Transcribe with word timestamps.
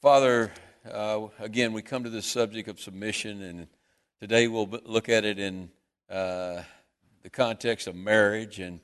Father, 0.00 0.52
uh, 0.88 1.26
again, 1.40 1.72
we 1.72 1.82
come 1.82 2.04
to 2.04 2.10
this 2.10 2.24
subject 2.24 2.68
of 2.68 2.78
submission, 2.78 3.42
and 3.42 3.66
today 4.20 4.46
we'll 4.46 4.70
look 4.84 5.08
at 5.08 5.24
it 5.24 5.40
in 5.40 5.70
uh, 6.08 6.62
the 7.24 7.30
context 7.30 7.88
of 7.88 7.96
marriage. 7.96 8.60
And 8.60 8.78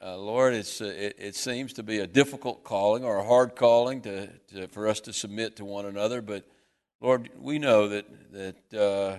uh, 0.00 0.16
Lord, 0.16 0.54
it's, 0.54 0.80
uh, 0.80 0.84
it, 0.84 1.16
it 1.18 1.34
seems 1.34 1.72
to 1.72 1.82
be 1.82 1.98
a 1.98 2.06
difficult 2.06 2.62
calling 2.62 3.04
or 3.04 3.16
a 3.16 3.24
hard 3.24 3.56
calling 3.56 4.02
to, 4.02 4.28
to, 4.54 4.68
for 4.68 4.86
us 4.86 5.00
to 5.00 5.12
submit 5.12 5.56
to 5.56 5.64
one 5.64 5.84
another. 5.84 6.22
But 6.22 6.44
Lord, 7.00 7.28
we 7.40 7.58
know 7.58 7.88
that, 7.88 8.06
that 8.32 8.80
uh, 8.80 9.16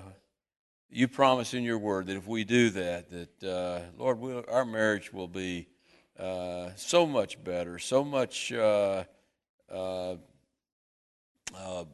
you 0.90 1.10
promise 1.10 1.54
in 1.54 1.64
your 1.64 1.78
word 1.78 2.08
that 2.08 2.16
if 2.16 2.26
we 2.26 2.46
do 2.46 2.70
that, 2.70 3.10
that, 3.10 3.44
uh, 3.44 3.82
Lord, 3.98 4.20
we'll, 4.20 4.46
our 4.48 4.64
marriage 4.64 5.12
will 5.12 5.28
be 5.28 5.68
so 6.78 7.06
much 7.06 7.44
better, 7.44 7.80
so 7.80 8.06
much. 8.06 8.54
Uh, 11.56 11.86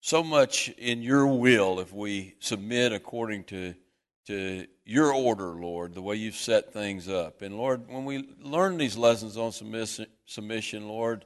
so 0.00 0.22
much 0.22 0.68
in 0.76 1.02
your 1.02 1.26
will 1.26 1.80
if 1.80 1.92
we 1.92 2.34
submit 2.38 2.92
according 2.92 3.44
to, 3.44 3.74
to 4.26 4.66
your 4.84 5.12
order, 5.14 5.54
Lord, 5.54 5.94
the 5.94 6.02
way 6.02 6.16
you've 6.16 6.36
set 6.36 6.72
things 6.72 7.08
up. 7.08 7.40
And 7.40 7.56
Lord, 7.56 7.88
when 7.88 8.04
we 8.04 8.28
learn 8.40 8.76
these 8.76 8.96
lessons 8.96 9.38
on 9.38 9.52
submission, 9.52 10.06
submission 10.26 10.88
Lord, 10.88 11.24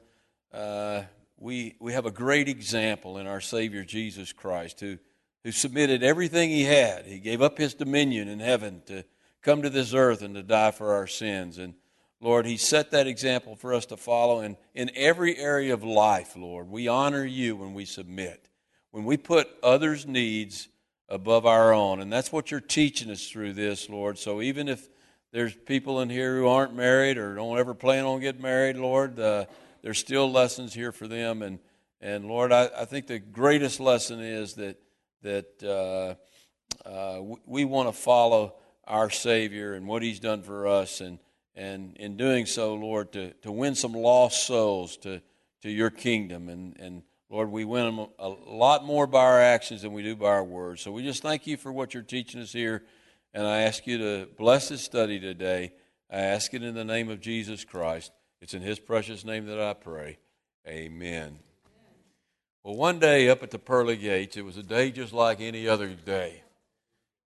uh, 0.53 1.03
we, 1.37 1.75
we 1.79 1.93
have 1.93 2.05
a 2.05 2.11
great 2.11 2.47
example 2.47 3.17
in 3.17 3.27
our 3.27 3.41
Savior 3.41 3.83
Jesus 3.83 4.31
Christ 4.31 4.79
who, 4.79 4.97
who 5.43 5.51
submitted 5.51 6.03
everything 6.03 6.49
he 6.49 6.63
had. 6.63 7.05
He 7.05 7.19
gave 7.19 7.41
up 7.41 7.57
his 7.57 7.73
dominion 7.73 8.27
in 8.27 8.39
heaven 8.39 8.81
to 8.87 9.03
come 9.41 9.61
to 9.61 9.69
this 9.69 9.93
earth 9.93 10.21
and 10.21 10.35
to 10.35 10.43
die 10.43 10.71
for 10.71 10.93
our 10.93 11.07
sins. 11.07 11.57
And 11.57 11.73
Lord, 12.21 12.45
He 12.45 12.57
set 12.57 12.91
that 12.91 13.07
example 13.07 13.55
for 13.55 13.73
us 13.73 13.85
to 13.87 13.97
follow. 13.97 14.41
And 14.41 14.57
in 14.73 14.91
every 14.95 15.37
area 15.37 15.73
of 15.73 15.83
life, 15.83 16.35
Lord, 16.35 16.69
we 16.69 16.87
honor 16.87 17.25
you 17.25 17.55
when 17.55 17.73
we 17.73 17.85
submit, 17.85 18.49
when 18.91 19.05
we 19.05 19.17
put 19.17 19.47
others' 19.63 20.05
needs 20.05 20.67
above 21.07 21.45
our 21.45 21.73
own. 21.73 22.01
And 22.01 22.11
that's 22.11 22.31
what 22.31 22.51
you're 22.51 22.59
teaching 22.59 23.09
us 23.09 23.27
through 23.27 23.53
this, 23.53 23.89
Lord. 23.89 24.17
So 24.17 24.41
even 24.41 24.67
if 24.67 24.87
there's 25.31 25.55
people 25.55 26.01
in 26.01 26.09
here 26.09 26.37
who 26.37 26.47
aren't 26.47 26.75
married 26.75 27.17
or 27.17 27.35
don't 27.35 27.57
ever 27.57 27.73
plan 27.73 28.05
on 28.05 28.19
getting 28.19 28.41
married, 28.41 28.75
Lord, 28.75 29.19
uh, 29.19 29.45
there's 29.81 29.97
still 29.97 30.29
lessons 30.29 30.73
here 30.73 30.91
for 30.91 31.07
them. 31.07 31.41
And, 31.41 31.59
and 32.01 32.25
Lord, 32.25 32.51
I, 32.51 32.69
I 32.77 32.85
think 32.85 33.07
the 33.07 33.19
greatest 33.19 33.79
lesson 33.79 34.19
is 34.19 34.55
that, 34.55 34.77
that 35.21 35.63
uh, 35.63 36.87
uh, 36.87 37.21
we, 37.21 37.37
we 37.45 37.65
want 37.65 37.87
to 37.87 37.93
follow 37.93 38.55
our 38.85 39.09
Savior 39.09 39.73
and 39.73 39.87
what 39.87 40.03
He's 40.03 40.19
done 40.19 40.41
for 40.41 40.67
us. 40.67 40.99
And, 40.99 41.19
and 41.55 41.95
in 41.97 42.17
doing 42.17 42.45
so, 42.45 42.73
Lord, 42.75 43.11
to, 43.13 43.33
to 43.41 43.51
win 43.51 43.75
some 43.75 43.93
lost 43.93 44.45
souls 44.45 44.97
to, 44.97 45.21
to 45.61 45.69
your 45.69 45.89
kingdom. 45.89 46.49
And, 46.49 46.77
and 46.79 47.03
Lord, 47.29 47.51
we 47.51 47.65
win 47.65 47.95
them 47.95 48.07
a 48.17 48.29
lot 48.29 48.85
more 48.85 49.07
by 49.07 49.23
our 49.23 49.41
actions 49.41 49.81
than 49.81 49.93
we 49.93 50.03
do 50.03 50.15
by 50.15 50.27
our 50.27 50.43
words. 50.43 50.81
So 50.81 50.91
we 50.91 51.03
just 51.03 51.21
thank 51.21 51.45
you 51.47 51.57
for 51.57 51.71
what 51.71 51.93
you're 51.93 52.03
teaching 52.03 52.41
us 52.41 52.51
here. 52.51 52.83
And 53.33 53.45
I 53.45 53.61
ask 53.61 53.85
you 53.85 53.97
to 53.99 54.27
bless 54.37 54.69
this 54.69 54.81
study 54.81 55.19
today. 55.19 55.73
I 56.09 56.17
ask 56.17 56.53
it 56.53 56.63
in 56.63 56.73
the 56.73 56.85
name 56.85 57.09
of 57.09 57.21
Jesus 57.21 57.63
Christ. 57.63 58.11
It's 58.41 58.53
in 58.53 58.61
his 58.61 58.79
precious 58.79 59.23
name 59.23 59.45
that 59.45 59.59
I 59.59 59.73
pray. 59.73 60.17
Amen. 60.67 61.39
Well, 62.63 62.75
one 62.75 62.99
day 62.99 63.29
up 63.29 63.43
at 63.43 63.51
the 63.51 63.59
pearly 63.59 63.97
gates, 63.97 64.37
it 64.37 64.45
was 64.45 64.57
a 64.57 64.63
day 64.63 64.91
just 64.91 65.13
like 65.13 65.39
any 65.39 65.67
other 65.67 65.89
day. 65.89 66.43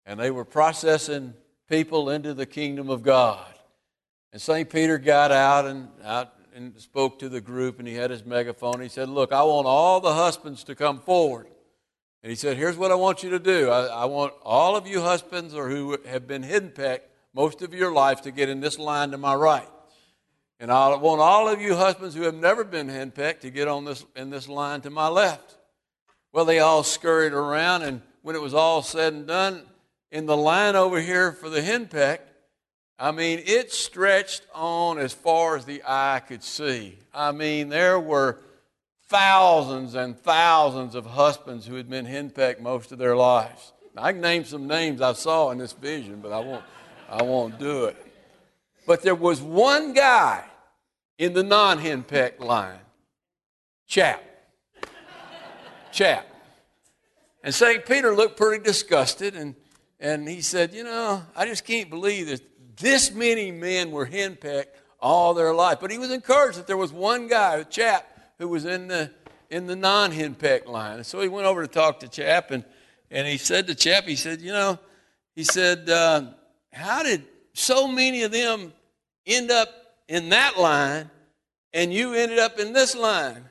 And 0.06 0.20
they 0.20 0.32
were 0.32 0.46
processing 0.46 1.34
people 1.70 2.10
into 2.10 2.34
the 2.34 2.46
kingdom 2.46 2.90
of 2.90 3.04
God. 3.04 3.46
And 4.32 4.42
St. 4.42 4.70
Peter 4.70 4.98
got 4.98 5.32
out 5.32 5.66
and 5.66 5.90
out 6.04 6.34
and 6.54 6.78
spoke 6.80 7.20
to 7.20 7.30
the 7.30 7.42
group, 7.42 7.80
and 7.80 7.88
he 7.88 7.96
had 7.96 8.12
his 8.12 8.26
megaphone. 8.26 8.82
He 8.82 8.90
said, 8.90 9.10
Look, 9.10 9.32
I 9.32 9.44
want 9.44 9.68
all 9.68 10.00
the 10.00 10.14
husbands 10.14 10.64
to 10.66 10.76
come 10.76 11.00
forward. 11.00 11.48
And 12.24 12.30
he 12.30 12.36
said, 12.36 12.58
Here's 12.58 12.78
what 12.78 12.92
I 12.92 12.96
want 12.96 13.24
you 13.24 13.30
to 13.32 13.40
do. 13.40 13.70
I, 13.70 13.86
I 13.88 14.06
want 14.06 14.34
all 14.44 14.76
of 14.76 14.88
you 14.88 15.02
husbands 15.02 15.54
or 15.54 15.70
who 15.70 15.98
have 16.06 16.28
been 16.28 16.44
henpecked 16.44 17.10
most 17.34 17.62
of 17.62 17.74
your 17.74 17.92
life 17.92 18.22
to 18.22 18.32
get 18.32 18.50
in 18.50 18.60
this 18.60 18.78
line 18.78 19.12
to 19.12 19.18
my 19.18 19.34
right. 19.34 19.68
And 20.60 20.72
I 20.72 20.96
want 20.96 21.22
all 21.22 21.50
of 21.50 21.60
you 21.60 21.76
husbands 21.76 22.14
who 22.14 22.24
have 22.24 22.36
never 22.36 22.64
been 22.64 22.88
henpecked 22.88 23.42
to 23.42 23.50
get 23.50 23.68
on 23.68 23.86
this, 23.86 24.06
in 24.16 24.30
this 24.30 24.48
line 24.48 24.82
to 24.82 24.90
my 24.90 25.08
left. 25.08 25.58
Well, 26.32 26.46
they 26.46 26.60
all 26.60 26.84
scurried 26.84 27.34
around, 27.34 27.82
and 27.82 28.02
when 28.22 28.36
it 28.36 28.42
was 28.42 28.54
all 28.54 28.84
said 28.84 29.14
and 29.14 29.28
done, 29.28 29.64
in 30.12 30.28
the 30.28 30.38
line 30.38 30.76
over 30.76 31.02
here 31.02 31.32
for 31.32 31.50
the 31.50 31.62
henpecked, 31.62 32.31
I 33.02 33.10
mean, 33.10 33.42
it 33.48 33.72
stretched 33.72 34.44
on 34.54 35.00
as 35.00 35.12
far 35.12 35.58
as 35.58 35.66
the 35.66 35.82
eye 35.88 36.22
could 36.28 36.44
see. 36.44 37.00
I 37.12 37.32
mean, 37.32 37.70
there 37.70 38.00
were 38.00 38.38
thousands 39.08 39.96
and 39.96 40.16
thousands 40.16 40.94
of 40.94 41.08
husbands 41.08 41.66
who 41.66 41.74
had 41.74 41.90
been 41.90 42.06
henpecked 42.06 42.62
most 42.62 42.92
of 42.92 43.00
their 43.00 43.16
lives. 43.16 43.74
I 43.98 44.12
can 44.12 44.22
name 44.22 44.46
some 44.46 44.68
names 44.68 45.02
I 45.02 45.14
saw 45.14 45.50
in 45.50 45.58
this 45.58 45.74
vision, 45.74 46.20
but 46.22 46.32
I 46.32 46.42
won't, 46.42 46.64
I 47.10 47.24
won't 47.24 47.58
do 47.58 47.86
it. 47.86 47.98
But 48.86 49.02
there 49.02 49.16
was 49.16 49.42
one 49.42 49.94
guy 49.94 50.46
in 51.18 51.34
the 51.34 51.44
non 51.44 51.80
henpecked 51.80 52.40
line 52.40 52.82
chap. 53.88 54.24
chap. 55.92 56.28
And 57.44 57.52
St. 57.52 57.84
Peter 57.84 58.14
looked 58.14 58.38
pretty 58.38 58.64
disgusted, 58.64 59.36
and, 59.36 59.56
and 60.00 60.30
he 60.30 60.42
said, 60.42 60.76
You 60.76 60.84
know, 60.84 61.24
I 61.36 61.48
just 61.48 61.66
can't 61.66 61.90
believe 61.90 62.28
that 62.28 62.51
this 62.82 63.12
many 63.12 63.52
men 63.52 63.92
were 63.92 64.06
henpecked 64.06 64.76
all 65.00 65.34
their 65.34 65.54
life. 65.54 65.78
But 65.80 65.92
he 65.92 65.98
was 65.98 66.12
encouraged 66.12 66.58
that 66.58 66.68
there 66.68 66.78
was 66.78 66.92
one 66.92 67.28
guy, 67.28 67.56
a 67.56 67.64
chap, 67.64 68.08
who 68.38 68.48
was 68.48 68.66
in 68.66 68.88
the 68.88 69.12
in 69.52 69.68
the 69.68 69.76
non-henpecked 69.76 70.66
line. 70.66 70.96
And 70.96 71.06
so 71.06 71.20
he 71.20 71.28
went 71.28 71.46
over 71.46 71.62
to 71.62 71.68
talk 71.68 72.00
to 72.00 72.08
Chap, 72.08 72.52
and, 72.52 72.64
and 73.12 73.28
he 73.28 73.38
said 73.38 73.68
to 73.68 73.76
Chap, 73.76 74.06
he 74.06 74.16
said, 74.16 74.40
you 74.40 74.54
know, 74.54 74.80
he 75.36 75.44
said, 75.44 75.90
uh, 75.90 76.28
how 76.72 77.04
did 77.04 77.26
so 77.54 77.88
many 77.88 78.24
of 78.24 78.32
them 78.32 78.72
end 79.28 79.52
up 79.52 79.70
in 80.08 80.30
that 80.30 80.58
line 80.58 81.10
and 81.74 81.94
you 81.94 82.14
ended 82.14 82.40
up 82.40 82.60
in 82.60 82.72
this 82.72 82.96
line? 82.96 83.44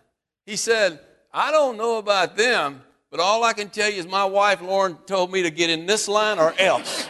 He 0.47 0.57
said, 0.57 0.99
I 1.33 1.51
don't 1.51 1.77
know 1.77 1.99
about 1.99 2.37
them, 2.37 2.83
but 3.11 3.21
all 3.21 3.45
I 3.45 3.53
can 3.53 3.69
tell 3.69 3.91
you 3.91 3.99
is 3.99 4.07
my 4.07 4.25
wife 4.25 4.63
Lauren 4.63 4.97
told 5.07 5.31
me 5.31 5.43
to 5.43 5.51
get 5.51 5.69
in 5.69 5.85
this 5.85 6.09
line 6.09 6.39
or 6.39 6.55
else. 6.59 7.09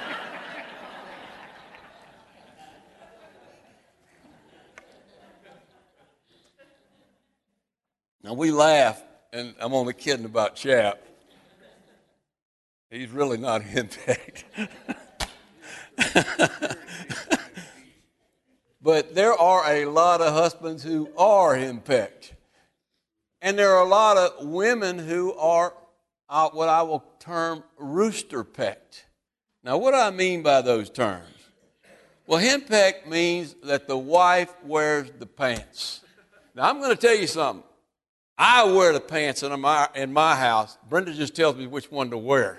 Now 8.22 8.34
we 8.34 8.50
laugh, 8.50 9.02
and 9.32 9.54
I'm 9.58 9.72
only 9.72 9.94
kidding 9.94 10.26
about 10.26 10.54
Chap. 10.54 11.00
He's 12.90 13.10
really 13.10 13.38
not 13.38 13.62
henpecked. 13.62 14.44
but 18.82 19.14
there 19.14 19.32
are 19.32 19.72
a 19.72 19.86
lot 19.86 20.20
of 20.20 20.34
husbands 20.34 20.82
who 20.82 21.08
are 21.16 21.56
henpecked. 21.56 22.34
And 23.40 23.58
there 23.58 23.74
are 23.74 23.82
a 23.82 23.88
lot 23.88 24.18
of 24.18 24.46
women 24.46 24.98
who 24.98 25.32
are 25.34 25.72
uh, 26.28 26.50
what 26.50 26.68
I 26.68 26.82
will 26.82 27.04
term 27.20 27.64
rooster 27.78 28.44
pecked. 28.44 29.06
Now, 29.64 29.78
what 29.78 29.92
do 29.92 29.96
I 29.98 30.10
mean 30.10 30.42
by 30.42 30.60
those 30.60 30.90
terms? 30.90 31.26
Well, 32.26 32.40
henpecked 32.40 33.06
means 33.08 33.56
that 33.64 33.88
the 33.88 33.96
wife 33.96 34.54
wears 34.62 35.10
the 35.18 35.26
pants. 35.26 36.02
Now, 36.54 36.68
I'm 36.68 36.78
going 36.78 36.90
to 36.90 36.96
tell 36.96 37.16
you 37.16 37.26
something. 37.26 37.64
I 38.42 38.64
wear 38.64 38.94
the 38.94 39.00
pants 39.00 39.42
in 39.42 39.60
my, 39.60 39.86
in 39.94 40.14
my 40.14 40.34
house. 40.34 40.78
Brenda 40.88 41.12
just 41.12 41.36
tells 41.36 41.56
me 41.56 41.66
which 41.66 41.90
one 41.90 42.08
to 42.08 42.16
wear. 42.16 42.58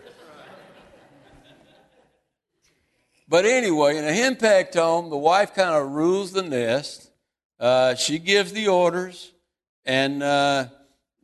but 3.28 3.46
anyway, 3.46 3.97
in 3.97 4.06
a 4.06 4.12
henpecked 4.12 4.75
home, 4.75 5.09
the 5.09 5.18
wife 5.18 5.56
kind 5.56 5.72
of 5.72 5.90
rules 5.90 6.34
the 6.34 6.44
nest. 6.44 7.09
Uh, 7.59 7.96
she 7.96 8.20
gives 8.20 8.53
the 8.53 8.68
orders, 8.68 9.31
and 9.84 10.22
uh, 10.22 10.66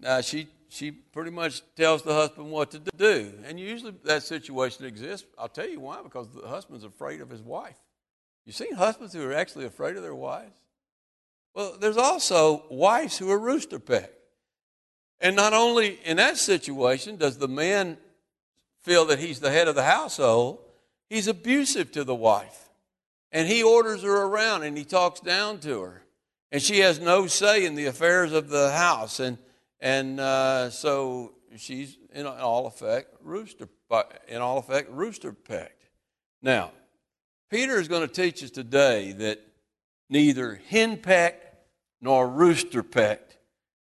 uh, 0.04 0.24
she 0.24 0.48
she 0.70 0.90
pretty 0.90 1.30
much 1.30 1.62
tells 1.76 2.02
the 2.02 2.16
husband 2.16 2.50
what 2.50 2.72
to 2.72 2.80
do. 2.98 3.34
And 3.46 3.60
usually 3.60 3.94
that 4.06 4.24
situation 4.24 4.86
exists. 4.86 5.28
I'll 5.38 5.50
tell 5.50 5.70
you 5.70 5.82
why, 5.82 6.02
because 6.02 6.30
the 6.30 6.48
husband's 6.48 6.84
afraid 6.84 7.22
of 7.22 7.30
his 7.30 7.44
wife. 7.44 7.78
You 8.44 8.54
seen 8.54 8.74
husbands 8.74 9.14
who 9.14 9.24
are 9.24 9.34
actually 9.34 9.66
afraid 9.66 9.98
of 9.98 10.02
their 10.02 10.16
wives? 10.16 10.58
Well, 11.54 11.78
there's 11.80 11.98
also 11.98 12.64
wives 12.72 13.20
who 13.20 13.30
are 13.30 13.38
rooster 13.38 13.78
pecked. 13.78 14.17
And 15.20 15.36
not 15.36 15.54
only 15.54 16.00
in 16.06 16.18
that 16.18 16.38
situation 16.38 17.18
does 17.18 17.38
the 17.38 17.48
man 17.48 17.98
feel 18.82 19.06
that 19.06 19.20
he's 19.20 19.40
the 19.40 19.52
head 19.52 19.68
of 19.68 19.76
the 19.76 19.84
household, 19.84 20.60
he's 21.10 21.28
abusive 21.28 21.92
to 21.94 22.04
the 22.04 22.16
wife. 22.16 22.70
And 23.32 23.48
he 23.48 23.64
orders 23.64 24.04
her 24.04 24.24
around 24.24 24.64
and 24.64 24.78
he 24.78 24.86
talks 24.86 25.20
down 25.20 25.60
to 25.60 25.82
her. 25.82 26.04
And 26.52 26.62
she 26.62 26.80
has 26.80 27.00
no 27.00 27.28
say 27.28 27.66
in 27.66 27.76
the 27.76 27.88
affairs 27.88 28.32
of 28.32 28.50
the 28.50 28.72
house. 28.72 29.20
And, 29.20 29.38
and 29.82 30.20
uh, 30.20 30.70
so 30.70 31.34
she's, 31.58 31.98
in 32.14 32.26
all 32.26 32.68
effect, 32.68 33.16
rooster, 33.22 33.68
in 34.28 34.42
all 34.42 34.60
effect, 34.60 34.90
rooster 34.92 35.34
pecked. 35.34 35.90
Now, 36.42 36.72
Peter 37.50 37.80
is 37.80 37.88
going 37.88 38.08
to 38.08 38.14
teach 38.14 38.44
us 38.44 38.52
today 38.52 39.12
that 39.14 39.42
neither 40.10 40.62
hen 40.70 40.98
pecked 40.98 41.56
nor 42.00 42.30
rooster 42.30 42.84
pecked 42.84 43.27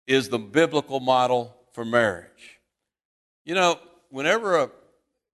is 0.06 0.28
the 0.28 0.38
biblical 0.38 1.00
model 1.00 1.56
for 1.72 1.84
marriage. 1.84 2.60
You 3.44 3.54
know, 3.54 3.78
whenever 4.10 4.58
a 4.58 4.70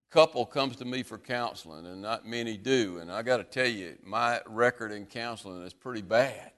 couple 0.10 0.45
comes 0.45 0.75
to 0.77 0.86
me 0.86 1.04
for 1.04 1.18
counseling, 1.18 1.86
and 1.86 2.01
not 2.01 2.25
many 2.25 2.57
do, 2.57 3.00
and 3.00 3.12
I 3.12 3.21
got 3.21 3.38
to 3.38 3.44
tell 3.44 3.68
you, 3.68 3.98
my 4.04 4.42
record 4.48 4.92
in 4.92 5.06
counseling 5.06 5.63
is 5.63 5.74
pretty 5.74 6.01
bad. 6.01 6.51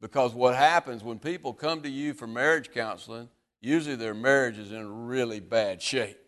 Because 0.00 0.34
what 0.34 0.54
happens 0.54 1.02
when 1.02 1.18
people 1.18 1.52
come 1.52 1.80
to 1.82 1.88
you 1.88 2.12
for 2.12 2.26
marriage 2.26 2.70
counseling, 2.72 3.28
usually 3.60 3.96
their 3.96 4.14
marriage 4.14 4.58
is 4.58 4.70
in 4.70 5.06
really 5.06 5.40
bad 5.40 5.80
shape. 5.80 6.18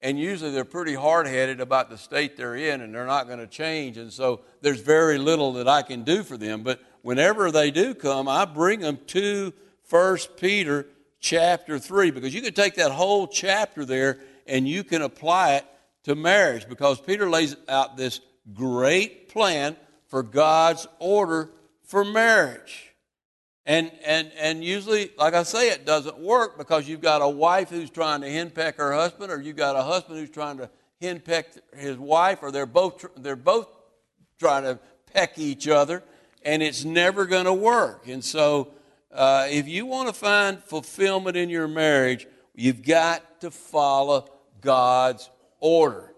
And 0.00 0.18
usually 0.18 0.50
they're 0.50 0.64
pretty 0.64 0.94
hard 0.94 1.26
headed 1.26 1.60
about 1.60 1.90
the 1.90 1.98
state 1.98 2.36
they're 2.36 2.56
in 2.56 2.80
and 2.80 2.92
they're 2.94 3.06
not 3.06 3.26
going 3.26 3.38
to 3.38 3.46
change. 3.46 3.98
And 3.98 4.12
so 4.12 4.40
there's 4.62 4.80
very 4.80 5.18
little 5.18 5.52
that 5.54 5.68
I 5.68 5.82
can 5.82 6.02
do 6.02 6.24
for 6.24 6.36
them. 6.36 6.62
But 6.62 6.80
whenever 7.02 7.52
they 7.52 7.70
do 7.70 7.94
come, 7.94 8.26
I 8.28 8.46
bring 8.46 8.80
them 8.80 8.98
to 9.08 9.52
1 9.92 10.16
Peter 10.38 10.86
chapter 11.20 11.78
3 11.78 12.12
because 12.12 12.34
you 12.34 12.40
can 12.40 12.54
take 12.54 12.76
that 12.76 12.90
whole 12.90 13.26
chapter 13.26 13.84
there 13.84 14.20
and 14.46 14.66
you 14.66 14.82
can 14.82 15.02
apply 15.02 15.56
it 15.56 15.66
to 16.04 16.14
marriage 16.14 16.66
because 16.66 16.98
Peter 16.98 17.28
lays 17.28 17.56
out 17.68 17.98
this 17.98 18.20
great 18.54 19.28
plan 19.28 19.76
for 20.06 20.22
God's 20.22 20.86
order 20.98 21.50
for 21.84 22.06
marriage. 22.06 22.94
And, 23.66 23.92
and, 24.02 24.32
and 24.38 24.64
usually, 24.64 25.10
like 25.18 25.34
I 25.34 25.42
say, 25.42 25.68
it 25.68 25.84
doesn't 25.84 26.18
work 26.18 26.56
because 26.56 26.88
you've 26.88 27.02
got 27.02 27.20
a 27.20 27.28
wife 27.28 27.68
who's 27.68 27.90
trying 27.90 28.22
to 28.22 28.28
henpeck 28.28 28.76
her 28.76 28.94
husband, 28.94 29.30
or 29.30 29.42
you've 29.42 29.56
got 29.56 29.76
a 29.76 29.82
husband 29.82 30.18
who's 30.18 30.30
trying 30.30 30.56
to 30.56 30.70
henpeck 31.02 31.44
his 31.76 31.98
wife, 31.98 32.38
or 32.40 32.50
they're 32.50 32.64
both, 32.64 33.04
they're 33.18 33.36
both 33.36 33.68
trying 34.38 34.62
to 34.62 34.78
peck 35.12 35.38
each 35.38 35.68
other, 35.68 36.02
and 36.46 36.62
it's 36.62 36.82
never 36.82 37.26
going 37.26 37.44
to 37.44 37.52
work. 37.52 38.08
And 38.08 38.24
so, 38.24 38.72
uh, 39.12 39.46
if 39.50 39.68
you 39.68 39.86
want 39.86 40.08
to 40.08 40.14
find 40.14 40.62
fulfillment 40.62 41.36
in 41.36 41.50
your 41.50 41.68
marriage, 41.68 42.26
you've 42.54 42.82
got 42.82 43.40
to 43.42 43.50
follow 43.50 44.28
God's 44.60 45.28
order. 45.60 46.12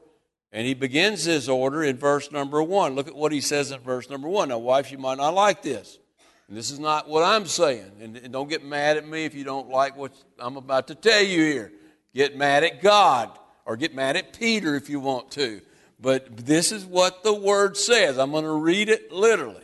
And 0.52 0.64
he 0.64 0.74
begins 0.74 1.24
his 1.24 1.48
order 1.48 1.82
in 1.82 1.96
verse 1.96 2.30
number 2.30 2.62
one. 2.62 2.94
Look 2.94 3.08
at 3.08 3.16
what 3.16 3.32
he 3.32 3.40
says 3.40 3.72
in 3.72 3.80
verse 3.80 4.08
number 4.08 4.28
one. 4.28 4.50
Now, 4.50 4.58
wives, 4.58 4.92
you 4.92 4.98
might 4.98 5.18
not 5.18 5.34
like 5.34 5.62
this. 5.62 5.98
And 6.46 6.56
this 6.56 6.70
is 6.70 6.78
not 6.78 7.08
what 7.08 7.24
I'm 7.24 7.46
saying. 7.46 7.90
And, 8.00 8.16
and 8.16 8.32
don't 8.32 8.48
get 8.48 8.64
mad 8.64 8.96
at 8.96 9.08
me 9.08 9.24
if 9.24 9.34
you 9.34 9.42
don't 9.42 9.68
like 9.68 9.96
what 9.96 10.12
I'm 10.38 10.56
about 10.56 10.86
to 10.88 10.94
tell 10.94 11.22
you 11.22 11.42
here. 11.42 11.72
Get 12.14 12.36
mad 12.36 12.62
at 12.62 12.80
God 12.80 13.36
or 13.64 13.76
get 13.76 13.94
mad 13.94 14.16
at 14.16 14.38
Peter 14.38 14.76
if 14.76 14.88
you 14.88 15.00
want 15.00 15.32
to. 15.32 15.60
But 15.98 16.36
this 16.36 16.70
is 16.70 16.84
what 16.84 17.24
the 17.24 17.34
word 17.34 17.76
says. 17.76 18.18
I'm 18.18 18.30
going 18.30 18.44
to 18.44 18.52
read 18.52 18.88
it 18.88 19.10
literally. 19.10 19.63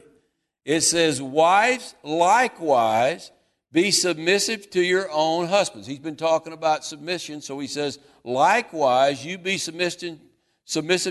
It 0.65 0.83
says, 0.83 1.23
Wives, 1.23 1.95
likewise, 2.03 3.31
be 3.73 3.91
submissive 3.91 4.71
to 4.71 4.83
your 4.83 5.09
own 5.11 5.47
husbands. 5.47 5.87
He's 5.87 5.99
been 5.99 6.17
talking 6.17 6.53
about 6.53 6.85
submission, 6.85 7.41
so 7.41 7.59
he 7.59 7.67
says, 7.67 7.99
Likewise, 8.25 9.25
you 9.25 9.39
be 9.39 9.59
submissive, 9.59 10.19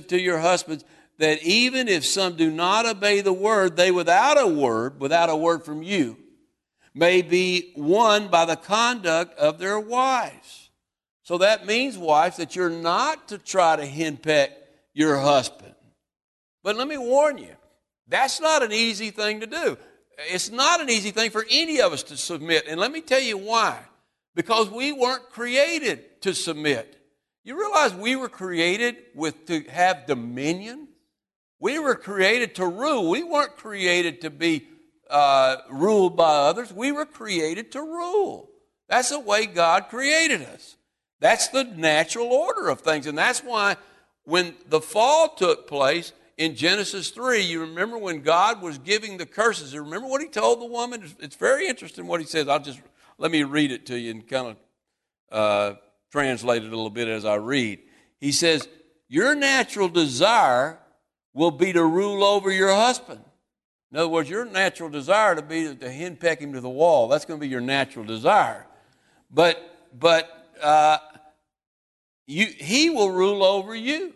to 0.08 0.20
your 0.20 0.40
husbands 0.40 0.84
that 1.18 1.44
even 1.44 1.88
if 1.88 2.06
some 2.06 2.36
do 2.36 2.50
not 2.50 2.86
obey 2.86 3.22
the 3.22 3.34
word, 3.34 3.76
they 3.76 3.92
without 3.92 4.42
a 4.42 4.48
word, 4.48 5.00
without 5.00 5.30
a 5.30 5.36
word 5.36 5.64
from 5.64 5.84
you, 5.84 6.18
may 6.94 7.22
be 7.22 7.74
won 7.76 8.30
by 8.30 8.46
the 8.46 8.56
conduct 8.56 9.38
of 9.38 9.60
their 9.60 9.80
wives. 9.80 10.70
So 11.24 11.38
that 11.40 11.66
means, 11.66 11.98
wives, 11.98 12.38
that 12.38 12.56
you're 12.56 12.70
not 12.70 13.28
to 13.28 13.38
try 13.38 13.76
to 13.76 13.86
henpeck 13.86 14.50
your 14.94 15.18
husband. 15.18 15.76
But 16.64 16.76
let 16.76 16.88
me 16.88 16.98
warn 16.98 17.38
you, 17.38 17.56
that's 18.10 18.42
not 18.42 18.64
an 18.64 18.74
easy 18.74 19.12
thing 19.12 19.40
to 19.40 19.48
do. 19.48 19.78
It's 20.32 20.52
not 20.52 20.82
an 20.82 20.90
easy 20.90 21.12
thing 21.12 21.32
for 21.32 21.46
any 21.50 21.80
of 21.80 21.94
us 21.94 22.04
to 22.04 22.18
submit. 22.18 22.66
And 22.68 22.80
let 22.80 22.92
me 22.92 23.02
tell 23.02 23.22
you 23.22 23.38
why. 23.38 23.80
Because 24.36 24.70
we 24.70 24.92
weren't 24.92 25.30
created 25.30 26.22
to 26.24 26.34
submit. 26.34 26.98
You 27.44 27.58
realize 27.58 27.94
we 27.94 28.16
were 28.16 28.30
created 28.30 28.98
with 29.16 29.46
to 29.48 29.62
have 29.70 30.06
dominion? 30.08 30.88
We 31.60 31.80
were 31.80 31.96
created 31.96 32.56
to 32.56 32.68
rule. 32.68 33.10
We 33.10 33.24
weren't 33.24 33.56
created 33.58 34.22
to 34.22 34.30
be 34.30 34.68
uh, 35.10 35.58
ruled 35.70 36.18
by 36.18 36.36
others. 36.36 36.72
We 36.72 36.92
were 36.92 37.06
created 37.06 37.72
to 37.74 37.82
rule. 37.82 38.50
That's 38.88 39.10
the 39.10 39.20
way 39.20 39.46
God 39.46 39.90
created 39.90 40.42
us. 40.42 40.76
That's 41.20 41.48
the 41.50 41.64
natural 41.64 42.28
order 42.28 42.70
of 42.70 42.82
things. 42.82 43.08
And 43.08 43.18
that's 43.18 43.42
why 43.42 43.78
when 44.24 44.56
the 44.68 44.82
fall 44.82 45.30
took 45.30 45.68
place 45.68 46.14
in 46.40 46.56
Genesis 46.56 47.10
3, 47.10 47.42
you 47.42 47.60
remember 47.60 47.98
when 47.98 48.22
God 48.22 48.62
was 48.62 48.78
giving 48.78 49.18
the 49.18 49.26
curses. 49.26 49.74
You 49.74 49.84
remember 49.84 50.08
what 50.08 50.22
he 50.22 50.28
told 50.30 50.62
the 50.62 50.66
woman? 50.66 51.04
It's 51.20 51.36
very 51.36 51.68
interesting 51.68 52.08
what 52.08 52.22
he 52.22 52.26
says. 52.26 52.48
I'll 52.48 52.62
just 52.62 52.80
let 53.18 53.30
me 53.30 53.44
read 53.44 53.74
it 53.74 53.86
to 53.88 54.00
you 54.00 54.12
and 54.12 54.26
kind 54.26 54.48
of 54.48 54.58
uh, 55.34 55.76
translate 56.10 56.64
it 56.64 56.68
a 56.68 56.76
little 56.76 56.90
bit 56.90 57.10
as 57.10 57.26
I 57.26 57.36
read. 57.36 57.80
He 58.22 58.32
says, 58.32 58.70
Your 59.10 59.36
natural 59.36 59.90
desire 59.90 60.80
will 61.34 61.52
be 61.52 61.74
to 61.74 61.84
rule 61.84 62.24
over 62.24 62.50
your 62.50 62.74
husband. 62.74 63.20
In 63.92 63.98
other 63.98 64.08
words, 64.08 64.30
your 64.30 64.46
natural 64.46 64.90
desire 64.90 65.36
to 65.36 65.42
be 65.42 65.76
to 65.76 65.90
henpeck 65.90 66.40
him 66.40 66.54
to 66.54 66.62
the 66.62 66.70
wall. 66.70 67.10
That's 67.10 67.26
going 67.26 67.38
to 67.38 67.46
be 67.46 67.50
your 67.50 67.60
natural 67.60 68.06
desire. 68.06 68.66
But 69.30 69.58
but 70.00 70.30
uh, 70.62 71.00
you, 72.28 72.46
he 72.46 72.90
will 72.90 73.12
rule 73.12 73.44
over 73.44 73.76
you. 73.76 74.14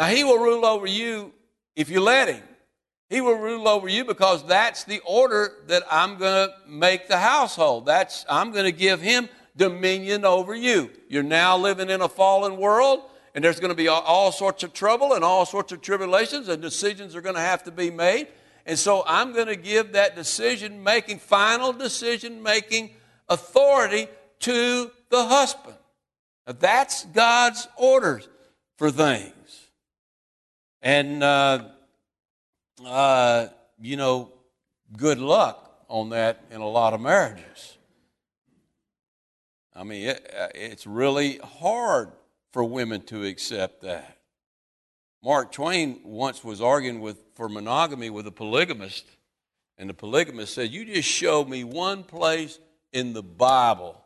Now 0.00 0.06
he 0.06 0.24
will 0.24 0.38
rule 0.38 0.64
over 0.64 0.86
you 0.86 1.34
if 1.76 1.90
you 1.90 2.00
let 2.00 2.28
him. 2.28 2.42
He 3.10 3.20
will 3.20 3.34
rule 3.34 3.68
over 3.68 3.86
you 3.86 4.06
because 4.06 4.46
that's 4.46 4.84
the 4.84 5.00
order 5.04 5.52
that 5.66 5.82
I'm 5.90 6.16
going 6.16 6.48
to 6.48 6.54
make 6.66 7.06
the 7.06 7.18
household. 7.18 7.84
That's 7.84 8.24
I'm 8.26 8.50
going 8.50 8.64
to 8.64 8.72
give 8.72 9.02
him 9.02 9.28
dominion 9.56 10.24
over 10.24 10.54
you. 10.54 10.90
You're 11.08 11.22
now 11.22 11.58
living 11.58 11.90
in 11.90 12.00
a 12.00 12.08
fallen 12.08 12.56
world 12.56 13.02
and 13.34 13.44
there's 13.44 13.60
going 13.60 13.70
to 13.70 13.76
be 13.76 13.88
all, 13.88 14.32
sorts 14.32 14.62
of 14.62 14.72
trouble 14.72 15.12
and 15.12 15.22
all 15.22 15.44
sorts 15.44 15.70
of 15.70 15.80
tribulations, 15.82 16.48
and 16.48 16.60
decisions 16.60 17.14
are 17.14 17.20
going 17.20 17.36
to 17.36 17.40
have 17.40 17.62
to 17.64 17.70
be 17.70 17.90
made. 17.90 18.26
And 18.66 18.78
so 18.78 19.04
I'm 19.06 19.32
going 19.32 19.46
to 19.46 19.56
give 19.56 19.92
that 19.92 20.16
decision 20.16 20.82
making, 20.82 21.18
final 21.18 21.72
decision 21.72 22.42
making 22.42 22.90
authority 23.28 24.08
to 24.40 24.90
the 25.10 25.26
husband. 25.26 25.76
Now, 26.46 26.54
that's 26.58 27.04
God's 27.04 27.68
orders 27.76 28.28
for 28.78 28.90
things. 28.90 29.39
And, 30.82 31.22
uh, 31.22 31.68
uh, 32.84 33.48
you 33.80 33.96
know, 33.96 34.32
good 34.96 35.18
luck 35.18 35.84
on 35.88 36.10
that 36.10 36.44
in 36.50 36.60
a 36.60 36.68
lot 36.68 36.94
of 36.94 37.00
marriages. 37.00 37.76
I 39.74 39.84
mean, 39.84 40.08
it, 40.08 40.34
uh, 40.38 40.48
it's 40.54 40.86
really 40.86 41.38
hard 41.38 42.12
for 42.52 42.64
women 42.64 43.02
to 43.02 43.24
accept 43.24 43.82
that. 43.82 44.18
Mark 45.22 45.52
Twain 45.52 46.00
once 46.02 46.42
was 46.42 46.62
arguing 46.62 47.00
with, 47.00 47.18
for 47.34 47.48
monogamy 47.48 48.08
with 48.08 48.26
a 48.26 48.32
polygamist, 48.32 49.04
and 49.76 49.88
the 49.88 49.94
polygamist 49.94 50.54
said, 50.54 50.70
You 50.70 50.84
just 50.84 51.08
show 51.08 51.44
me 51.44 51.62
one 51.64 52.04
place 52.04 52.58
in 52.92 53.12
the 53.12 53.22
Bible 53.22 54.02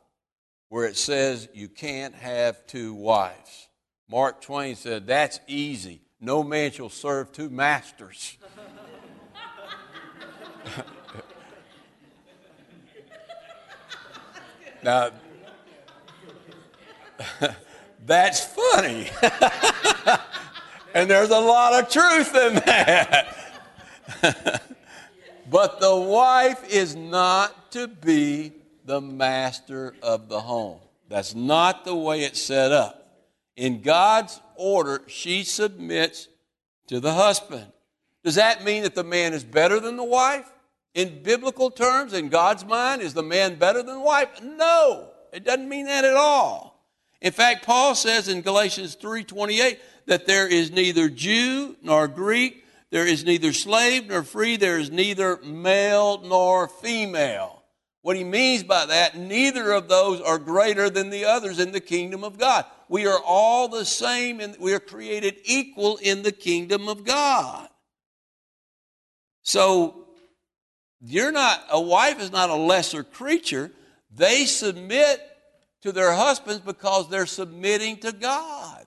where 0.69 0.87
it 0.87 0.97
says 0.97 1.49
you 1.55 1.69
can't 1.69 2.15
have 2.17 2.67
two 2.67 2.95
wives. 2.95 3.69
Mark 4.11 4.41
Twain 4.41 4.75
said, 4.75 5.07
That's 5.07 5.39
easy. 5.47 6.04
No 6.25 6.43
man 6.43 6.71
shall 6.71 6.89
serve 6.89 7.33
two 7.33 7.51
masters. 7.51 8.39
now, 14.83 15.11
that's 18.07 18.43
funny. 18.43 19.11
and 20.95 21.11
there's 21.11 21.29
a 21.29 21.39
lot 21.39 21.75
of 21.75 21.91
truth 21.91 22.35
in 22.35 22.55
that. 22.55 23.37
but 25.51 25.79
the 25.79 25.95
wife 25.95 26.67
is 26.71 26.97
not 26.97 27.71
to 27.73 27.87
be 27.87 28.55
the 28.87 29.03
master 29.03 29.95
of 30.03 30.31
the 30.31 30.41
home. 30.41 30.81
That's 31.11 31.35
not 31.35 31.85
the 31.85 31.95
way 31.95 32.23
it's 32.23 32.41
set 32.41 32.73
up. 32.73 33.04
In 33.57 33.83
God's 33.83 34.41
order, 34.57 35.03
she 35.07 35.45
submits 35.45 36.29
to 36.89 37.01
the 37.01 37.15
husband. 37.15 37.67
Does 38.23 38.35
that 38.35 38.65
mean 38.65 38.83
that 38.83 38.95
the 38.95 39.05
man 39.05 39.33
is 39.33 39.45
better 39.45 39.79
than 39.79 39.97
the 39.97 40.05
wife? 40.05 40.51
In 40.95 41.23
biblical 41.23 41.71
terms, 41.71 42.13
in 42.13 42.29
God's 42.29 42.65
mind, 42.65 43.03
is 43.03 43.15
the 43.15 43.23
man 43.23 43.57
better 43.57 43.83
than 43.83 43.97
the 43.97 44.01
wife? 44.01 44.43
No, 44.43 45.11
it 45.33 45.45
doesn't 45.45 45.69
mean 45.69 45.87
that 45.87 46.05
at 46.05 46.15
all. 46.15 46.75
In 47.21 47.33
fact, 47.33 47.65
Paul 47.65 47.95
says 47.95 48.29
in 48.29 48.43
Galatians 48.43 48.97
3:28 48.97 49.79
that 50.07 50.27
there 50.27 50.47
is 50.47 50.71
neither 50.71 51.09
Jew 51.09 51.77
nor 51.83 52.07
Greek, 52.07 52.65
there 52.91 53.07
is 53.07 53.25
neither 53.25 53.53
slave 53.53 54.07
nor 54.07 54.23
free, 54.23 54.57
there 54.57 54.79
is 54.79 54.91
neither 54.91 55.39
male 55.39 56.21
nor 56.23 56.69
female. 56.69 57.63
What 58.03 58.17
he 58.17 58.25
means 58.25 58.63
by 58.63 58.87
that, 58.87 59.17
neither 59.17 59.73
of 59.73 59.89
those 59.89 60.21
are 60.21 60.39
greater 60.39 60.91
than 60.91 61.11
the 61.11 61.25
others 61.25 61.59
in 61.59 61.73
the 61.73 61.81
kingdom 61.81 62.23
of 62.23 62.39
God. 62.39 62.67
We 62.89 63.07
are 63.07 63.21
all 63.25 63.69
the 63.69 63.85
same 63.85 64.41
and 64.41 64.57
we 64.59 64.75
are 64.75 64.81
created 64.81 65.37
equal 65.45 65.97
in 65.99 66.23
the 66.23 66.33
kingdom 66.33 66.89
of 66.89 67.05
God. 67.05 67.69
So 69.43 70.07
you're 71.01 71.33
not 71.33 71.65
a 71.71 71.81
wife 71.81 72.21
is 72.21 72.33
not 72.33 72.51
a 72.51 72.55
lesser 72.55 73.05
creature 73.05 73.71
They 74.17 74.45
submit 74.45 75.21
to 75.83 75.93
their 75.93 76.13
husbands 76.13 76.61
because 76.61 77.11
they're 77.11 77.27
submitting 77.27 77.99
to 77.99 78.13
God. 78.13 78.87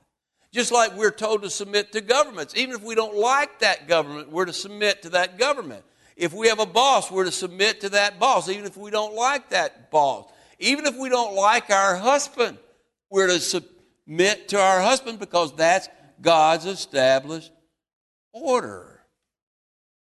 Just 0.52 0.72
like 0.72 0.96
we're 0.96 1.12
told 1.12 1.44
to 1.44 1.50
submit 1.50 1.92
to 1.92 2.02
governments. 2.02 2.56
Even 2.56 2.76
if 2.76 2.82
we 2.82 2.96
don't 2.96 3.16
like 3.16 3.60
that 3.60 3.88
government, 3.88 4.32
we're 4.32 4.46
to 4.46 4.54
submit 4.54 5.04
to 5.04 5.10
that 5.10 5.38
government. 5.38 5.84
If 6.16 6.34
we 6.34 6.48
have 6.48 6.60
a 6.60 6.66
boss, 6.66 7.12
we're 7.12 7.26
to 7.26 7.32
submit 7.32 7.82
to 7.82 7.90
that 7.90 8.20
boss, 8.20 8.50
even 8.50 8.66
if 8.66 8.76
we 8.78 8.90
don't 8.90 9.14
like 9.14 9.50
that 9.50 9.92
boss. 9.92 10.32
Even 10.58 10.88
if 10.88 10.98
we 10.98 11.10
don't 11.10 11.36
like 11.36 11.70
our 11.70 11.96
husband, 11.96 12.58
we're 13.12 13.28
to 13.28 13.64
submit 14.08 14.48
to 14.50 14.60
our 14.60 14.82
husband 14.82 15.20
because 15.20 15.54
that's 15.56 15.90
God's 16.22 16.66
established 16.66 17.52
order. 18.32 19.02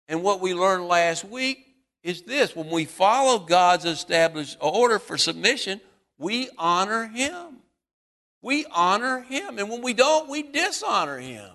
And 0.09 0.23
what 0.23 0.41
we 0.41 0.55
learned 0.55 0.87
last 0.87 1.25
week 1.25 1.67
is 2.03 2.23
this 2.23 2.57
when 2.57 2.71
we 2.71 2.87
follow 2.87 3.39
God's 3.39 3.85
established 3.85 4.57
order 4.61 4.99
for 4.99 5.19
submission, 5.19 5.81
we 6.19 6.49
honor 6.57 7.07
Him. 7.07 7.59
We 8.43 8.65
honor 8.73 9.21
Him. 9.21 9.59
And 9.59 9.69
when 9.69 9.83
we 9.83 9.93
don't, 9.93 10.31
we 10.31 10.43
dishonor 10.43 11.19
Him. 11.19 11.51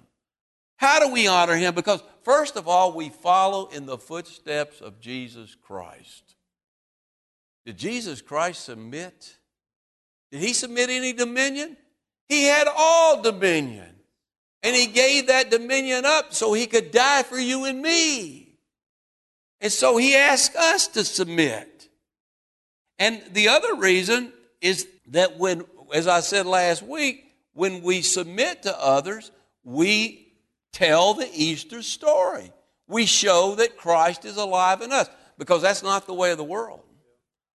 How 0.77 0.99
do 0.99 1.11
we 1.11 1.27
honor 1.27 1.55
Him? 1.55 1.73
Because, 1.73 2.03
first 2.23 2.57
of 2.57 2.67
all, 2.67 2.93
we 2.93 3.09
follow 3.09 3.67
in 3.69 3.87
the 3.87 3.97
footsteps 3.97 4.81
of 4.81 4.99
Jesus 4.99 5.55
Christ. 5.55 6.35
Did 7.65 7.77
Jesus 7.77 8.21
Christ 8.21 8.63
submit? 8.63 9.37
Did 10.31 10.41
He 10.41 10.53
submit 10.53 10.89
any 10.89 11.11
dominion? 11.11 11.77
He 12.27 12.45
had 12.45 12.67
all 12.75 13.21
dominion. 13.21 13.89
And 14.63 14.75
He 14.75 14.87
gave 14.87 15.27
that 15.27 15.51
dominion 15.51 16.05
up 16.05 16.33
so 16.33 16.53
He 16.53 16.65
could 16.65 16.91
die 16.91 17.23
for 17.23 17.37
you 17.37 17.65
and 17.65 17.81
me. 17.81 18.57
And 19.61 19.71
so 19.71 19.97
He 19.97 20.15
asked 20.15 20.55
us 20.55 20.87
to 20.89 21.03
submit. 21.03 21.89
And 22.97 23.21
the 23.31 23.49
other 23.49 23.75
reason 23.75 24.31
is 24.61 24.87
that 25.07 25.37
when, 25.37 25.65
as 25.93 26.07
I 26.07 26.21
said 26.21 26.45
last 26.45 26.81
week, 26.81 27.25
when 27.53 27.81
we 27.81 28.01
submit 28.01 28.63
to 28.63 28.83
others, 28.83 29.31
we 29.63 30.33
tell 30.73 31.13
the 31.13 31.29
Easter 31.33 31.81
story. 31.81 32.51
We 32.87 33.05
show 33.05 33.55
that 33.55 33.77
Christ 33.77 34.25
is 34.25 34.37
alive 34.37 34.81
in 34.81 34.91
us 34.91 35.09
because 35.37 35.61
that's 35.61 35.83
not 35.83 36.05
the 36.05 36.13
way 36.13 36.31
of 36.31 36.37
the 36.37 36.43
world. 36.43 36.81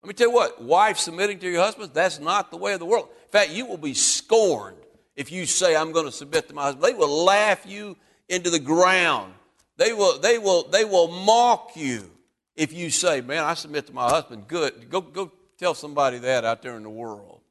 Let 0.01 0.07
me 0.07 0.13
tell 0.13 0.29
you 0.29 0.33
what, 0.33 0.61
wife 0.61 0.97
submitting 0.97 1.39
to 1.39 1.49
your 1.49 1.61
husband, 1.61 1.91
that's 1.93 2.19
not 2.19 2.51
the 2.51 2.57
way 2.57 2.73
of 2.73 2.79
the 2.79 2.85
world. 2.85 3.09
In 3.29 3.39
fact, 3.39 3.51
you 3.51 3.67
will 3.67 3.77
be 3.77 3.93
scorned 3.93 4.77
if 5.15 5.31
you 5.31 5.45
say, 5.45 5.75
I'm 5.75 5.91
going 5.91 6.05
to 6.05 6.11
submit 6.11 6.47
to 6.47 6.55
my 6.55 6.63
husband. 6.63 6.83
They 6.83 6.97
will 6.97 7.23
laugh 7.23 7.63
you 7.63 7.95
into 8.27 8.49
the 8.49 8.59
ground. 8.59 9.33
They 9.77 9.93
will, 9.93 10.19
they 10.19 10.39
will, 10.39 10.67
they 10.67 10.83
will 10.83 11.09
mock 11.09 11.71
you 11.75 12.09
if 12.55 12.73
you 12.73 12.89
say, 12.89 13.21
Man, 13.21 13.43
I 13.43 13.53
submit 13.53 13.85
to 13.85 13.93
my 13.93 14.09
husband. 14.09 14.47
Good. 14.47 14.89
Go, 14.89 15.01
go 15.01 15.31
tell 15.59 15.75
somebody 15.75 16.17
that 16.17 16.43
out 16.43 16.63
there 16.63 16.75
in 16.75 16.81
the 16.81 16.89
world. 16.89 17.41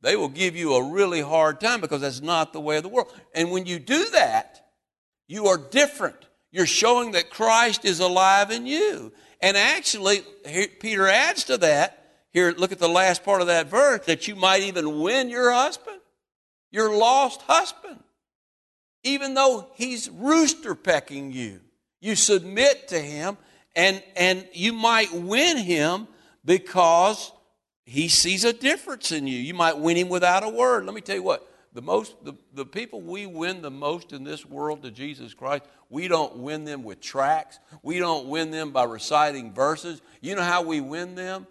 They 0.00 0.16
will 0.16 0.30
give 0.30 0.56
you 0.56 0.72
a 0.74 0.90
really 0.90 1.20
hard 1.20 1.60
time 1.60 1.82
because 1.82 2.00
that's 2.00 2.22
not 2.22 2.54
the 2.54 2.60
way 2.60 2.78
of 2.78 2.82
the 2.82 2.88
world. 2.88 3.12
And 3.34 3.50
when 3.50 3.66
you 3.66 3.78
do 3.78 4.06
that, 4.12 4.66
you 5.28 5.48
are 5.48 5.58
different. 5.58 6.16
You're 6.50 6.64
showing 6.64 7.12
that 7.12 7.28
Christ 7.28 7.84
is 7.84 8.00
alive 8.00 8.50
in 8.50 8.64
you. 8.64 9.12
And 9.42 9.58
actually, 9.58 10.22
Peter 10.80 11.06
adds 11.06 11.44
to 11.44 11.58
that. 11.58 11.99
Here, 12.32 12.54
look 12.56 12.72
at 12.72 12.78
the 12.78 12.88
last 12.88 13.24
part 13.24 13.40
of 13.40 13.48
that 13.48 13.66
verse 13.68 14.06
that 14.06 14.28
you 14.28 14.36
might 14.36 14.62
even 14.62 15.00
win 15.00 15.28
your 15.28 15.52
husband, 15.52 16.00
your 16.70 16.96
lost 16.96 17.42
husband. 17.42 18.00
Even 19.02 19.34
though 19.34 19.68
he's 19.74 20.08
rooster 20.10 20.74
pecking 20.74 21.32
you, 21.32 21.60
you 22.00 22.14
submit 22.14 22.88
to 22.88 22.98
him 22.98 23.36
and, 23.74 24.02
and 24.16 24.46
you 24.52 24.72
might 24.72 25.12
win 25.12 25.56
him 25.56 26.06
because 26.44 27.32
he 27.84 28.08
sees 28.08 28.44
a 28.44 28.52
difference 28.52 29.10
in 29.10 29.26
you. 29.26 29.38
You 29.38 29.54
might 29.54 29.78
win 29.78 29.96
him 29.96 30.08
without 30.08 30.44
a 30.44 30.48
word. 30.48 30.84
Let 30.84 30.94
me 30.94 31.00
tell 31.00 31.16
you 31.16 31.22
what, 31.22 31.46
the 31.72 31.82
most 31.82 32.24
the, 32.24 32.34
the 32.52 32.66
people 32.66 33.00
we 33.00 33.26
win 33.26 33.62
the 33.62 33.70
most 33.70 34.12
in 34.12 34.24
this 34.24 34.44
world 34.44 34.82
to 34.82 34.90
Jesus 34.90 35.34
Christ, 35.34 35.64
we 35.88 36.08
don't 36.08 36.36
win 36.36 36.64
them 36.64 36.82
with 36.82 37.00
tracts. 37.00 37.58
We 37.82 37.98
don't 37.98 38.26
win 38.26 38.50
them 38.50 38.70
by 38.70 38.84
reciting 38.84 39.52
verses. 39.52 40.02
You 40.20 40.36
know 40.36 40.42
how 40.42 40.62
we 40.62 40.80
win 40.80 41.14
them? 41.14 41.46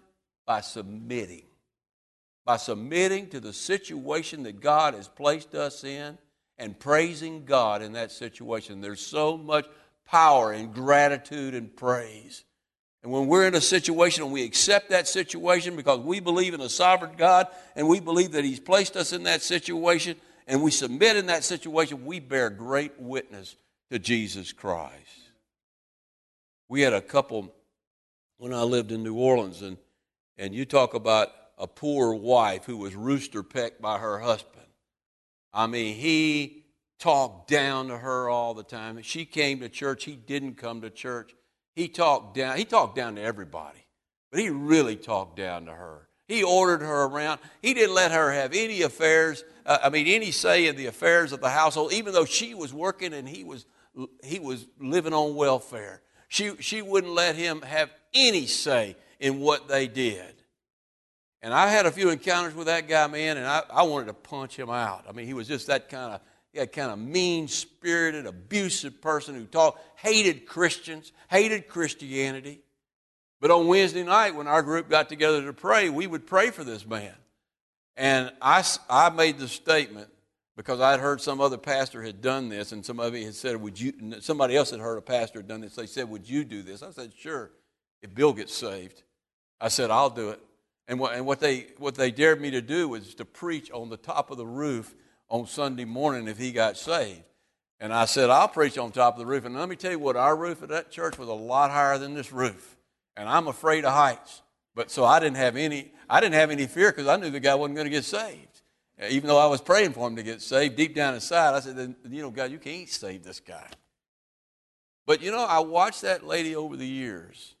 By 0.46 0.60
submitting. 0.60 1.44
By 2.44 2.56
submitting 2.56 3.28
to 3.28 3.40
the 3.40 3.52
situation 3.52 4.42
that 4.44 4.60
God 4.60 4.94
has 4.94 5.08
placed 5.08 5.54
us 5.54 5.84
in 5.84 6.18
and 6.58 6.78
praising 6.78 7.44
God 7.44 7.82
in 7.82 7.92
that 7.92 8.12
situation. 8.12 8.80
There's 8.80 9.04
so 9.04 9.36
much 9.36 9.66
power 10.06 10.52
in 10.52 10.72
gratitude 10.72 11.54
and 11.54 11.74
praise. 11.74 12.44
And 13.02 13.12
when 13.12 13.28
we're 13.28 13.46
in 13.46 13.54
a 13.54 13.60
situation 13.60 14.24
and 14.24 14.32
we 14.32 14.44
accept 14.44 14.90
that 14.90 15.08
situation 15.08 15.74
because 15.74 16.00
we 16.00 16.20
believe 16.20 16.52
in 16.52 16.60
a 16.60 16.68
sovereign 16.68 17.14
God 17.16 17.46
and 17.74 17.88
we 17.88 17.98
believe 17.98 18.32
that 18.32 18.44
He's 18.44 18.60
placed 18.60 18.96
us 18.96 19.12
in 19.12 19.22
that 19.22 19.40
situation 19.40 20.16
and 20.46 20.62
we 20.62 20.70
submit 20.70 21.16
in 21.16 21.26
that 21.26 21.44
situation, 21.44 22.04
we 22.04 22.20
bear 22.20 22.50
great 22.50 23.00
witness 23.00 23.56
to 23.90 23.98
Jesus 23.98 24.52
Christ. 24.52 25.30
We 26.68 26.82
had 26.82 26.92
a 26.92 27.00
couple 27.00 27.54
when 28.36 28.52
I 28.52 28.62
lived 28.62 28.92
in 28.92 29.02
New 29.02 29.14
Orleans, 29.14 29.62
and, 29.62 29.76
and 30.40 30.54
you 30.54 30.64
talk 30.64 30.94
about 30.94 31.28
a 31.58 31.66
poor 31.66 32.14
wife 32.14 32.64
who 32.64 32.78
was 32.78 32.94
rooster 32.96 33.42
pecked 33.42 33.80
by 33.80 33.98
her 33.98 34.18
husband. 34.18 34.66
I 35.52 35.66
mean, 35.66 35.94
he 35.94 36.64
talked 36.98 37.48
down 37.48 37.88
to 37.88 37.98
her 37.98 38.30
all 38.30 38.54
the 38.54 38.62
time. 38.62 39.00
She 39.02 39.26
came 39.26 39.60
to 39.60 39.68
church, 39.68 40.04
he 40.04 40.16
didn't 40.16 40.54
come 40.54 40.80
to 40.80 40.90
church. 40.90 41.34
He 41.76 41.88
talked 41.88 42.34
down, 42.34 42.56
he 42.56 42.64
talked 42.64 42.96
down 42.96 43.16
to 43.16 43.22
everybody, 43.22 43.84
but 44.32 44.40
he 44.40 44.48
really 44.48 44.96
talked 44.96 45.36
down 45.36 45.66
to 45.66 45.72
her. 45.72 46.08
He 46.26 46.42
ordered 46.42 46.80
her 46.80 47.04
around. 47.04 47.40
He 47.60 47.74
didn't 47.74 47.94
let 47.94 48.12
her 48.12 48.32
have 48.32 48.54
any 48.54 48.82
affairs, 48.82 49.44
uh, 49.66 49.78
I 49.82 49.90
mean, 49.90 50.06
any 50.06 50.30
say 50.30 50.68
in 50.68 50.76
the 50.76 50.86
affairs 50.86 51.32
of 51.32 51.40
the 51.40 51.50
household, 51.50 51.92
even 51.92 52.14
though 52.14 52.24
she 52.24 52.54
was 52.54 52.72
working 52.72 53.12
and 53.12 53.28
he 53.28 53.44
was, 53.44 53.66
he 54.24 54.38
was 54.38 54.66
living 54.78 55.12
on 55.12 55.34
welfare. 55.34 56.00
She, 56.28 56.56
she 56.60 56.80
wouldn't 56.80 57.12
let 57.12 57.34
him 57.34 57.60
have 57.62 57.90
any 58.14 58.46
say 58.46 58.96
in 59.20 59.38
what 59.38 59.68
they 59.68 59.86
did. 59.86 60.34
And 61.42 61.54
I 61.54 61.68
had 61.68 61.86
a 61.86 61.90
few 61.90 62.10
encounters 62.10 62.54
with 62.54 62.66
that 62.66 62.88
guy, 62.88 63.06
man, 63.06 63.36
and 63.36 63.46
I, 63.46 63.62
I 63.70 63.82
wanted 63.84 64.06
to 64.06 64.14
punch 64.14 64.56
him 64.56 64.68
out. 64.68 65.04
I 65.08 65.12
mean, 65.12 65.26
he 65.26 65.34
was 65.34 65.46
just 65.46 65.68
that 65.68 65.88
kind 65.88 66.14
of 66.14 66.20
had 66.54 66.72
kind 66.72 66.90
of 66.90 66.98
mean 66.98 67.46
spirited, 67.46 68.26
abusive 68.26 69.00
person 69.00 69.34
who 69.36 69.44
talked, 69.44 69.80
hated 69.96 70.46
Christians, 70.46 71.12
hated 71.28 71.68
Christianity. 71.68 72.60
But 73.40 73.50
on 73.50 73.68
Wednesday 73.68 74.02
night, 74.02 74.34
when 74.34 74.46
our 74.46 74.62
group 74.62 74.90
got 74.90 75.08
together 75.08 75.42
to 75.44 75.52
pray, 75.52 75.88
we 75.88 76.06
would 76.06 76.26
pray 76.26 76.50
for 76.50 76.64
this 76.64 76.84
man. 76.84 77.14
And 77.96 78.32
I, 78.42 78.64
I 78.88 79.10
made 79.10 79.38
the 79.38 79.48
statement 79.48 80.08
because 80.56 80.80
I 80.80 80.90
had 80.90 81.00
heard 81.00 81.20
some 81.20 81.40
other 81.40 81.56
pastor 81.56 82.02
had 82.02 82.20
done 82.20 82.48
this, 82.48 82.72
and 82.72 82.84
somebody 82.84 83.24
had 83.24 83.34
said, 83.34 83.56
"Would 83.56 83.80
you?" 83.80 84.20
Somebody 84.20 84.56
else 84.56 84.70
had 84.70 84.80
heard 84.80 84.98
a 84.98 85.02
pastor 85.02 85.38
had 85.38 85.48
done 85.48 85.60
this. 85.60 85.74
They 85.74 85.86
said, 85.86 86.08
"Would 86.10 86.28
you 86.28 86.44
do 86.44 86.62
this?" 86.62 86.82
I 86.82 86.90
said, 86.90 87.12
"Sure." 87.16 87.50
If 88.02 88.14
Bill 88.14 88.32
gets 88.32 88.54
saved, 88.54 89.02
I 89.60 89.68
said, 89.68 89.90
"I'll 89.90 90.10
do 90.10 90.30
it." 90.30 90.40
And 90.88 90.98
what, 90.98 91.14
and 91.14 91.24
what 91.24 91.40
they 91.40 91.68
what 91.78 91.94
they 91.94 92.10
dared 92.10 92.40
me 92.40 92.50
to 92.50 92.60
do 92.60 92.88
was 92.88 93.14
to 93.14 93.24
preach 93.24 93.70
on 93.70 93.90
the 93.90 93.96
top 93.96 94.30
of 94.30 94.38
the 94.38 94.46
roof 94.46 94.94
on 95.28 95.46
Sunday 95.46 95.84
morning 95.84 96.28
if 96.28 96.38
he 96.38 96.52
got 96.52 96.76
saved. 96.76 97.22
And 97.80 97.94
I 97.94 98.04
said, 98.04 98.28
I'll 98.28 98.48
preach 98.48 98.76
on 98.76 98.92
top 98.92 99.14
of 99.14 99.20
the 99.20 99.26
roof. 99.26 99.46
And 99.46 99.56
let 99.56 99.68
me 99.68 99.76
tell 99.76 99.90
you 99.90 99.98
what, 99.98 100.16
our 100.16 100.36
roof 100.36 100.62
at 100.62 100.68
that 100.68 100.90
church 100.90 101.16
was 101.16 101.28
a 101.28 101.32
lot 101.32 101.70
higher 101.70 101.96
than 101.96 102.14
this 102.14 102.30
roof. 102.30 102.76
And 103.16 103.26
I'm 103.26 103.48
afraid 103.48 103.86
of 103.86 103.94
heights. 103.94 104.42
But 104.74 104.90
so 104.90 105.04
I 105.04 105.18
didn't 105.18 105.38
have 105.38 105.56
any, 105.56 105.92
I 106.08 106.20
didn't 106.20 106.34
have 106.34 106.50
any 106.50 106.66
fear 106.66 106.90
because 106.90 107.06
I 107.06 107.16
knew 107.16 107.30
the 107.30 107.40
guy 107.40 107.54
wasn't 107.54 107.76
going 107.76 107.86
to 107.86 107.90
get 107.90 108.04
saved. 108.04 108.60
Even 109.08 109.28
though 109.28 109.38
I 109.38 109.46
was 109.46 109.62
praying 109.62 109.92
for 109.94 110.06
him 110.06 110.16
to 110.16 110.22
get 110.22 110.42
saved, 110.42 110.76
deep 110.76 110.94
down 110.94 111.14
inside, 111.14 111.54
I 111.54 111.60
said, 111.60 111.94
you 112.10 112.20
know, 112.20 112.30
God, 112.30 112.50
you 112.50 112.58
can't 112.58 112.86
save 112.86 113.24
this 113.24 113.40
guy. 113.40 113.66
But 115.06 115.22
you 115.22 115.30
know, 115.30 115.44
I 115.44 115.60
watched 115.60 116.02
that 116.02 116.26
lady 116.26 116.54
over 116.54 116.76
the 116.76 116.86
years 116.86 117.54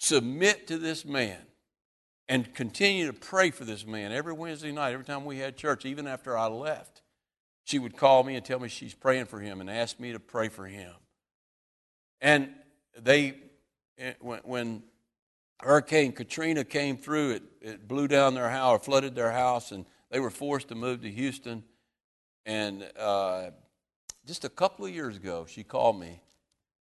submit 0.00 0.66
to 0.66 0.78
this 0.78 1.04
man 1.04 1.38
and 2.28 2.52
continue 2.54 3.06
to 3.06 3.12
pray 3.12 3.50
for 3.50 3.64
this 3.64 3.86
man 3.86 4.12
every 4.12 4.32
Wednesday 4.32 4.72
night, 4.72 4.92
every 4.92 5.04
time 5.04 5.24
we 5.24 5.38
had 5.38 5.56
church, 5.56 5.84
even 5.84 6.06
after 6.06 6.36
I 6.36 6.46
left. 6.46 7.02
She 7.64 7.78
would 7.78 7.96
call 7.96 8.24
me 8.24 8.34
and 8.34 8.44
tell 8.44 8.58
me 8.58 8.68
she's 8.68 8.94
praying 8.94 9.26
for 9.26 9.38
him 9.38 9.60
and 9.60 9.70
ask 9.70 10.00
me 10.00 10.12
to 10.12 10.18
pray 10.18 10.48
for 10.48 10.66
him. 10.66 10.92
And 12.20 12.48
they, 12.98 13.34
eh, 13.98 14.14
when, 14.20 14.82
Hurricane 15.62 16.12
Katrina 16.12 16.64
came 16.64 16.96
through, 16.96 17.32
it, 17.32 17.42
it 17.60 17.86
blew 17.86 18.08
down 18.08 18.32
their 18.32 18.48
house, 18.48 18.76
or 18.76 18.78
flooded 18.78 19.14
their 19.14 19.30
house, 19.30 19.72
and 19.72 19.84
they 20.10 20.18
were 20.18 20.30
forced 20.30 20.68
to 20.68 20.74
move 20.74 21.02
to 21.02 21.10
Houston. 21.10 21.62
And 22.46 22.88
uh, 22.98 23.50
just 24.26 24.46
a 24.46 24.48
couple 24.48 24.86
of 24.86 24.94
years 24.94 25.16
ago, 25.16 25.44
she 25.46 25.62
called 25.62 26.00
me 26.00 26.22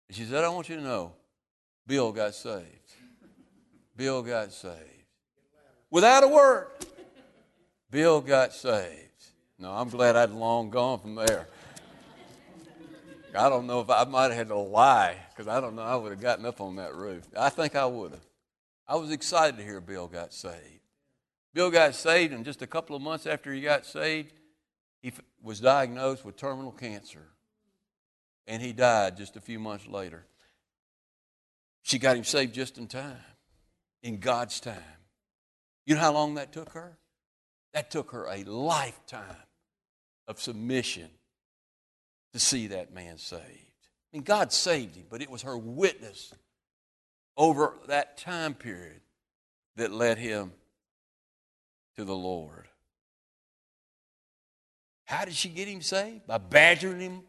and 0.08 0.16
she 0.16 0.24
said, 0.24 0.44
I 0.44 0.48
want 0.50 0.68
you 0.68 0.76
to 0.76 0.82
know 0.82 1.14
Bill 1.86 2.12
got 2.12 2.34
saved. 2.34 2.92
Bill 3.98 4.22
got 4.22 4.52
saved 4.52 4.76
without 5.90 6.22
a 6.22 6.28
word. 6.28 6.68
Bill 7.90 8.20
got 8.20 8.52
saved. 8.52 9.08
No, 9.58 9.72
I'm 9.72 9.88
glad 9.88 10.14
I'd 10.14 10.30
long 10.30 10.70
gone 10.70 11.00
from 11.00 11.16
there. 11.16 11.48
I 13.36 13.48
don't 13.48 13.66
know 13.66 13.80
if 13.80 13.90
I 13.90 14.04
might 14.04 14.28
have 14.28 14.34
had 14.34 14.48
to 14.48 14.56
lie 14.56 15.16
because 15.30 15.48
I 15.48 15.60
don't 15.60 15.74
know 15.74 15.82
I 15.82 15.96
would 15.96 16.12
have 16.12 16.20
gotten 16.20 16.46
up 16.46 16.60
on 16.60 16.76
that 16.76 16.94
roof. 16.94 17.24
I 17.36 17.50
think 17.50 17.74
I 17.74 17.86
would 17.86 18.12
have. 18.12 18.24
I 18.86 18.94
was 18.94 19.10
excited 19.10 19.56
to 19.58 19.64
hear 19.64 19.80
Bill 19.80 20.06
got 20.06 20.32
saved. 20.32 20.54
Bill 21.52 21.70
got 21.70 21.96
saved, 21.96 22.32
and 22.32 22.44
just 22.44 22.62
a 22.62 22.68
couple 22.68 22.94
of 22.94 23.02
months 23.02 23.26
after 23.26 23.52
he 23.52 23.60
got 23.62 23.84
saved, 23.84 24.32
he 25.02 25.12
was 25.42 25.58
diagnosed 25.58 26.24
with 26.24 26.36
terminal 26.36 26.72
cancer. 26.72 27.26
And 28.46 28.62
he 28.62 28.72
died 28.72 29.16
just 29.16 29.36
a 29.36 29.40
few 29.40 29.58
months 29.58 29.88
later. 29.88 30.24
She 31.82 31.98
got 31.98 32.16
him 32.16 32.24
saved 32.24 32.54
just 32.54 32.78
in 32.78 32.86
time, 32.86 33.16
in 34.02 34.18
God's 34.18 34.60
time. 34.60 34.76
You 35.86 35.94
know 35.94 36.00
how 36.00 36.12
long 36.12 36.34
that 36.34 36.52
took 36.52 36.70
her? 36.70 36.98
That 37.74 37.90
took 37.90 38.12
her 38.12 38.26
a 38.26 38.44
lifetime 38.44 39.36
of 40.26 40.40
submission 40.40 41.08
to 42.32 42.38
see 42.38 42.68
that 42.68 42.92
man 42.92 43.18
saved. 43.18 43.42
I 43.42 44.16
mean, 44.16 44.22
God 44.22 44.52
saved 44.52 44.96
him, 44.96 45.06
but 45.10 45.22
it 45.22 45.30
was 45.30 45.42
her 45.42 45.56
witness 45.56 46.32
over 47.36 47.74
that 47.86 48.18
time 48.18 48.54
period 48.54 49.00
that 49.76 49.92
led 49.92 50.18
him 50.18 50.52
to 51.96 52.04
the 52.04 52.16
Lord. 52.16 52.68
How 55.04 55.24
did 55.24 55.34
she 55.34 55.48
get 55.48 55.68
him 55.68 55.80
saved? 55.80 56.26
By 56.26 56.38
badgering 56.38 57.00
him 57.00 57.22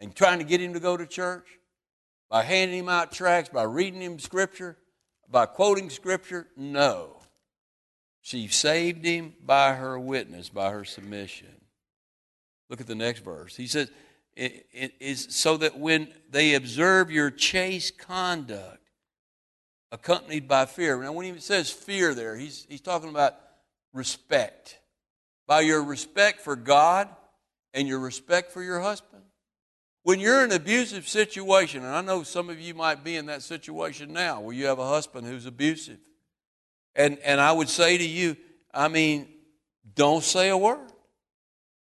and 0.00 0.14
trying 0.14 0.38
to 0.38 0.44
get 0.44 0.60
him 0.60 0.72
to 0.72 0.80
go 0.80 0.96
to 0.96 1.06
church? 1.06 1.46
By 2.30 2.42
handing 2.42 2.78
him 2.78 2.88
out 2.88 3.12
tracts? 3.12 3.50
By 3.50 3.64
reading 3.64 4.00
him 4.00 4.18
scripture? 4.18 4.78
By 5.30 5.46
quoting 5.46 5.90
scripture? 5.90 6.46
No. 6.56 7.16
She 8.20 8.48
saved 8.48 9.04
him 9.04 9.34
by 9.44 9.74
her 9.74 9.98
witness, 9.98 10.48
by 10.48 10.70
her 10.70 10.84
submission. 10.84 11.54
Look 12.68 12.80
at 12.80 12.86
the 12.86 12.94
next 12.94 13.20
verse. 13.20 13.56
He 13.56 13.66
says, 13.66 13.90
it, 14.34 14.66
it 14.72 14.94
is 15.00 15.28
so 15.30 15.56
that 15.58 15.78
when 15.78 16.08
they 16.30 16.54
observe 16.54 17.10
your 17.10 17.30
chaste 17.30 17.98
conduct, 17.98 18.78
accompanied 19.92 20.48
by 20.48 20.66
fear. 20.66 21.00
Now, 21.02 21.12
when 21.12 21.32
he 21.32 21.40
says 21.40 21.70
fear 21.70 22.14
there, 22.14 22.36
he's, 22.36 22.66
he's 22.68 22.80
talking 22.80 23.08
about 23.08 23.34
respect. 23.92 24.78
By 25.46 25.60
your 25.60 25.82
respect 25.82 26.40
for 26.40 26.56
God 26.56 27.08
and 27.72 27.86
your 27.86 28.00
respect 28.00 28.52
for 28.52 28.62
your 28.62 28.80
husband. 28.80 29.22
When 30.06 30.20
you're 30.20 30.44
in 30.44 30.52
an 30.52 30.56
abusive 30.56 31.08
situation, 31.08 31.84
and 31.84 31.92
I 31.92 32.00
know 32.00 32.22
some 32.22 32.48
of 32.48 32.60
you 32.60 32.74
might 32.74 33.02
be 33.02 33.16
in 33.16 33.26
that 33.26 33.42
situation 33.42 34.12
now 34.12 34.40
where 34.40 34.54
you 34.54 34.66
have 34.66 34.78
a 34.78 34.86
husband 34.86 35.26
who's 35.26 35.46
abusive. 35.46 35.98
And, 36.94 37.18
and 37.24 37.40
I 37.40 37.50
would 37.50 37.68
say 37.68 37.98
to 37.98 38.04
you, 38.06 38.36
I 38.72 38.86
mean, 38.86 39.26
don't 39.96 40.22
say 40.22 40.50
a 40.50 40.56
word. 40.56 40.92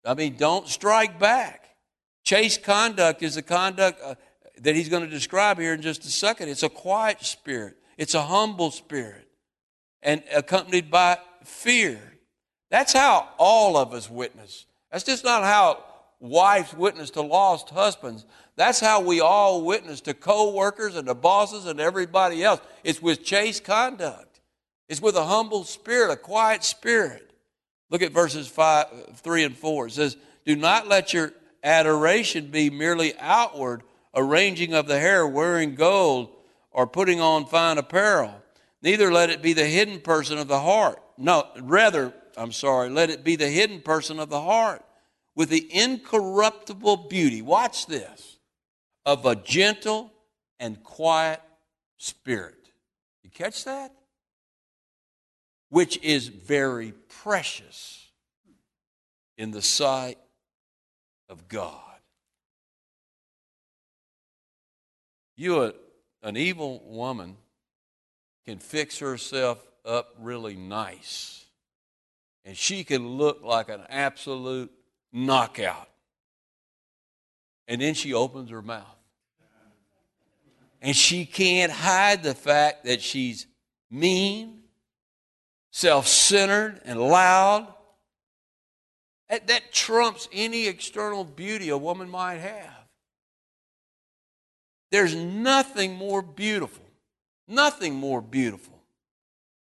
I 0.05 0.15
mean, 0.15 0.35
don't 0.37 0.67
strike 0.67 1.21
back. 1.21 1.77
Chaste 2.25 2.65
conduct 2.65 3.23
is 3.23 3.37
the 3.37 3.43
conduct 3.43 4.01
uh, 4.03 4.17
that 4.63 4.75
he's 4.75 4.89
going 4.89 5.05
to 5.05 5.09
describe 5.09 5.61
here 5.61 5.73
in 5.73 5.81
just 5.81 6.05
a 6.05 6.11
second. 6.11 6.49
It's 6.49 6.65
a 6.65 6.69
quiet 6.69 7.23
spirit, 7.25 7.77
it's 7.97 8.15
a 8.15 8.23
humble 8.23 8.73
spirit, 8.73 9.29
and 10.03 10.25
accompanied 10.35 10.91
by 10.91 11.19
fear. 11.45 12.01
That's 12.69 12.93
how 12.93 13.29
all 13.39 13.77
of 13.77 13.93
us 13.93 14.11
witness. 14.11 14.67
That's 14.91 15.05
just 15.05 15.23
not 15.23 15.45
how 15.45 15.85
wives 16.21 16.75
witness 16.75 17.11
to 17.11 17.23
lost 17.23 17.71
husbands. 17.71 18.25
That's 18.57 18.81
how 18.81 19.01
we 19.01 19.21
all 19.21 19.63
witness 19.63 20.01
to 20.03 20.15
co 20.15 20.53
workers 20.53 20.97
and 20.97 21.07
to 21.07 21.15
bosses 21.15 21.67
and 21.67 21.81
everybody 21.81 22.43
else. 22.43 22.61
It's 22.85 23.01
with 23.01 23.25
chaste 23.25 23.65
conduct, 23.65 24.41
it's 24.89 25.03
with 25.03 25.17
a 25.17 25.25
humble 25.25 25.65
spirit, 25.65 26.13
a 26.13 26.17
quiet 26.17 26.65
spirit. 26.65 27.25
Look 27.91 28.03
at 28.03 28.13
verses 28.13 28.47
five, 28.49 28.87
3 29.15 29.45
and 29.45 29.57
4. 29.57 29.87
It 29.87 29.93
says, 29.93 30.17
Do 30.45 30.55
not 30.57 30.89
let 30.89 31.15
your 31.15 31.33
adoration 31.65 32.49
be 32.49 32.69
merely 32.69 33.15
outward, 33.19 33.83
arranging 34.15 34.75
of 34.75 34.87
the 34.87 34.99
hair, 34.99 35.27
wearing 35.27 35.75
gold, 35.75 36.29
or 36.71 36.87
putting 36.87 37.21
on 37.21 37.47
fine 37.47 37.79
apparel. 37.79 38.35
Neither 38.83 39.11
let 39.11 39.31
it 39.31 39.41
be 39.41 39.55
the 39.55 39.65
hidden 39.65 40.01
person 40.01 40.37
of 40.37 40.49
the 40.49 40.61
heart. 40.61 41.03
No, 41.17 41.47
rather, 41.63 42.13
I'm 42.37 42.53
sorry, 42.53 42.91
let 42.91 43.09
it 43.09 43.25
be 43.25 43.37
the 43.37 43.49
hidden 43.49 43.81
person 43.81 44.21
of 44.21 44.29
the 44.29 44.41
heart 44.41 44.85
with 45.39 45.51
the 45.51 45.69
incorruptible 45.73 46.97
beauty, 46.97 47.43
watch 47.43 47.87
this, 47.87 48.39
of 49.07 49.25
a 49.25 49.37
gentle 49.37 50.13
and 50.59 50.83
quiet 50.83 51.41
spirit. 51.97 52.73
You 53.23 53.31
catch 53.31 53.65
that? 53.65 53.93
Which 55.69 55.97
is 56.03 56.27
very 56.27 56.91
precious 57.23 58.09
in 59.37 59.53
the 59.53 59.63
sight 59.63 60.19
of 61.29 61.47
God. 61.47 62.01
You, 65.37 65.73
an 66.21 66.37
evil 66.37 66.83
woman, 66.85 67.37
can 68.45 68.59
fix 68.59 68.99
herself 68.99 69.65
up 69.85 70.17
really 70.19 70.57
nice, 70.57 71.45
and 72.45 72.57
she 72.57 72.83
can 72.83 73.07
look 73.07 73.45
like 73.45 73.69
an 73.69 73.83
absolute 73.89 74.73
knockout. 75.13 75.89
And 77.67 77.81
then 77.81 77.95
she 77.95 78.15
opens 78.15 78.51
her 78.51 78.63
mouth. 78.63 78.85
And 80.81 80.95
she 80.95 81.27
can't 81.27 81.73
hide 81.73 82.23
the 82.23 82.35
fact 82.35 82.85
that 82.85 83.03
she's 83.03 83.47
mean, 83.91 84.61
self 85.71 86.07
centered, 86.07 86.81
and 86.85 87.01
loud. 87.01 87.67
That, 89.29 89.49
that, 89.49 89.73
trumps 89.73 90.29
any 90.33 90.67
external 90.67 91.25
beauty 91.25 91.69
a 91.69 91.77
woman 91.77 92.09
might 92.09 92.39
have. 92.39 92.79
There's 94.91 95.15
nothing 95.15 95.95
more 95.97 96.23
beautiful, 96.23 96.87
nothing 97.47 97.95
more 97.95 98.23
beautiful 98.23 98.81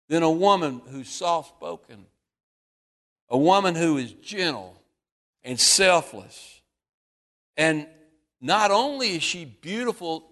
than 0.08 0.22
a 0.22 0.30
woman 0.30 0.80
who's 0.88 1.08
soft 1.08 1.56
spoken, 1.56 2.06
a 3.28 3.36
woman 3.36 3.74
who 3.74 3.96
is 3.96 4.12
gentle, 4.12 4.77
and 5.44 5.58
selfless. 5.58 6.60
And 7.56 7.86
not 8.40 8.70
only 8.70 9.16
is 9.16 9.22
she 9.22 9.44
beautiful 9.44 10.30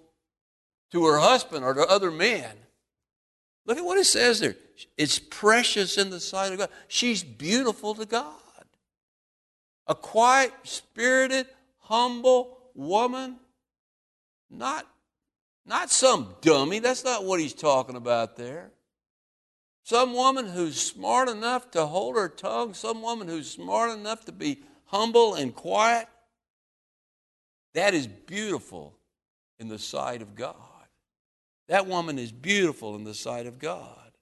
to 0.92 1.04
her 1.06 1.18
husband 1.18 1.64
or 1.64 1.74
to 1.74 1.86
other 1.86 2.10
men, 2.10 2.54
look 3.66 3.78
at 3.78 3.84
what 3.84 3.98
it 3.98 4.04
says 4.04 4.40
there. 4.40 4.54
It's 4.96 5.18
precious 5.18 5.98
in 5.98 6.10
the 6.10 6.20
sight 6.20 6.52
of 6.52 6.58
God. 6.58 6.70
She's 6.88 7.22
beautiful 7.24 7.94
to 7.94 8.06
God. 8.06 8.32
A 9.86 9.94
quiet, 9.94 10.52
spirited, 10.64 11.46
humble 11.78 12.58
woman. 12.74 13.36
Not, 14.50 14.86
not 15.64 15.90
some 15.90 16.34
dummy. 16.40 16.78
That's 16.78 17.04
not 17.04 17.24
what 17.24 17.40
he's 17.40 17.54
talking 17.54 17.96
about 17.96 18.36
there. 18.36 18.70
Some 19.82 20.14
woman 20.14 20.46
who's 20.46 20.80
smart 20.80 21.28
enough 21.28 21.70
to 21.72 21.86
hold 21.86 22.16
her 22.16 22.28
tongue, 22.28 22.74
some 22.74 23.02
woman 23.02 23.28
who's 23.28 23.48
smart 23.48 23.96
enough 23.96 24.24
to 24.24 24.32
be 24.32 24.58
humble 24.86 25.34
and 25.34 25.54
quiet, 25.54 26.08
that 27.74 27.94
is 27.94 28.06
beautiful 28.06 28.94
in 29.58 29.68
the 29.68 29.78
sight 29.78 30.22
of 30.22 30.34
God. 30.34 30.54
That 31.68 31.86
woman 31.86 32.18
is 32.18 32.32
beautiful 32.32 32.96
in 32.96 33.04
the 33.04 33.14
sight 33.14 33.46
of 33.46 33.58
God. 33.58 34.12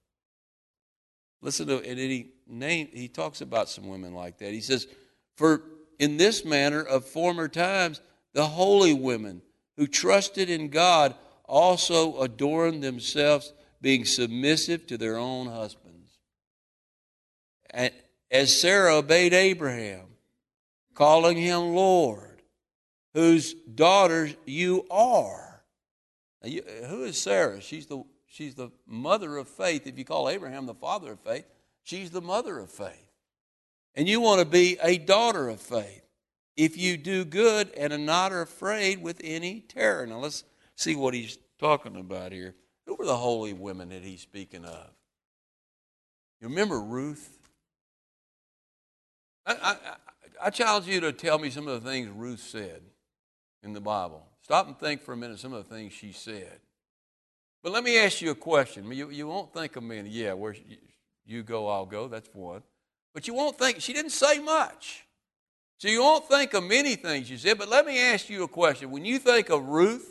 Listen 1.41 1.67
to 1.67 1.77
and 1.77 1.99
he 1.99 2.31
name 2.47 2.89
he 2.91 3.07
talks 3.07 3.41
about 3.41 3.69
some 3.69 3.87
women 3.87 4.13
like 4.13 4.39
that. 4.39 4.51
He 4.51 4.61
says, 4.61 4.87
For 5.35 5.61
in 5.99 6.17
this 6.17 6.43
manner 6.43 6.81
of 6.81 7.05
former 7.05 7.47
times, 7.47 8.01
the 8.33 8.47
holy 8.47 8.93
women 8.93 9.41
who 9.77 9.87
trusted 9.87 10.49
in 10.49 10.69
God 10.69 11.15
also 11.45 12.21
adorned 12.21 12.83
themselves, 12.83 13.53
being 13.81 14.05
submissive 14.05 14.87
to 14.87 14.97
their 14.97 15.17
own 15.17 15.47
husbands. 15.47 16.17
And 17.69 17.93
as 18.31 18.59
Sarah 18.59 18.95
obeyed 18.95 19.33
Abraham, 19.33 20.07
calling 20.95 21.37
him 21.37 21.75
Lord, 21.75 22.41
whose 23.13 23.53
daughters 23.53 24.35
you 24.45 24.85
are. 24.89 25.63
You, 26.43 26.63
who 26.87 27.03
is 27.03 27.21
Sarah? 27.21 27.61
She's 27.61 27.85
the, 27.85 28.03
she's 28.27 28.55
the 28.55 28.71
mother 28.87 29.37
of 29.37 29.47
faith. 29.47 29.85
If 29.85 29.97
you 29.97 30.05
call 30.05 30.29
Abraham 30.29 30.65
the 30.65 30.73
father 30.73 31.11
of 31.11 31.19
faith, 31.19 31.45
she's 31.83 32.09
the 32.09 32.21
mother 32.21 32.59
of 32.59 32.69
faith. 32.69 33.11
And 33.95 34.07
you 34.07 34.19
want 34.19 34.39
to 34.39 34.45
be 34.45 34.77
a 34.81 34.97
daughter 34.97 35.49
of 35.49 35.61
faith. 35.61 36.01
If 36.57 36.77
you 36.77 36.97
do 36.97 37.25
good 37.25 37.71
and 37.75 37.91
are 37.91 37.97
not 37.97 38.31
afraid 38.31 39.01
with 39.01 39.19
any 39.23 39.61
terror. 39.61 40.05
Now 40.05 40.19
let's 40.19 40.43
see 40.75 40.95
what 40.95 41.13
he's 41.13 41.37
talking 41.59 41.97
about 41.97 42.31
here. 42.31 42.55
Who 42.85 42.95
were 42.95 43.05
the 43.05 43.17
holy 43.17 43.53
women 43.53 43.89
that 43.89 44.03
he's 44.03 44.21
speaking 44.21 44.63
of? 44.63 44.87
You 46.39 46.49
remember 46.49 46.79
Ruth? 46.79 47.39
I, 49.45 49.53
I, 49.53 49.75
I 50.41 50.49
challenge 50.49 50.87
you 50.87 50.99
to 51.01 51.11
tell 51.11 51.39
me 51.39 51.49
some 51.49 51.67
of 51.67 51.83
the 51.83 51.89
things 51.89 52.09
Ruth 52.09 52.39
said 52.39 52.81
in 53.63 53.73
the 53.73 53.81
Bible. 53.81 54.25
Stop 54.41 54.67
and 54.67 54.77
think 54.79 55.01
for 55.01 55.13
a 55.13 55.17
minute 55.17 55.39
some 55.39 55.53
of 55.53 55.67
the 55.67 55.75
things 55.75 55.93
she 55.93 56.11
said. 56.11 56.59
But 57.63 57.71
let 57.71 57.83
me 57.83 57.97
ask 57.97 58.21
you 58.21 58.31
a 58.31 58.35
question. 58.35 58.91
You, 58.91 59.09
you 59.09 59.27
won't 59.27 59.51
think 59.51 59.75
of 59.75 59.83
me, 59.83 60.03
yeah, 60.07 60.33
where 60.33 60.55
you 61.25 61.41
go, 61.41 61.67
I'll 61.67 61.85
go. 61.87 62.07
That's 62.07 62.29
one. 62.33 62.61
But 63.13 63.27
you 63.27 63.33
won't 63.33 63.57
think, 63.57 63.81
she 63.81 63.93
didn't 63.93 64.11
say 64.11 64.39
much. 64.39 65.05
So 65.77 65.87
you 65.87 66.01
won't 66.01 66.27
think 66.27 66.53
of 66.53 66.63
many 66.63 66.95
things 66.95 67.27
she 67.27 67.37
said. 67.37 67.57
But 67.57 67.69
let 67.69 67.85
me 67.85 67.99
ask 67.99 68.29
you 68.29 68.43
a 68.43 68.47
question. 68.47 68.91
When 68.91 69.03
you 69.03 69.19
think 69.19 69.49
of 69.49 69.67
Ruth, 69.67 70.07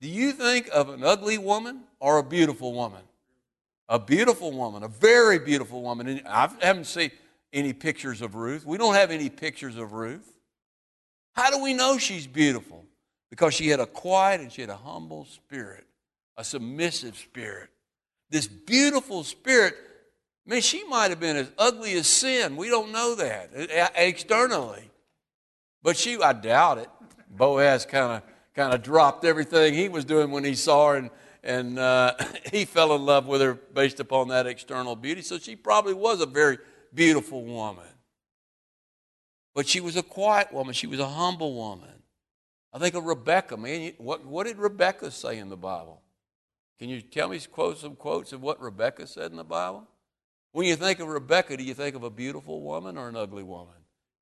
do 0.00 0.08
you 0.08 0.32
think 0.32 0.68
of 0.72 0.88
an 0.88 1.02
ugly 1.02 1.38
woman 1.38 1.80
or 1.98 2.18
a 2.18 2.22
beautiful 2.22 2.72
woman? 2.72 3.02
A 3.88 3.98
beautiful 3.98 4.52
woman, 4.52 4.82
a 4.82 4.88
very 4.88 5.38
beautiful 5.38 5.82
woman. 5.82 6.06
And 6.06 6.22
I 6.26 6.48
haven't 6.60 6.84
seen 6.84 7.10
any 7.54 7.72
pictures 7.72 8.20
of 8.20 8.34
Ruth. 8.34 8.66
We 8.66 8.76
don't 8.76 8.94
have 8.94 9.10
any 9.10 9.30
pictures 9.30 9.76
of 9.76 9.92
Ruth. 9.92 10.30
How 11.34 11.50
do 11.50 11.62
we 11.62 11.72
know 11.72 11.96
she's 11.96 12.26
beautiful? 12.26 12.84
Because 13.30 13.54
she 13.54 13.68
had 13.68 13.80
a 13.80 13.86
quiet 13.86 14.40
and 14.40 14.52
she 14.52 14.60
had 14.60 14.70
a 14.70 14.76
humble 14.76 15.24
spirit, 15.24 15.86
a 16.36 16.44
submissive 16.44 17.16
spirit. 17.16 17.70
This 18.30 18.46
beautiful 18.46 19.24
spirit, 19.24 19.74
man, 20.44 20.60
she 20.60 20.84
might 20.84 21.10
have 21.10 21.20
been 21.20 21.36
as 21.36 21.50
ugly 21.56 21.94
as 21.94 22.06
sin. 22.06 22.56
We 22.56 22.68
don't 22.68 22.92
know 22.92 23.14
that 23.14 23.50
externally. 23.96 24.90
But 25.82 25.96
she, 25.96 26.20
I 26.20 26.32
doubt 26.32 26.78
it. 26.78 26.88
Boaz 27.30 27.86
kind 27.86 28.12
of 28.12 28.22
kind 28.54 28.72
of 28.72 28.82
dropped 28.82 29.24
everything 29.24 29.74
he 29.74 29.88
was 29.88 30.04
doing 30.04 30.30
when 30.30 30.44
he 30.44 30.54
saw 30.54 30.90
her, 30.90 30.96
and, 30.96 31.10
and 31.42 31.78
uh, 31.78 32.14
he 32.52 32.64
fell 32.64 32.94
in 32.94 33.04
love 33.04 33.26
with 33.26 33.40
her 33.40 33.54
based 33.54 34.00
upon 34.00 34.28
that 34.28 34.46
external 34.46 34.96
beauty. 34.96 35.22
So 35.22 35.38
she 35.38 35.56
probably 35.56 35.94
was 35.94 36.20
a 36.20 36.26
very 36.26 36.58
beautiful 36.94 37.44
woman. 37.44 37.84
But 39.54 39.68
she 39.68 39.80
was 39.80 39.96
a 39.96 40.02
quiet 40.02 40.52
woman, 40.52 40.74
she 40.74 40.86
was 40.86 41.00
a 41.00 41.08
humble 41.08 41.54
woman. 41.54 41.88
I 42.72 42.78
think 42.78 42.94
of 42.94 43.04
Rebecca, 43.04 43.56
man. 43.56 43.92
What, 43.98 44.24
what 44.24 44.46
did 44.46 44.58
Rebecca 44.58 45.10
say 45.10 45.38
in 45.38 45.48
the 45.48 45.56
Bible? 45.56 46.02
Can 46.78 46.88
you 46.88 47.00
tell 47.00 47.28
me 47.28 47.38
quote, 47.38 47.78
some 47.78 47.94
quotes 47.94 48.32
of 48.32 48.42
what 48.42 48.60
Rebecca 48.60 49.06
said 49.06 49.30
in 49.30 49.36
the 49.36 49.44
Bible? 49.44 49.86
When 50.52 50.66
you 50.66 50.76
think 50.76 50.98
of 50.98 51.08
Rebecca, 51.08 51.56
do 51.56 51.62
you 51.62 51.74
think 51.74 51.94
of 51.94 52.02
a 52.02 52.10
beautiful 52.10 52.60
woman 52.60 52.98
or 52.98 53.08
an 53.08 53.16
ugly 53.16 53.42
woman? 53.42 53.74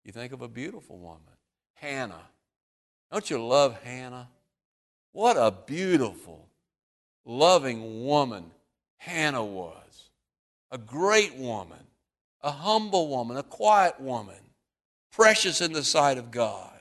You 0.05 0.13
think 0.13 0.33
of 0.33 0.43
a 0.43 0.49
beautiful 0.49 0.99
woman. 0.99 1.21
Hannah. 1.75 2.29
Don't 3.11 3.29
you 3.29 3.45
love 3.45 3.81
Hannah? 3.83 4.29
What 5.13 5.37
a 5.37 5.51
beautiful, 5.51 6.49
loving 7.25 8.05
woman 8.05 8.51
Hannah 8.97 9.45
was. 9.45 10.09
A 10.71 10.79
great 10.79 11.37
woman, 11.37 11.79
a 12.43 12.51
humble 12.51 13.09
woman, 13.09 13.37
a 13.37 13.43
quiet 13.43 14.01
woman, 14.01 14.35
precious 15.13 15.61
in 15.61 15.73
the 15.73 15.85
sight 15.85 16.19
of 16.19 16.31
God. 16.31 16.81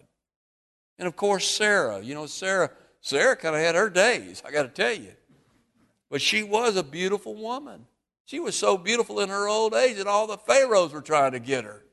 And 0.98 1.08
of 1.08 1.16
course, 1.16 1.48
Sarah. 1.48 2.02
You 2.02 2.14
know, 2.14 2.26
Sarah, 2.26 2.72
Sarah 3.02 3.36
kind 3.36 3.56
of 3.56 3.62
had 3.62 3.76
her 3.76 3.90
days, 3.90 4.42
I 4.46 4.52
got 4.52 4.64
to 4.64 4.70
tell 4.70 4.94
you. 4.94 5.12
But 6.10 6.22
she 6.22 6.44
was 6.44 6.76
a 6.76 6.84
beautiful 6.84 7.36
woman. 7.36 7.86
She 8.26 8.40
was 8.40 8.56
so 8.56 8.78
beautiful 8.78 9.20
in 9.20 9.30
her 9.30 9.48
old 9.48 9.74
age 9.74 9.98
that 9.98 10.08
all 10.08 10.28
the 10.28 10.38
pharaohs 10.38 10.94
were 10.94 11.02
trying 11.02 11.34
to 11.34 11.40
get 11.40 11.64
her. 11.64 11.84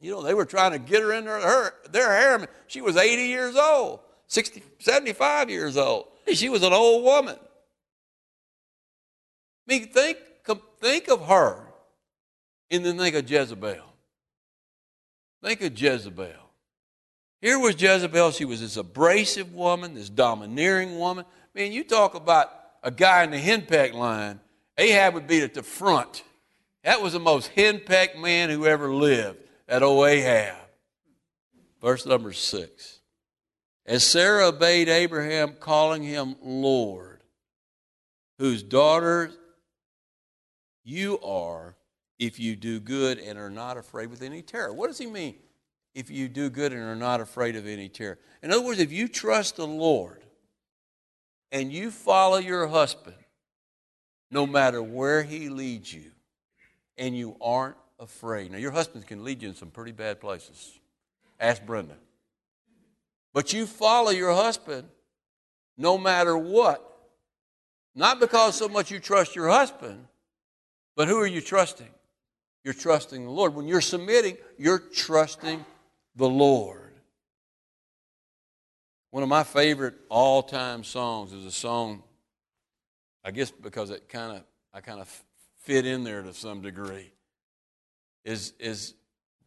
You 0.00 0.10
know, 0.10 0.22
they 0.22 0.34
were 0.34 0.44
trying 0.44 0.72
to 0.72 0.78
get 0.78 1.02
her 1.02 1.12
in 1.12 1.24
their, 1.24 1.40
her, 1.40 1.74
their 1.90 2.14
harem. 2.14 2.46
She 2.66 2.80
was 2.80 2.96
80 2.96 3.22
years 3.22 3.56
old, 3.56 4.00
60, 4.26 4.62
75 4.78 5.50
years 5.50 5.76
old. 5.76 6.08
She 6.32 6.48
was 6.48 6.62
an 6.62 6.72
old 6.72 7.04
woman. 7.04 7.36
I 9.66 9.74
mean, 9.74 9.88
think, 9.88 10.18
think 10.80 11.08
of 11.08 11.26
her 11.26 11.73
and 12.70 12.84
then 12.84 12.98
think 12.98 13.14
of 13.14 13.30
Jezebel. 13.30 13.84
Think 15.42 15.62
of 15.62 15.78
Jezebel. 15.78 16.50
Here 17.40 17.58
was 17.58 17.80
Jezebel. 17.80 18.30
She 18.30 18.46
was 18.46 18.60
this 18.60 18.78
abrasive 18.78 19.52
woman, 19.52 19.94
this 19.94 20.08
domineering 20.08 20.98
woman. 20.98 21.26
Man, 21.54 21.72
you 21.72 21.84
talk 21.84 22.14
about 22.14 22.50
a 22.82 22.90
guy 22.90 23.24
in 23.24 23.30
the 23.30 23.38
henpeck 23.38 23.92
line. 23.92 24.40
Ahab 24.78 25.14
would 25.14 25.26
be 25.26 25.42
at 25.42 25.54
the 25.54 25.62
front. 25.62 26.22
That 26.84 27.02
was 27.02 27.12
the 27.12 27.20
most 27.20 27.50
henpecked 27.54 28.18
man 28.18 28.50
who 28.50 28.66
ever 28.66 28.92
lived 28.92 29.38
at 29.68 29.82
old 29.82 30.06
Ahab. 30.06 30.56
Verse 31.80 32.06
number 32.06 32.32
six. 32.32 33.00
As 33.86 34.02
Sarah 34.02 34.48
obeyed 34.48 34.88
Abraham, 34.88 35.56
calling 35.60 36.02
him 36.02 36.36
Lord, 36.42 37.20
whose 38.38 38.62
daughter 38.62 39.30
you 40.82 41.20
are 41.20 41.76
if 42.26 42.40
you 42.40 42.56
do 42.56 42.80
good 42.80 43.18
and 43.18 43.38
are 43.38 43.50
not 43.50 43.76
afraid 43.76 44.08
with 44.08 44.22
any 44.22 44.40
terror. 44.40 44.72
What 44.72 44.86
does 44.86 44.98
he 44.98 45.06
mean? 45.06 45.36
If 45.94 46.10
you 46.10 46.28
do 46.28 46.50
good 46.50 46.72
and 46.72 46.82
are 46.82 46.96
not 46.96 47.20
afraid 47.20 47.54
of 47.54 47.66
any 47.66 47.88
terror. 47.88 48.18
In 48.42 48.50
other 48.50 48.62
words, 48.62 48.80
if 48.80 48.90
you 48.90 49.08
trust 49.08 49.56
the 49.56 49.66
Lord 49.66 50.24
and 51.52 51.72
you 51.72 51.90
follow 51.90 52.38
your 52.38 52.66
husband, 52.66 53.16
no 54.30 54.46
matter 54.46 54.82
where 54.82 55.22
he 55.22 55.48
leads 55.48 55.92
you, 55.92 56.10
and 56.96 57.16
you 57.16 57.36
aren't 57.40 57.76
afraid. 57.98 58.52
Now, 58.52 58.58
your 58.58 58.70
husband 58.70 59.06
can 59.06 59.24
lead 59.24 59.42
you 59.42 59.48
in 59.48 59.54
some 59.54 59.70
pretty 59.70 59.92
bad 59.92 60.20
places. 60.20 60.78
Ask 61.38 61.64
Brenda. 61.64 61.96
But 63.32 63.52
you 63.52 63.66
follow 63.66 64.10
your 64.10 64.32
husband 64.32 64.88
no 65.76 65.98
matter 65.98 66.36
what. 66.38 66.90
Not 67.94 68.20
because 68.20 68.56
so 68.56 68.68
much 68.68 68.90
you 68.90 69.00
trust 69.00 69.36
your 69.36 69.48
husband, 69.48 70.06
but 70.96 71.08
who 71.08 71.18
are 71.18 71.26
you 71.26 71.40
trusting? 71.40 71.88
You're 72.64 72.74
trusting 72.74 73.24
the 73.24 73.30
Lord. 73.30 73.54
When 73.54 73.66
you're 73.68 73.80
submitting, 73.80 74.36
you're 74.58 74.78
trusting 74.78 75.64
the 76.16 76.28
Lord. 76.28 76.80
One 79.10 79.22
of 79.22 79.28
my 79.28 79.44
favorite 79.44 79.94
all 80.08 80.42
time 80.42 80.82
songs 80.82 81.32
is 81.32 81.44
a 81.44 81.52
song, 81.52 82.02
I 83.24 83.30
guess 83.30 83.50
because 83.50 83.90
it 83.90 84.08
kind 84.08 84.38
of 84.38 84.44
I 84.72 84.80
kind 84.80 85.00
of 85.00 85.24
fit 85.60 85.86
in 85.86 86.02
there 86.02 86.22
to 86.22 86.34
some 86.34 86.62
degree 86.62 87.14
is, 88.24 88.54
is 88.58 88.94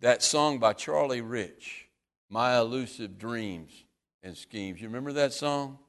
that 0.01 0.21
song 0.21 0.59
by 0.59 0.73
Charlie 0.73 1.21
Rich, 1.21 1.87
My 2.29 2.57
Elusive 2.57 3.17
Dreams 3.17 3.71
and 4.23 4.37
Schemes. 4.37 4.79
You 4.79 4.87
remember 4.87 5.13
that 5.13 5.33
song? 5.33 5.79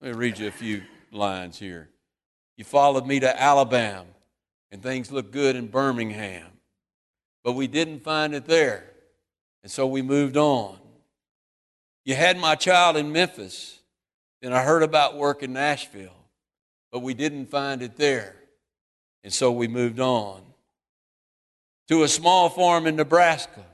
Let 0.00 0.12
me 0.12 0.18
read 0.18 0.38
you 0.38 0.48
a 0.48 0.52
few 0.52 0.82
lines 1.12 1.58
here. 1.58 1.90
You 2.56 2.64
followed 2.64 3.06
me 3.06 3.20
to 3.20 3.40
Alabama, 3.40 4.06
and 4.70 4.82
things 4.82 5.12
looked 5.12 5.32
good 5.32 5.56
in 5.56 5.66
Birmingham, 5.66 6.46
but 7.44 7.52
we 7.52 7.66
didn't 7.66 8.04
find 8.04 8.34
it 8.34 8.46
there, 8.46 8.84
and 9.62 9.70
so 9.70 9.86
we 9.86 10.02
moved 10.02 10.36
on. 10.36 10.78
You 12.04 12.14
had 12.14 12.38
my 12.38 12.54
child 12.54 12.96
in 12.96 13.12
Memphis, 13.12 13.80
and 14.42 14.54
I 14.54 14.62
heard 14.62 14.82
about 14.82 15.16
work 15.16 15.42
in 15.42 15.52
Nashville, 15.52 16.26
but 16.90 17.00
we 17.00 17.14
didn't 17.14 17.46
find 17.46 17.82
it 17.82 17.96
there, 17.96 18.36
and 19.22 19.32
so 19.32 19.52
we 19.52 19.68
moved 19.68 20.00
on 20.00 20.42
to 21.90 22.04
a 22.04 22.08
small 22.08 22.48
farm 22.48 22.86
in 22.86 22.94
Nebraska, 22.94 23.64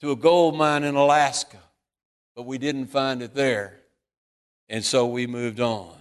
to 0.00 0.12
a 0.12 0.16
gold 0.16 0.56
mine 0.56 0.84
in 0.84 0.94
Alaska, 0.94 1.58
but 2.36 2.46
we 2.46 2.56
didn't 2.56 2.86
find 2.86 3.20
it 3.20 3.34
there. 3.34 3.80
And 4.68 4.84
so 4.84 5.06
we 5.06 5.26
moved 5.26 5.58
on. 5.58 5.96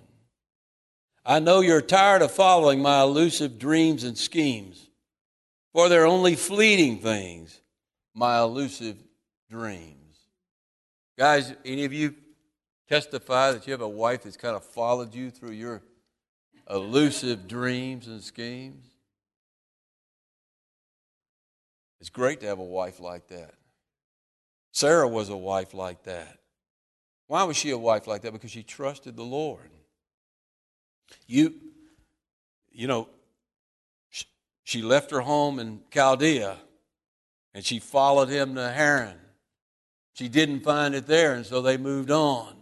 I 1.25 1.39
know 1.39 1.61
you're 1.61 1.81
tired 1.81 2.21
of 2.21 2.31
following 2.31 2.79
my 2.79 3.01
elusive 3.01 3.57
dreams 3.57 4.03
and 4.03 4.15
schemes, 4.15 4.90
for 5.73 5.89
they're 5.89 6.05
only 6.05 6.35
fleeting 6.35 6.99
things, 6.99 7.61
my 8.13 8.39
elusive 8.39 8.97
dreams. 9.49 10.17
Guys, 11.17 11.53
any 11.63 11.85
of 11.85 11.93
you 11.93 12.15
testify 12.89 13.51
that 13.51 13.65
you 13.67 13.71
have 13.71 13.81
a 13.81 13.87
wife 13.87 14.23
that's 14.23 14.37
kind 14.37 14.55
of 14.55 14.63
followed 14.63 15.13
you 15.13 15.29
through 15.29 15.51
your 15.51 15.81
elusive 16.69 17.47
dreams 17.47 18.07
and 18.07 18.21
schemes? 18.21 18.85
It's 21.99 22.09
great 22.09 22.39
to 22.39 22.47
have 22.47 22.59
a 22.59 22.63
wife 22.63 22.99
like 22.99 23.27
that. 23.27 23.53
Sarah 24.71 25.07
was 25.07 25.29
a 25.29 25.37
wife 25.37 25.73
like 25.73 26.03
that. 26.03 26.39
Why 27.27 27.43
was 27.43 27.55
she 27.55 27.69
a 27.69 27.77
wife 27.77 28.07
like 28.07 28.23
that? 28.23 28.33
Because 28.33 28.51
she 28.51 28.63
trusted 28.63 29.15
the 29.15 29.23
Lord. 29.23 29.69
You, 31.27 31.53
you 32.71 32.87
know, 32.87 33.07
she 34.63 34.81
left 34.81 35.11
her 35.11 35.21
home 35.21 35.59
in 35.59 35.81
Chaldea 35.91 36.57
and 37.53 37.63
she 37.65 37.79
followed 37.79 38.29
him 38.29 38.55
to 38.55 38.69
Haran. 38.69 39.17
She 40.13 40.29
didn't 40.29 40.61
find 40.61 40.93
it 40.93 41.07
there, 41.07 41.33
and 41.33 41.45
so 41.45 41.61
they 41.61 41.77
moved 41.77 42.11
on 42.11 42.55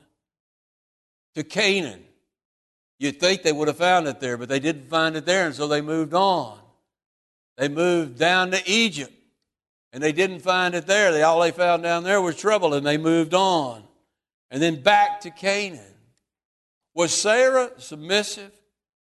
to 1.35 1.43
Canaan. 1.43 2.03
You'd 2.99 3.19
think 3.19 3.43
they 3.43 3.51
would 3.51 3.67
have 3.67 3.77
found 3.77 4.07
it 4.07 4.19
there, 4.19 4.37
but 4.37 4.49
they 4.49 4.59
didn't 4.59 4.89
find 4.89 5.15
it 5.15 5.25
there, 5.25 5.47
and 5.47 5.55
so 5.55 5.67
they 5.67 5.81
moved 5.81 6.13
on. 6.13 6.59
They 7.57 7.67
moved 7.67 8.17
down 8.17 8.51
to 8.51 8.61
Egypt 8.69 9.13
and 9.91 10.03
they 10.03 10.11
didn't 10.11 10.39
find 10.39 10.75
it 10.75 10.85
there. 10.85 11.11
They, 11.11 11.23
all 11.23 11.41
they 11.41 11.51
found 11.51 11.83
down 11.83 12.03
there 12.03 12.21
was 12.21 12.35
trouble, 12.35 12.73
and 12.73 12.85
they 12.85 12.97
moved 12.97 13.33
on. 13.33 13.83
And 14.51 14.61
then 14.61 14.81
back 14.81 15.21
to 15.21 15.31
Canaan. 15.31 15.81
Was 16.93 17.13
Sarah 17.13 17.71
submissive 17.77 18.51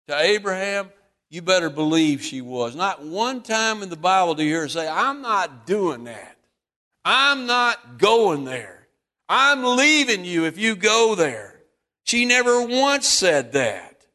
to 0.07 0.19
Abraham? 0.19 0.89
You 1.33 1.41
better 1.41 1.71
believe 1.71 2.21
she 2.21 2.41
was. 2.41 2.75
Not 2.75 3.03
one 3.03 3.41
time 3.41 3.81
in 3.81 3.89
the 3.89 3.95
Bible 3.95 4.35
do 4.35 4.43
you 4.43 4.51
hear 4.51 4.61
her 4.61 4.69
say, 4.69 4.87
I'm 4.87 5.23
not 5.23 5.65
doing 5.65 6.03
that. 6.03 6.37
I'm 7.03 7.47
not 7.47 7.97
going 7.97 8.43
there. 8.43 8.87
I'm 9.27 9.63
leaving 9.75 10.25
you 10.25 10.45
if 10.45 10.59
you 10.59 10.75
go 10.75 11.15
there. 11.15 11.59
She 12.03 12.25
never 12.25 12.61
once 12.61 13.07
said 13.07 13.53
that. 13.53 14.05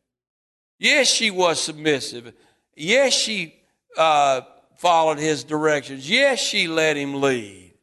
Yes, 0.78 1.08
she 1.08 1.32
was 1.32 1.60
submissive. 1.60 2.32
Yes, 2.76 3.14
she 3.14 3.56
uh, 3.96 4.42
followed 4.76 5.18
his 5.18 5.42
directions. 5.42 6.08
Yes, 6.08 6.38
she 6.38 6.68
let 6.68 6.96
him 6.96 7.20
lead. 7.20 7.74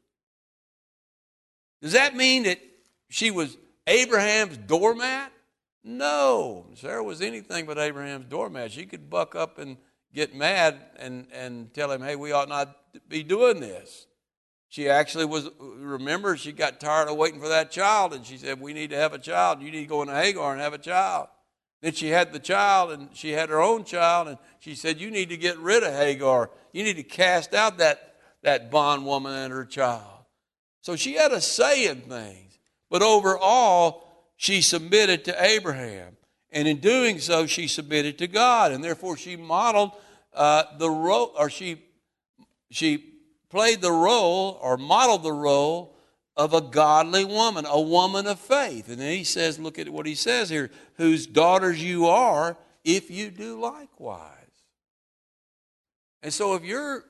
Does 1.82 1.91
that 1.91 2.15
mean 2.15 2.43
that 2.43 2.62
she 3.10 3.32
was 3.32 3.58
Abraham's 3.86 4.56
doormat? 4.56 5.34
No. 5.88 6.65
Sarah 6.74 7.04
was 7.04 7.21
anything 7.21 7.67
but 7.67 7.78
Abraham's 7.78 8.26
doormat. 8.26 8.71
She 8.71 8.88
could 8.88 9.08
buck 9.08 9.36
up 9.36 9.60
and 9.60 9.78
get 10.13 10.36
mad 10.36 10.80
and, 10.98 11.28
and 11.32 11.71
tell 11.76 11.91
him, 11.91 12.02
hey, 12.02 12.15
we 12.15 12.32
ought 12.32 12.50
not 12.50 12.76
be 13.08 13.21
doing 13.21 13.60
this. 13.60 14.08
She 14.67 14.89
actually 14.89 15.26
was, 15.26 15.48
remember, 15.60 16.36
she 16.36 16.52
got 16.52 16.80
tired 16.80 17.08
of 17.08 17.17
waiting 17.17 17.39
for 17.39 17.48
that 17.48 17.71
child, 17.71 18.13
and 18.13 18.26
she 18.26 18.38
said, 18.38 18.60
We 18.60 18.74
need 18.74 18.89
to 18.89 18.98
have 18.98 19.13
a 19.13 19.17
child. 19.17 19.62
You 19.62 19.71
need 19.71 19.84
to 19.84 19.86
go 19.86 20.02
into 20.02 20.13
Hagar 20.13 20.52
and 20.52 20.60
have 20.60 20.74
a 20.74 20.78
child. 20.78 21.30
Then 21.82 21.93
she 21.93 22.10
had 22.10 22.34
the 22.34 22.39
child, 22.39 22.91
and 22.91 23.08
she 23.13 23.30
had 23.30 23.48
her 23.48 23.62
own 23.62 23.86
child, 23.86 24.28
and 24.28 24.38
she 24.60 24.76
said, 24.76 25.00
You 25.00 25.12
need 25.12 25.30
to 25.30 25.38
get 25.38 25.58
rid 25.60 25.84
of 25.84 25.93
Hagar. 25.93 26.50
You 26.74 26.84
need 26.84 26.98
to 26.98 27.04
cast 27.04 27.54
out 27.54 27.78
that, 27.78 28.15
that 28.41 28.69
bondwoman 28.69 29.34
and 29.34 29.54
her 29.54 29.63
child. 29.63 30.26
So 30.82 30.98
she 30.98 31.13
had 31.13 31.32
a 31.32 31.39
say 31.39 31.88
in 31.88 32.02
things. 32.02 32.60
But 32.89 33.02
overall, 33.02 34.04
she 34.36 34.62
submitted 34.62 35.26
to 35.26 35.43
Abraham. 35.43 36.17
And 36.52 36.67
in 36.67 36.78
doing 36.78 37.19
so, 37.19 37.45
she 37.45 37.67
submitted 37.67 38.17
to 38.19 38.28
God. 38.28 38.71
And 38.71 38.84
therefore, 38.84 39.17
she 39.17 39.36
modeled 39.36 39.91
uh, 40.34 40.63
the 40.78 40.89
role, 40.89 41.34
or 41.38 41.50
she, 41.50 41.84
she 42.69 43.13
played 43.50 43.82
the 43.82 43.91
role 43.91 44.58
or 44.62 44.78
modeled 44.78 45.24
the 45.24 45.34
role 45.34 45.95
of 46.38 46.54
a 46.54 46.62
godly 46.62 47.24
woman, 47.24 47.65
a 47.65 47.80
woman 47.80 48.28
of 48.28 48.39
faith. 48.39 48.89
And 48.89 49.00
then 49.00 49.12
he 49.12 49.24
says, 49.24 49.60
look 49.60 49.80
at 49.80 49.89
what 49.89 50.06
he 50.06 50.15
says 50.15 50.50
here, 50.50 50.69
whose 50.95 51.28
daughters 51.28 51.82
you 51.82 52.08
are 52.08 52.58
if 52.84 53.10
you 53.10 53.32
do 53.32 53.60
likewise. 53.60 54.32
And 56.21 56.34
so 56.34 56.56
if 56.56 56.63
you're 56.63 57.06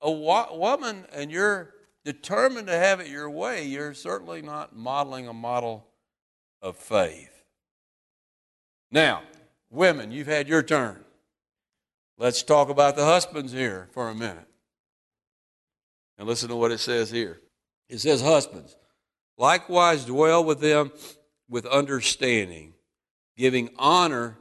a 0.00 0.10
woman 0.10 1.06
and 1.12 1.30
you're 1.30 1.74
determined 2.04 2.68
to 2.68 2.76
have 2.76 3.00
it 3.00 3.08
your 3.08 3.30
way, 3.30 3.64
you're 3.64 3.94
certainly 3.94 4.42
not 4.42 4.76
modeling 4.76 5.26
a 5.26 5.32
model 5.32 5.86
of 6.62 6.76
faith. 6.76 7.30
Now, 8.90 9.22
women, 9.70 10.10
you've 10.10 10.26
had 10.26 10.48
your 10.48 10.62
turn. 10.62 11.04
Let's 12.18 12.42
talk 12.42 12.68
about 12.68 12.96
the 12.96 13.04
husbands 13.04 13.52
here 13.52 13.88
for 13.92 14.08
a 14.08 14.14
minute. 14.14 14.48
And 16.18 16.26
listen 16.26 16.48
to 16.48 16.56
what 16.56 16.72
it 16.72 16.78
says 16.78 17.10
here. 17.10 17.40
It 17.88 17.98
says, 17.98 18.22
Husbands, 18.22 18.74
likewise 19.36 20.04
dwell 20.04 20.44
with 20.44 20.60
them 20.60 20.92
with 21.48 21.66
understanding, 21.66 22.72
giving 23.36 23.70
honor 23.76 24.38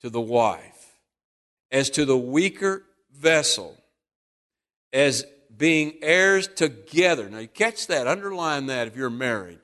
to 0.00 0.08
the 0.08 0.20
wife, 0.20 0.98
as 1.70 1.90
to 1.90 2.04
the 2.04 2.16
weaker 2.16 2.84
vessel, 3.12 3.76
as 4.92 5.24
being 5.54 5.94
heirs 6.00 6.48
together. 6.48 7.28
Now, 7.28 7.38
you 7.38 7.48
catch 7.48 7.86
that, 7.88 8.06
underline 8.06 8.66
that 8.66 8.88
if 8.88 8.96
you're 8.96 9.10
married. 9.10 9.58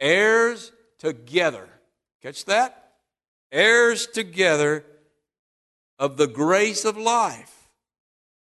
Heirs 0.00 0.72
together. 0.98 1.68
Catch 2.22 2.44
that? 2.46 2.92
Heirs 3.52 4.06
together 4.06 4.84
of 5.98 6.16
the 6.16 6.26
grace 6.26 6.84
of 6.84 6.96
life 6.96 7.54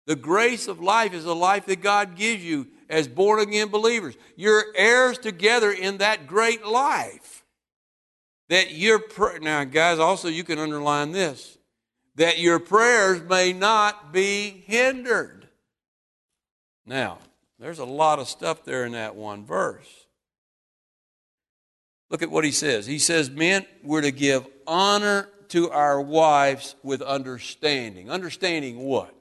the 0.06 0.16
grace 0.16 0.68
of 0.68 0.80
life 0.80 1.14
is 1.14 1.24
the 1.24 1.34
life 1.34 1.66
that 1.66 1.80
God 1.80 2.16
gives 2.16 2.44
you 2.44 2.68
as 2.88 3.08
born 3.08 3.40
again 3.40 3.68
believers. 3.68 4.16
You're 4.36 4.64
heirs 4.76 5.18
together 5.18 5.72
in 5.72 5.98
that 5.98 6.26
great 6.26 6.66
life. 6.66 7.44
That 8.50 8.72
your 8.72 8.98
pr- 8.98 9.38
now, 9.40 9.64
guys, 9.64 9.98
also 9.98 10.28
you 10.28 10.44
can 10.44 10.58
underline 10.58 11.12
this 11.12 11.58
that 12.16 12.38
your 12.38 12.60
prayers 12.60 13.20
may 13.28 13.52
not 13.52 14.12
be 14.12 14.62
hindered. 14.68 15.48
Now, 16.86 17.18
there's 17.58 17.80
a 17.80 17.84
lot 17.84 18.20
of 18.20 18.28
stuff 18.28 18.64
there 18.64 18.84
in 18.84 18.92
that 18.92 19.16
one 19.16 19.44
verse. 19.44 20.03
Look 22.10 22.22
at 22.22 22.30
what 22.30 22.44
he 22.44 22.52
says. 22.52 22.86
He 22.86 22.98
says, 22.98 23.30
Men, 23.30 23.66
we're 23.82 24.02
to 24.02 24.12
give 24.12 24.46
honor 24.66 25.28
to 25.48 25.70
our 25.70 26.00
wives 26.00 26.76
with 26.82 27.02
understanding. 27.02 28.10
Understanding 28.10 28.78
what? 28.78 29.14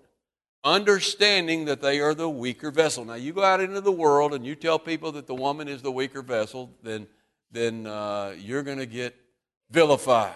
understanding 0.63 1.65
that 1.65 1.81
they 1.81 1.99
are 1.99 2.13
the 2.13 2.29
weaker 2.29 2.71
vessel. 2.71 3.03
Now, 3.03 3.15
you 3.15 3.33
go 3.33 3.43
out 3.43 3.59
into 3.59 3.81
the 3.81 3.91
world 3.91 4.33
and 4.33 4.45
you 4.45 4.55
tell 4.55 4.79
people 4.79 5.11
that 5.13 5.27
the 5.27 5.35
woman 5.35 5.67
is 5.67 5.81
the 5.81 5.91
weaker 5.91 6.21
vessel, 6.21 6.71
then, 6.81 7.07
then 7.51 7.85
uh, 7.85 8.33
you're 8.37 8.63
going 8.63 8.77
to 8.77 8.85
get 8.85 9.15
vilified. 9.69 10.33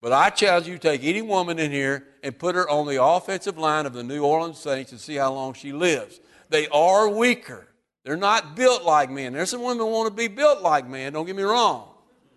But 0.00 0.12
I 0.12 0.30
challenge 0.30 0.66
you 0.66 0.78
take 0.78 1.04
any 1.04 1.20
woman 1.20 1.58
in 1.58 1.70
here 1.70 2.06
and 2.22 2.38
put 2.38 2.54
her 2.54 2.68
on 2.70 2.86
the 2.86 3.02
offensive 3.02 3.58
line 3.58 3.84
of 3.84 3.92
the 3.92 4.02
New 4.02 4.24
Orleans 4.24 4.58
Saints 4.58 4.92
and 4.92 5.00
see 5.00 5.16
how 5.16 5.32
long 5.32 5.52
she 5.52 5.72
lives. 5.72 6.20
They 6.48 6.66
are 6.68 7.08
weaker. 7.08 7.66
They're 8.04 8.16
not 8.16 8.56
built 8.56 8.82
like 8.82 9.10
men. 9.10 9.32
There's 9.32 9.50
some 9.50 9.62
women 9.62 9.86
want 9.86 10.08
to 10.08 10.14
be 10.14 10.28
built 10.28 10.62
like 10.62 10.88
men, 10.88 11.12
don't 11.12 11.26
get 11.26 11.36
me 11.36 11.42
wrong. 11.42 11.88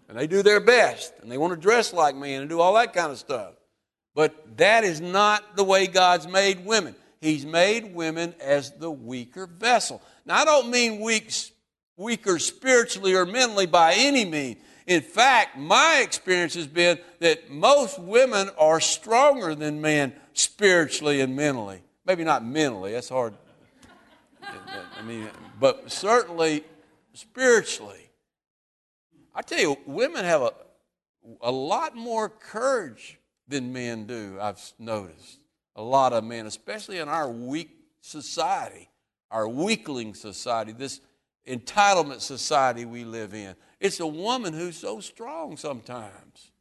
And 0.09 0.17
they 0.17 0.27
do 0.27 0.43
their 0.43 0.59
best. 0.59 1.13
And 1.21 1.31
they 1.31 1.37
want 1.37 1.53
to 1.53 1.59
dress 1.59 1.93
like 1.93 2.15
men 2.15 2.41
and 2.41 2.49
do 2.49 2.59
all 2.59 2.73
that 2.75 2.93
kind 2.93 3.11
of 3.11 3.17
stuff. 3.17 3.53
But 4.15 4.57
that 4.57 4.83
is 4.83 5.01
not 5.01 5.55
the 5.55 5.63
way 5.63 5.87
God's 5.87 6.27
made 6.27 6.65
women. 6.65 6.95
He's 7.21 7.45
made 7.45 7.95
women 7.95 8.35
as 8.41 8.71
the 8.71 8.91
weaker 8.91 9.47
vessel. 9.47 10.01
Now, 10.25 10.41
I 10.41 10.45
don't 10.45 10.69
mean 10.69 10.99
weak, 10.99 11.31
weaker 11.95 12.37
spiritually 12.37 13.15
or 13.15 13.25
mentally 13.25 13.65
by 13.65 13.93
any 13.95 14.25
means. 14.25 14.57
In 14.85 15.01
fact, 15.01 15.57
my 15.57 16.01
experience 16.03 16.53
has 16.55 16.67
been 16.67 16.99
that 17.19 17.49
most 17.49 17.97
women 17.97 18.49
are 18.57 18.81
stronger 18.81 19.55
than 19.55 19.79
men 19.79 20.13
spiritually 20.33 21.21
and 21.21 21.35
mentally. 21.35 21.81
Maybe 22.05 22.25
not 22.25 22.45
mentally, 22.45 22.91
that's 22.91 23.07
hard. 23.07 23.33
I 24.43 25.01
mean, 25.03 25.29
but 25.59 25.91
certainly 25.91 26.63
spiritually. 27.13 28.09
I 29.35 29.41
tell 29.41 29.59
you, 29.59 29.77
women 29.85 30.25
have 30.25 30.41
a, 30.41 30.51
a 31.41 31.51
lot 31.51 31.95
more 31.95 32.29
courage 32.29 33.19
than 33.47 33.73
men 33.73 34.05
do, 34.05 34.37
I've 34.39 34.61
noticed. 34.79 35.39
A 35.75 35.81
lot 35.81 36.13
of 36.13 36.23
men, 36.23 36.45
especially 36.45 36.99
in 36.99 37.09
our 37.09 37.29
weak 37.29 37.71
society, 38.01 38.89
our 39.31 39.47
weakling 39.47 40.13
society, 40.13 40.71
this 40.71 41.01
entitlement 41.47 42.21
society 42.21 42.85
we 42.85 43.03
live 43.03 43.33
in. 43.33 43.55
It's 43.79 43.99
a 43.99 44.07
woman 44.07 44.53
who's 44.53 44.77
so 44.77 44.99
strong 44.99 45.57
sometimes. 45.57 46.51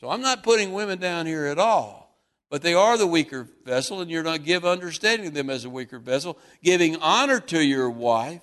So 0.00 0.10
I'm 0.10 0.20
not 0.20 0.42
putting 0.42 0.72
women 0.72 0.98
down 0.98 1.26
here 1.26 1.46
at 1.46 1.58
all, 1.58 2.11
but 2.52 2.60
they 2.60 2.74
are 2.74 2.98
the 2.98 3.06
weaker 3.06 3.48
vessel, 3.64 4.02
and 4.02 4.10
you're 4.10 4.22
not 4.22 4.44
give 4.44 4.66
understanding 4.66 5.32
them 5.32 5.48
as 5.48 5.64
a 5.64 5.70
weaker 5.70 5.98
vessel, 5.98 6.36
giving 6.62 6.96
honor 6.96 7.40
to 7.40 7.64
your 7.64 7.88
wife. 7.88 8.42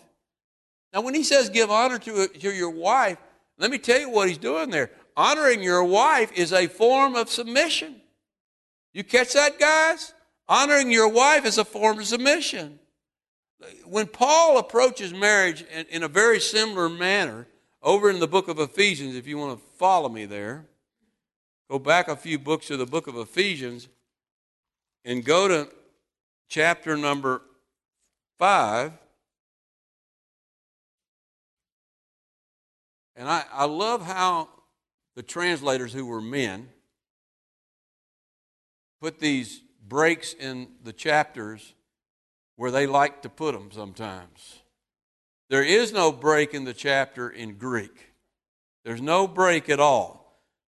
Now, 0.92 1.02
when 1.02 1.14
he 1.14 1.22
says 1.22 1.48
give 1.50 1.70
honor 1.70 2.00
to, 2.00 2.28
to 2.28 2.52
your 2.52 2.72
wife, 2.72 3.20
let 3.60 3.70
me 3.70 3.78
tell 3.78 4.00
you 4.00 4.10
what 4.10 4.28
he's 4.28 4.40
doing 4.40 4.72
there 4.72 4.90
honoring 5.16 5.62
your 5.62 5.84
wife 5.84 6.32
is 6.32 6.52
a 6.52 6.66
form 6.66 7.16
of 7.16 7.30
submission. 7.30 8.02
You 8.94 9.04
catch 9.04 9.34
that, 9.34 9.60
guys? 9.60 10.12
Honoring 10.48 10.90
your 10.92 11.10
wife 11.10 11.46
is 11.46 11.60
a 11.60 11.66
form 11.66 12.00
of 12.00 12.08
submission. 12.08 12.80
When 13.86 14.08
Paul 14.08 14.58
approaches 14.58 15.14
marriage 15.14 15.64
in, 15.72 15.86
in 15.92 16.02
a 16.02 16.08
very 16.08 16.40
similar 16.40 16.90
manner, 16.90 17.46
over 17.84 18.10
in 18.10 18.20
the 18.20 18.28
book 18.28 18.48
of 18.48 18.58
Ephesians, 18.58 19.16
if 19.16 19.28
you 19.28 19.38
want 19.38 19.60
to 19.60 19.66
follow 19.78 20.10
me 20.10 20.26
there, 20.26 20.66
go 21.70 21.78
back 21.78 22.08
a 22.08 22.16
few 22.16 22.40
books 22.40 22.66
to 22.68 22.78
the 22.78 22.88
book 22.88 23.06
of 23.06 23.16
Ephesians 23.16 23.88
and 25.06 25.24
go 25.24 25.48
to 25.48 25.70
chapter 26.48 26.98
number 26.98 27.42
5. 28.38 28.92
And 33.16 33.28
I, 33.28 33.44
I 33.52 33.66
love 33.66 34.06
how 34.06 34.50
the 35.16 35.24
translators 35.24 35.92
who 35.92 36.06
were 36.06 36.22
men 36.22 36.70
put 39.02 39.20
these 39.20 39.62
breaks 39.88 40.34
in 40.34 40.70
the 40.84 40.94
chapters 40.94 41.74
where 42.56 42.72
they 42.72 42.88
like 42.88 43.22
to 43.22 43.30
put 43.30 43.54
them 43.54 43.70
sometimes. 43.72 44.60
There 45.50 45.64
is 45.64 45.92
no 45.92 46.12
break 46.12 46.54
in 46.54 46.64
the 46.64 46.74
chapter 46.74 47.30
in 47.30 47.56
Greek. 47.56 48.14
There's 48.86 49.02
no 49.02 49.28
break 49.28 49.70
at 49.70 49.80
all. 49.80 50.20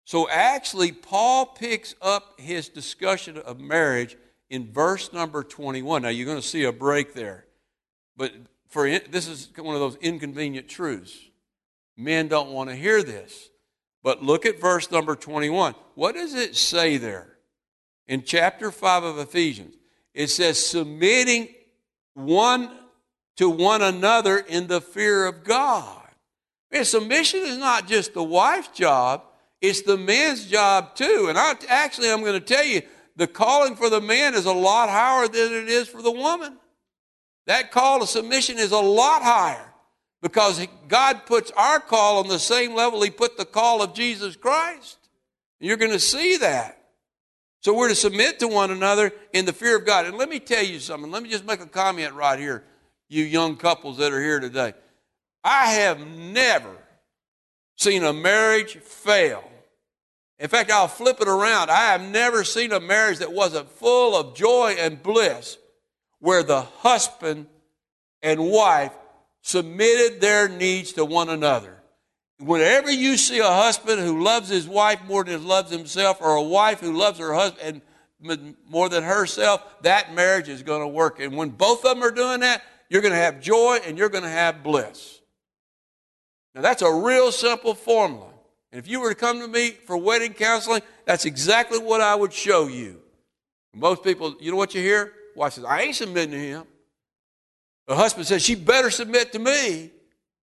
So 0.05 0.27
actually, 0.29 0.91
Paul 0.91 1.45
picks 1.45 1.95
up 2.01 2.39
his 2.39 2.67
discussion 2.67 3.37
of 3.37 3.59
marriage 3.59 4.17
in 4.51 4.69
verse 4.71 5.13
number 5.13 5.43
21. 5.43 6.01
Now, 6.01 6.09
you're 6.09 6.25
going 6.25 6.39
to 6.39 6.47
see 6.47 6.65
a 6.65 6.73
break 6.73 7.13
there. 7.13 7.45
But 8.17 8.33
for 8.67 8.87
this 8.87 9.27
is 9.27 9.49
one 9.57 9.73
of 9.73 9.81
those 9.81 9.95
inconvenient 9.95 10.67
truths. 10.67 11.17
Men 11.97 12.27
don't 12.27 12.51
want 12.51 12.69
to 12.69 12.75
hear 12.75 13.01
this. 13.01 13.49
But 14.03 14.21
look 14.21 14.45
at 14.45 14.59
verse 14.59 14.91
number 14.91 15.15
21. 15.15 15.73
What 15.95 16.15
does 16.15 16.35
it 16.35 16.55
say 16.55 16.97
there? 16.97 17.37
In 18.07 18.23
chapter 18.23 18.71
5 18.71 19.03
of 19.03 19.19
Ephesians, 19.19 19.75
it 20.13 20.27
says, 20.27 20.63
submitting 20.63 21.47
one 22.13 22.71
to 23.37 23.49
one 23.49 23.81
another 23.81 24.37
in 24.37 24.67
the 24.67 24.81
fear 24.81 25.25
of 25.25 25.45
God. 25.45 25.97
Submission 26.83 27.41
is 27.41 27.57
not 27.57 27.87
just 27.87 28.13
the 28.13 28.23
wife's 28.23 28.69
job, 28.69 29.23
it's 29.61 29.81
the 29.83 29.97
man's 29.97 30.45
job 30.47 30.95
too. 30.95 31.27
And 31.29 31.37
I, 31.37 31.53
actually, 31.69 32.11
I'm 32.11 32.21
going 32.21 32.33
to 32.33 32.39
tell 32.41 32.65
you, 32.65 32.81
the 33.15 33.27
calling 33.27 33.75
for 33.75 33.89
the 33.89 34.01
man 34.01 34.33
is 34.33 34.45
a 34.45 34.53
lot 34.53 34.89
higher 34.89 35.27
than 35.27 35.53
it 35.53 35.69
is 35.69 35.87
for 35.87 36.01
the 36.01 36.11
woman. 36.11 36.57
That 37.47 37.71
call 37.71 37.99
to 37.99 38.07
submission 38.07 38.57
is 38.57 38.71
a 38.71 38.79
lot 38.79 39.21
higher 39.23 39.73
because 40.21 40.65
God 40.87 41.25
puts 41.25 41.51
our 41.51 41.79
call 41.79 42.19
on 42.19 42.27
the 42.27 42.39
same 42.39 42.75
level 42.75 43.01
He 43.01 43.09
put 43.09 43.37
the 43.37 43.45
call 43.45 43.81
of 43.81 43.93
Jesus 43.93 44.35
Christ. 44.35 44.97
You're 45.59 45.77
going 45.77 45.91
to 45.91 45.99
see 45.99 46.37
that. 46.37 46.77
So 47.61 47.75
we're 47.75 47.89
to 47.89 47.95
submit 47.95 48.39
to 48.39 48.47
one 48.47 48.71
another 48.71 49.11
in 49.33 49.45
the 49.45 49.53
fear 49.53 49.77
of 49.77 49.85
God. 49.85 50.07
And 50.07 50.17
let 50.17 50.29
me 50.29 50.39
tell 50.39 50.63
you 50.63 50.79
something. 50.79 51.11
Let 51.11 51.21
me 51.21 51.29
just 51.29 51.45
make 51.45 51.61
a 51.61 51.67
comment 51.67 52.13
right 52.13 52.39
here, 52.39 52.63
you 53.07 53.23
young 53.23 53.55
couples 53.55 53.97
that 53.97 54.11
are 54.11 54.21
here 54.21 54.39
today. 54.39 54.73
I 55.43 55.67
have 55.67 55.99
never 55.99 56.75
seen 57.77 58.03
a 58.03 58.13
marriage 58.13 58.77
fail. 58.77 59.50
In 60.41 60.47
fact, 60.47 60.71
I'll 60.71 60.87
flip 60.87 61.21
it 61.21 61.27
around. 61.27 61.69
I 61.69 61.91
have 61.91 62.01
never 62.01 62.43
seen 62.43 62.71
a 62.71 62.79
marriage 62.79 63.19
that 63.19 63.31
wasn't 63.31 63.69
full 63.69 64.15
of 64.15 64.35
joy 64.35 64.75
and 64.79 65.01
bliss 65.01 65.59
where 66.17 66.41
the 66.41 66.61
husband 66.61 67.45
and 68.23 68.49
wife 68.49 68.91
submitted 69.43 70.19
their 70.19 70.49
needs 70.49 70.93
to 70.93 71.05
one 71.05 71.29
another. 71.29 71.77
Whenever 72.39 72.89
you 72.89 73.17
see 73.17 73.37
a 73.37 73.43
husband 73.43 74.01
who 74.01 74.23
loves 74.23 74.49
his 74.49 74.67
wife 74.67 74.99
more 75.07 75.23
than 75.23 75.39
he 75.39 75.45
loves 75.45 75.71
himself, 75.71 76.19
or 76.19 76.35
a 76.35 76.41
wife 76.41 76.79
who 76.79 76.97
loves 76.97 77.19
her 77.19 77.35
husband 77.35 77.83
more 78.67 78.89
than 78.89 79.03
herself, 79.03 79.63
that 79.83 80.15
marriage 80.15 80.49
is 80.49 80.63
going 80.63 80.81
to 80.81 80.87
work. 80.87 81.19
And 81.19 81.37
when 81.37 81.49
both 81.49 81.85
of 81.85 81.95
them 81.95 82.03
are 82.03 82.09
doing 82.09 82.39
that, 82.39 82.63
you're 82.89 83.03
going 83.03 83.13
to 83.13 83.19
have 83.19 83.41
joy 83.41 83.77
and 83.85 83.95
you're 83.95 84.09
going 84.09 84.23
to 84.23 84.29
have 84.29 84.63
bliss. 84.63 85.21
Now, 86.55 86.61
that's 86.61 86.81
a 86.81 86.91
real 86.91 87.31
simple 87.31 87.75
formula. 87.75 88.30
And 88.71 88.79
if 88.79 88.87
you 88.87 88.99
were 88.99 89.09
to 89.09 89.15
come 89.15 89.39
to 89.39 89.47
me 89.47 89.71
for 89.71 89.97
wedding 89.97 90.33
counseling, 90.33 90.81
that's 91.05 91.25
exactly 91.25 91.79
what 91.79 92.01
I 92.01 92.15
would 92.15 92.31
show 92.31 92.67
you. 92.67 93.01
Most 93.73 94.03
people, 94.03 94.35
you 94.39 94.51
know 94.51 94.57
what 94.57 94.73
you 94.73 94.81
hear? 94.81 95.13
Wife 95.35 95.53
says, 95.53 95.63
I 95.63 95.81
ain't 95.81 95.95
submitting 95.95 96.31
to 96.31 96.39
him. 96.39 96.63
The 97.87 97.95
husband 97.95 98.27
says, 98.27 98.43
She 98.43 98.55
better 98.55 98.89
submit 98.89 99.31
to 99.33 99.39
me. 99.39 99.91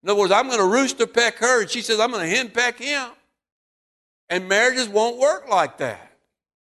In 0.03 0.09
other 0.09 0.19
words, 0.19 0.31
I'm 0.31 0.47
going 0.47 0.59
to 0.59 0.65
rooster 0.65 1.07
peck 1.07 1.37
her, 1.37 1.61
and 1.61 1.69
she 1.69 1.81
says, 1.81 1.99
I'm 1.99 2.11
going 2.11 2.29
to 2.29 2.35
hen 2.35 2.49
peck 2.49 2.77
him. 2.77 3.09
And 4.29 4.47
marriages 4.47 4.87
won't 4.87 5.17
work 5.17 5.49
like 5.49 5.77
that. 5.79 6.11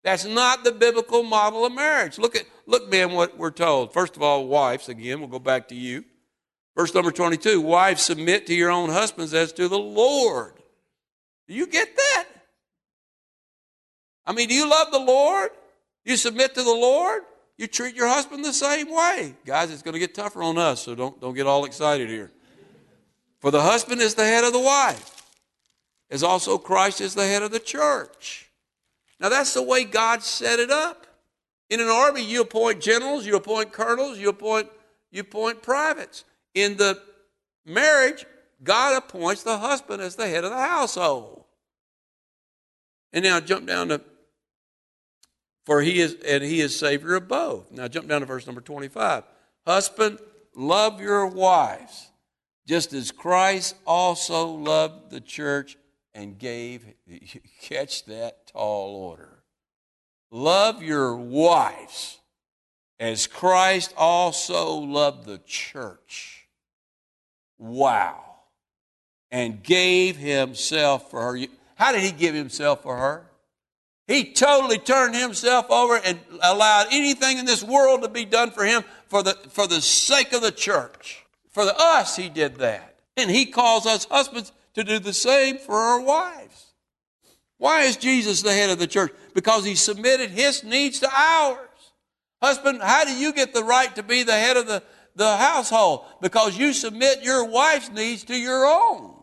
That's 0.04 0.24
not 0.24 0.64
the 0.64 0.72
biblical 0.72 1.22
model 1.22 1.64
of 1.64 1.72
marriage. 1.72 2.18
Look 2.18 2.36
at 2.36 2.44
look, 2.66 2.90
man, 2.90 3.12
what 3.12 3.36
we're 3.36 3.50
told. 3.50 3.92
First 3.92 4.16
of 4.16 4.22
all, 4.22 4.46
wives, 4.46 4.88
again, 4.88 5.20
we'll 5.20 5.28
go 5.28 5.38
back 5.38 5.68
to 5.68 5.74
you. 5.74 6.04
Verse 6.76 6.94
number 6.94 7.10
22 7.10 7.60
Wives, 7.60 8.02
submit 8.02 8.46
to 8.46 8.54
your 8.54 8.70
own 8.70 8.90
husbands 8.90 9.34
as 9.34 9.52
to 9.54 9.68
the 9.68 9.78
Lord. 9.78 10.54
Do 11.48 11.54
you 11.54 11.66
get 11.66 11.96
that? 11.96 12.26
I 14.26 14.32
mean, 14.32 14.48
do 14.48 14.54
you 14.54 14.68
love 14.68 14.92
the 14.92 14.98
Lord? 14.98 15.50
You 16.04 16.16
submit 16.16 16.54
to 16.54 16.62
the 16.62 16.70
Lord? 16.70 17.22
You 17.56 17.66
treat 17.66 17.96
your 17.96 18.06
husband 18.06 18.44
the 18.44 18.52
same 18.52 18.90
way. 18.94 19.34
Guys, 19.44 19.70
it's 19.70 19.82
going 19.82 19.94
to 19.94 19.98
get 19.98 20.14
tougher 20.14 20.42
on 20.42 20.58
us, 20.58 20.82
so 20.82 20.94
don't, 20.94 21.20
don't 21.20 21.34
get 21.34 21.46
all 21.46 21.64
excited 21.64 22.08
here. 22.08 22.30
For 23.40 23.50
the 23.50 23.62
husband 23.62 24.00
is 24.00 24.14
the 24.14 24.24
head 24.24 24.44
of 24.44 24.52
the 24.52 24.60
wife, 24.60 25.22
as 26.10 26.22
also 26.22 26.58
Christ 26.58 27.00
is 27.00 27.14
the 27.14 27.26
head 27.26 27.42
of 27.42 27.50
the 27.50 27.58
church. 27.58 28.50
Now, 29.18 29.28
that's 29.28 29.54
the 29.54 29.62
way 29.62 29.84
God 29.84 30.22
set 30.22 30.60
it 30.60 30.70
up. 30.70 31.06
In 31.70 31.80
an 31.80 31.88
army, 31.88 32.22
you 32.22 32.42
appoint 32.42 32.80
generals, 32.80 33.26
you 33.26 33.36
appoint 33.36 33.72
colonels, 33.72 34.18
you 34.18 34.28
appoint, 34.28 34.68
you 35.10 35.22
appoint 35.22 35.62
privates. 35.62 36.24
In 36.54 36.76
the 36.76 37.02
marriage, 37.66 38.24
God 38.62 38.96
appoints 38.96 39.42
the 39.42 39.58
husband 39.58 40.02
as 40.02 40.16
the 40.16 40.28
head 40.28 40.44
of 40.44 40.50
the 40.50 40.56
household. 40.56 41.44
And 43.12 43.24
now 43.24 43.40
jump 43.40 43.66
down 43.66 43.88
to 43.88 44.00
for 45.64 45.82
he 45.82 46.00
is 46.00 46.16
and 46.26 46.42
he 46.42 46.60
is 46.60 46.78
savior 46.78 47.14
of 47.14 47.28
both. 47.28 47.70
Now 47.70 47.88
jump 47.88 48.08
down 48.08 48.20
to 48.20 48.26
verse 48.26 48.46
number 48.46 48.62
25. 48.62 49.24
Husband, 49.66 50.18
love 50.54 51.00
your 51.00 51.26
wives, 51.26 52.10
just 52.66 52.94
as 52.94 53.10
Christ 53.10 53.76
also 53.86 54.46
loved 54.46 55.10
the 55.10 55.20
church 55.20 55.76
and 56.14 56.38
gave 56.38 56.86
catch 57.60 58.06
that 58.06 58.46
tall 58.46 58.96
order. 58.96 59.42
Love 60.30 60.82
your 60.82 61.14
wives 61.16 62.18
as 62.98 63.26
Christ 63.26 63.94
also 63.96 64.74
loved 64.74 65.26
the 65.26 65.38
church. 65.46 66.48
Wow. 67.58 68.27
And 69.30 69.62
gave 69.62 70.16
himself 70.16 71.10
for 71.10 71.20
her. 71.20 71.46
How 71.74 71.92
did 71.92 72.02
he 72.02 72.12
give 72.12 72.34
himself 72.34 72.82
for 72.82 72.96
her? 72.96 73.28
He 74.06 74.32
totally 74.32 74.78
turned 74.78 75.14
himself 75.14 75.70
over 75.70 75.96
and 75.96 76.18
allowed 76.42 76.86
anything 76.90 77.36
in 77.36 77.44
this 77.44 77.62
world 77.62 78.02
to 78.02 78.08
be 78.08 78.24
done 78.24 78.50
for 78.50 78.64
him 78.64 78.82
for 79.06 79.22
the, 79.22 79.34
for 79.50 79.66
the 79.66 79.82
sake 79.82 80.32
of 80.32 80.40
the 80.40 80.50
church. 80.50 81.26
For 81.50 81.66
the, 81.66 81.74
us, 81.78 82.16
he 82.16 82.30
did 82.30 82.56
that. 82.56 82.96
And 83.18 83.30
he 83.30 83.44
calls 83.44 83.84
us 83.84 84.06
husbands 84.10 84.52
to 84.74 84.82
do 84.82 84.98
the 84.98 85.12
same 85.12 85.58
for 85.58 85.74
our 85.74 86.00
wives. 86.00 86.72
Why 87.58 87.82
is 87.82 87.96
Jesus 87.96 88.42
the 88.42 88.52
head 88.52 88.70
of 88.70 88.78
the 88.78 88.86
church? 88.86 89.12
Because 89.34 89.64
he 89.64 89.74
submitted 89.74 90.30
his 90.30 90.64
needs 90.64 91.00
to 91.00 91.10
ours. 91.14 91.58
Husband, 92.40 92.80
how 92.80 93.04
do 93.04 93.12
you 93.12 93.32
get 93.32 93.52
the 93.52 93.64
right 93.64 93.94
to 93.96 94.02
be 94.02 94.22
the 94.22 94.32
head 94.32 94.56
of 94.56 94.66
the, 94.68 94.82
the 95.18 95.36
household? 95.36 96.06
Because 96.22 96.56
you 96.56 96.72
submit 96.72 97.22
your 97.22 97.44
wife's 97.44 97.90
needs 97.90 98.24
to 98.24 98.36
your 98.36 98.64
own. 98.64 99.14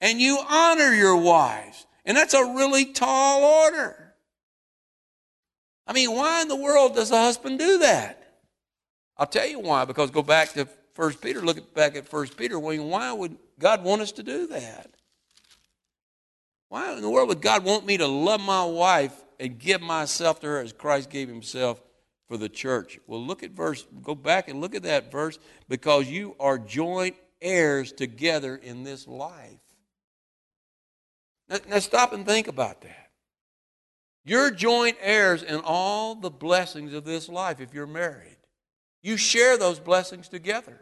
And 0.00 0.20
you 0.20 0.40
honor 0.48 0.92
your 0.92 1.16
wives. 1.16 1.86
And 2.04 2.16
that's 2.16 2.34
a 2.34 2.42
really 2.42 2.86
tall 2.86 3.44
order. 3.44 4.14
I 5.86 5.92
mean, 5.92 6.12
why 6.14 6.42
in 6.42 6.48
the 6.48 6.56
world 6.56 6.94
does 6.94 7.10
a 7.10 7.16
husband 7.16 7.58
do 7.58 7.78
that? 7.78 8.36
I'll 9.16 9.26
tell 9.26 9.46
you 9.46 9.60
why, 9.60 9.84
because 9.84 10.10
go 10.10 10.22
back 10.22 10.52
to 10.52 10.68
1 10.96 11.14
Peter, 11.14 11.40
look 11.40 11.74
back 11.74 11.96
at 11.96 12.12
1 12.12 12.28
Peter. 12.28 12.58
Why 12.58 13.12
would 13.12 13.36
God 13.58 13.84
want 13.84 14.02
us 14.02 14.12
to 14.12 14.22
do 14.22 14.46
that? 14.48 14.90
Why 16.68 16.92
in 16.92 17.02
the 17.02 17.10
world 17.10 17.28
would 17.28 17.40
God 17.40 17.64
want 17.64 17.86
me 17.86 17.96
to 17.96 18.06
love 18.06 18.40
my 18.40 18.64
wife 18.64 19.14
and 19.40 19.58
give 19.58 19.80
myself 19.80 20.40
to 20.40 20.46
her 20.46 20.60
as 20.60 20.72
Christ 20.72 21.10
gave 21.10 21.28
himself 21.28 21.80
for 22.28 22.36
the 22.36 22.48
church? 22.48 22.98
Well, 23.06 23.24
look 23.24 23.42
at 23.42 23.50
verse, 23.52 23.86
go 24.02 24.14
back 24.14 24.48
and 24.48 24.60
look 24.60 24.74
at 24.74 24.82
that 24.84 25.10
verse 25.10 25.38
because 25.68 26.08
you 26.08 26.36
are 26.38 26.58
joint 26.58 27.16
heirs 27.40 27.92
together 27.92 28.56
in 28.56 28.84
this 28.84 29.08
life. 29.08 29.60
Now, 31.48 31.58
now 31.68 31.78
stop 31.78 32.12
and 32.12 32.26
think 32.26 32.48
about 32.48 32.82
that. 32.82 33.10
You're 34.24 34.50
joint 34.50 34.98
heirs 35.00 35.42
in 35.42 35.60
all 35.64 36.14
the 36.14 36.30
blessings 36.30 36.92
of 36.92 37.04
this 37.04 37.28
life 37.28 37.60
if 37.60 37.72
you're 37.72 37.86
married. 37.86 38.36
You 39.02 39.16
share 39.16 39.56
those 39.56 39.80
blessings 39.80 40.28
together. 40.28 40.78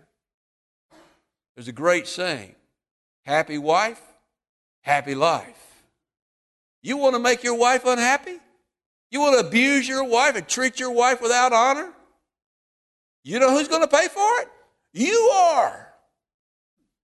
There's 1.54 1.68
a 1.68 1.72
great 1.72 2.08
saying 2.08 2.56
happy 3.24 3.58
wife, 3.58 4.02
happy 4.82 5.14
life. 5.14 5.84
You 6.82 6.96
want 6.96 7.14
to 7.14 7.20
make 7.20 7.42
your 7.42 7.54
wife 7.56 7.84
unhappy? 7.84 8.38
You 9.10 9.20
to 9.40 9.46
abuse 9.46 9.86
your 9.86 10.04
wife 10.04 10.36
and 10.36 10.46
treat 10.46 10.80
your 10.80 10.90
wife 10.90 11.20
without 11.20 11.52
honor? 11.52 11.92
You 13.22 13.38
know 13.38 13.50
who's 13.50 13.68
going 13.68 13.82
to 13.82 13.88
pay 13.88 14.08
for 14.08 14.40
it? 14.40 14.48
You 14.92 15.30
are. 15.34 15.92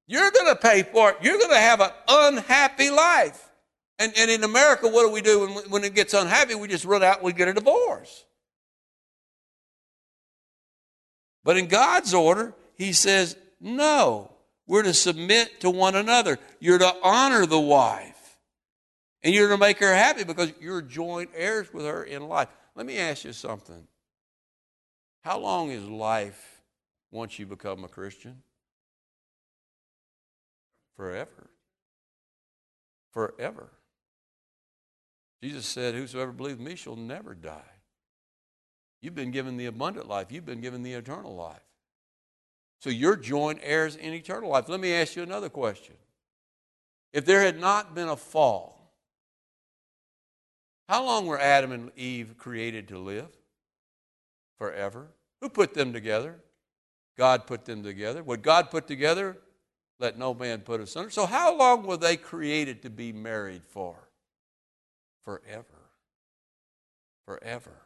You're 0.06 0.30
going 0.30 0.46
to 0.46 0.56
pay 0.56 0.82
for 0.82 1.10
it. 1.10 1.16
You're 1.22 1.38
going 1.38 1.50
to 1.50 1.56
have 1.56 1.80
an 1.80 1.90
unhappy 2.08 2.90
life. 2.90 3.50
And, 3.98 4.12
and 4.16 4.30
in 4.30 4.42
America, 4.42 4.88
what 4.88 5.06
do 5.06 5.12
we 5.12 5.20
do 5.20 5.40
when, 5.40 5.70
when 5.70 5.84
it 5.84 5.94
gets 5.94 6.12
unhappy? 6.12 6.54
We 6.54 6.68
just 6.68 6.84
run 6.84 7.02
out 7.02 7.18
and 7.18 7.26
we 7.26 7.32
get 7.32 7.48
a 7.48 7.54
divorce. 7.54 8.24
But 11.44 11.56
in 11.56 11.66
God's 11.66 12.14
order, 12.14 12.54
He 12.76 12.92
says, 12.92 13.36
no, 13.60 14.32
we're 14.66 14.82
to 14.82 14.94
submit 14.94 15.60
to 15.60 15.70
one 15.70 15.94
another. 15.94 16.38
You're 16.60 16.78
to 16.78 16.94
honor 17.02 17.46
the 17.46 17.60
wife. 17.60 18.11
And 19.22 19.34
you're 19.34 19.48
going 19.48 19.60
to 19.60 19.66
make 19.66 19.78
her 19.78 19.94
happy 19.94 20.24
because 20.24 20.52
you're 20.60 20.82
joint 20.82 21.30
heirs 21.34 21.72
with 21.72 21.86
her 21.86 22.02
in 22.02 22.28
life. 22.28 22.48
Let 22.74 22.86
me 22.86 22.98
ask 22.98 23.24
you 23.24 23.32
something. 23.32 23.86
How 25.22 25.38
long 25.38 25.70
is 25.70 25.84
life 25.88 26.62
once 27.10 27.38
you 27.38 27.46
become 27.46 27.84
a 27.84 27.88
Christian? 27.88 28.42
Forever. 30.96 31.50
Forever. 33.12 33.70
Jesus 35.42 35.66
said, 35.66 35.94
Whosoever 35.94 36.32
believes 36.32 36.58
me 36.58 36.74
shall 36.74 36.96
never 36.96 37.34
die. 37.34 37.60
You've 39.00 39.14
been 39.14 39.32
given 39.32 39.56
the 39.56 39.66
abundant 39.66 40.08
life, 40.08 40.30
you've 40.30 40.46
been 40.46 40.60
given 40.60 40.82
the 40.82 40.92
eternal 40.94 41.34
life. 41.34 41.60
So 42.80 42.90
you're 42.90 43.16
joint 43.16 43.60
heirs 43.62 43.94
in 43.94 44.12
eternal 44.12 44.50
life. 44.50 44.68
Let 44.68 44.80
me 44.80 44.92
ask 44.92 45.14
you 45.14 45.22
another 45.22 45.48
question. 45.48 45.94
If 47.12 47.24
there 47.24 47.40
had 47.40 47.60
not 47.60 47.94
been 47.94 48.08
a 48.08 48.16
fall, 48.16 48.81
how 50.92 51.04
long 51.04 51.26
were 51.26 51.40
Adam 51.40 51.72
and 51.72 51.90
Eve 51.96 52.36
created 52.36 52.88
to 52.88 52.98
live? 52.98 53.28
Forever. 54.58 55.08
Who 55.40 55.48
put 55.48 55.74
them 55.74 55.92
together? 55.92 56.40
God 57.16 57.46
put 57.46 57.64
them 57.64 57.82
together. 57.82 58.22
What 58.22 58.42
God 58.42 58.70
put 58.70 58.86
together, 58.86 59.38
let 59.98 60.18
no 60.18 60.34
man 60.34 60.60
put 60.60 60.80
asunder. 60.80 61.10
So, 61.10 61.26
how 61.26 61.56
long 61.56 61.84
were 61.84 61.96
they 61.96 62.16
created 62.16 62.82
to 62.82 62.90
be 62.90 63.12
married 63.12 63.62
for? 63.66 64.08
forever. 65.24 65.64
Forever. 67.24 67.82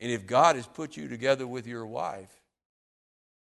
And 0.00 0.10
if 0.10 0.26
God 0.26 0.56
has 0.56 0.66
put 0.66 0.96
you 0.96 1.08
together 1.08 1.46
with 1.46 1.66
your 1.66 1.86
wife, 1.86 2.42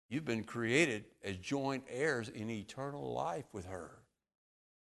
you've 0.09 0.25
been 0.25 0.45
created 0.45 1.05
as 1.25 1.37
joint 1.39 1.85
heirs 1.89 2.29
in 2.29 2.51
eternal 2.51 3.13
life 3.13 3.47
with 3.53 3.67
her. 3.67 3.91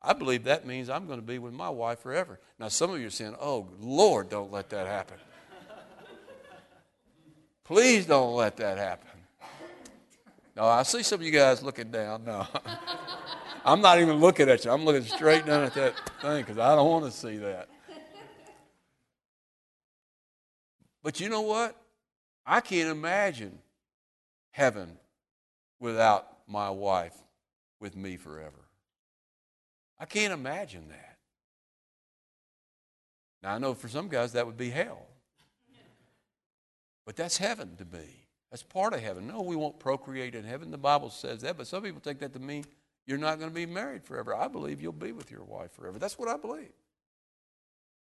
I 0.06 0.14
believe 0.14 0.44
that 0.44 0.68
means 0.68 0.90
I'm 0.90 1.08
going 1.08 1.20
to 1.20 1.26
be 1.26 1.40
with 1.40 1.54
my 1.54 1.70
wife 1.70 2.00
forever. 2.00 2.40
Now, 2.60 2.68
some 2.68 2.92
of 2.92 3.02
you 3.02 3.08
are 3.08 3.12
saying, 3.12 3.36
oh, 3.42 3.68
Lord, 3.80 4.30
don't 4.30 4.52
let 4.52 4.70
that 4.70 4.86
happen. 4.86 5.18
Please 7.64 8.06
don't 8.06 8.36
let 8.36 8.58
that 8.58 8.78
happen. 8.78 9.10
No, 10.56 10.66
I 10.66 10.84
see 10.84 11.02
some 11.02 11.20
of 11.20 11.26
you 11.26 11.32
guys 11.32 11.64
looking 11.64 11.90
down. 11.90 12.24
No. 12.24 12.46
I'm 13.66 13.82
not 13.82 14.00
even 14.00 14.18
looking 14.18 14.48
at 14.48 14.64
you. 14.64 14.72
I'm 14.72 14.86
looking 14.86 15.04
straight 15.04 15.44
down 15.48 15.64
at 15.64 15.74
that 15.74 15.96
thing 16.22 16.44
because 16.44 16.60
I 16.60 16.76
don't 16.76 16.88
want 16.88 17.06
to 17.06 17.12
see 17.12 17.38
that. 17.38 17.68
But 21.02 21.20
you 21.20 21.30
know 21.30 21.42
what? 21.42 21.76
I 22.46 22.62
can't 22.62 22.90
imagine 22.90 23.58
heaven 24.52 24.98
without 25.80 26.28
my 26.48 26.70
wife 26.70 27.16
with 27.80 27.96
me 27.96 28.18
forever. 28.18 28.65
I 30.00 30.06
can't 30.06 30.34
imagine 30.34 30.90
that. 30.90 31.18
Now, 33.42 33.54
I 33.54 33.58
know 33.58 33.74
for 33.74 33.88
some 33.88 34.10
guys 34.10 34.34
that 34.34 34.46
would 34.46 34.58
be 34.58 34.70
hell. 34.70 35.06
But 37.06 37.16
that's 37.16 37.38
heaven 37.38 37.76
to 37.78 37.86
me. 37.86 38.26
That's 38.50 38.64
part 38.64 38.94
of 38.94 39.02
heaven. 39.02 39.28
No, 39.28 39.42
we 39.42 39.56
won't 39.56 39.80
procreate 39.80 40.34
in 40.34 40.44
heaven. 40.44 40.72
The 40.72 40.78
Bible 40.78 41.10
says 41.10 41.42
that, 41.42 41.58
but 41.58 41.68
some 41.68 41.84
people 41.84 42.02
take 42.02 42.20
that 42.20 42.34
to 42.34 42.40
mean 42.40 42.66
you're 43.06 43.18
not 43.18 43.38
going 43.38 43.52
to 43.52 43.56
be 43.56 43.66
married 43.66 44.04
forever. 44.04 44.34
I 44.36 44.48
believe 44.48 44.82
you'll 44.82 44.92
be 44.92 45.12
with 45.12 45.30
your 45.30 45.44
wife 45.44 45.74
forever. 45.74 46.00
That's 46.00 46.18
what 46.18 46.28
I 46.28 46.38
believe. 46.38 46.72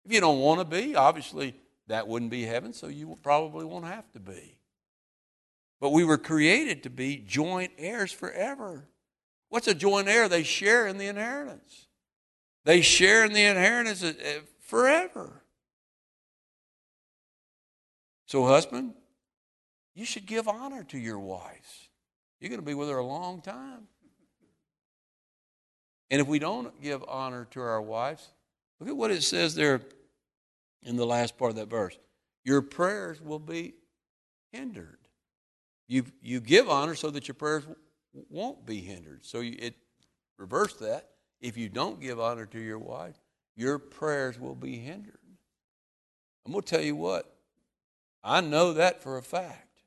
If 0.04 0.12
you 0.12 0.20
don't 0.20 0.40
want 0.40 0.60
to 0.60 0.64
be, 0.64 0.94
obviously 0.94 1.54
that 1.86 2.06
wouldn't 2.06 2.30
be 2.30 2.44
heaven, 2.44 2.72
so 2.72 2.88
you 2.88 3.18
probably 3.22 3.64
won't 3.64 3.86
have 3.86 4.10
to 4.12 4.20
be. 4.20 4.58
But 5.80 5.90
we 5.90 6.04
were 6.04 6.18
created 6.18 6.82
to 6.82 6.90
be 6.90 7.16
joint 7.16 7.72
heirs 7.78 8.12
forever. 8.12 8.86
What's 9.50 9.66
a 9.68 9.74
joint 9.74 10.08
heir? 10.08 10.28
They 10.28 10.44
share 10.44 10.86
in 10.86 10.96
the 10.96 11.06
inheritance. 11.08 11.88
They 12.64 12.80
share 12.80 13.24
in 13.24 13.32
the 13.32 13.44
inheritance 13.44 14.02
uh, 14.02 14.14
uh, 14.18 14.40
forever. 14.60 15.42
So, 18.26 18.46
husband, 18.46 18.94
you 19.94 20.04
should 20.04 20.24
give 20.24 20.46
honor 20.46 20.84
to 20.84 20.98
your 20.98 21.18
wife. 21.18 21.88
You're 22.40 22.48
going 22.48 22.60
to 22.60 22.66
be 22.66 22.74
with 22.74 22.88
her 22.88 22.98
a 22.98 23.04
long 23.04 23.42
time. 23.42 23.88
And 26.10 26.20
if 26.20 26.28
we 26.28 26.38
don't 26.38 26.80
give 26.80 27.04
honor 27.08 27.46
to 27.50 27.60
our 27.60 27.82
wives, 27.82 28.28
look 28.78 28.88
at 28.88 28.96
what 28.96 29.10
it 29.10 29.22
says 29.22 29.54
there 29.54 29.80
in 30.82 30.96
the 30.96 31.06
last 31.06 31.36
part 31.36 31.50
of 31.50 31.56
that 31.56 31.68
verse. 31.68 31.98
Your 32.44 32.62
prayers 32.62 33.20
will 33.20 33.38
be 33.38 33.74
hindered. 34.52 34.98
You, 35.88 36.04
you 36.22 36.40
give 36.40 36.68
honor 36.68 36.94
so 36.94 37.10
that 37.10 37.26
your 37.26 37.34
prayers 37.34 37.64
won't 38.12 38.66
be 38.66 38.80
hindered. 38.80 39.24
So 39.24 39.40
you, 39.40 39.56
it 39.58 39.74
reverse 40.36 40.74
that. 40.74 41.10
If 41.40 41.56
you 41.56 41.68
don't 41.68 42.00
give 42.00 42.20
honor 42.20 42.46
to 42.46 42.60
your 42.60 42.78
wife, 42.78 43.16
your 43.56 43.78
prayers 43.78 44.38
will 44.38 44.54
be 44.54 44.76
hindered. 44.76 45.18
I'm 46.44 46.52
going 46.52 46.62
to 46.62 46.68
tell 46.68 46.84
you 46.84 46.96
what, 46.96 47.34
I 48.22 48.40
know 48.40 48.74
that 48.74 49.02
for 49.02 49.16
a 49.16 49.22
fact. 49.22 49.82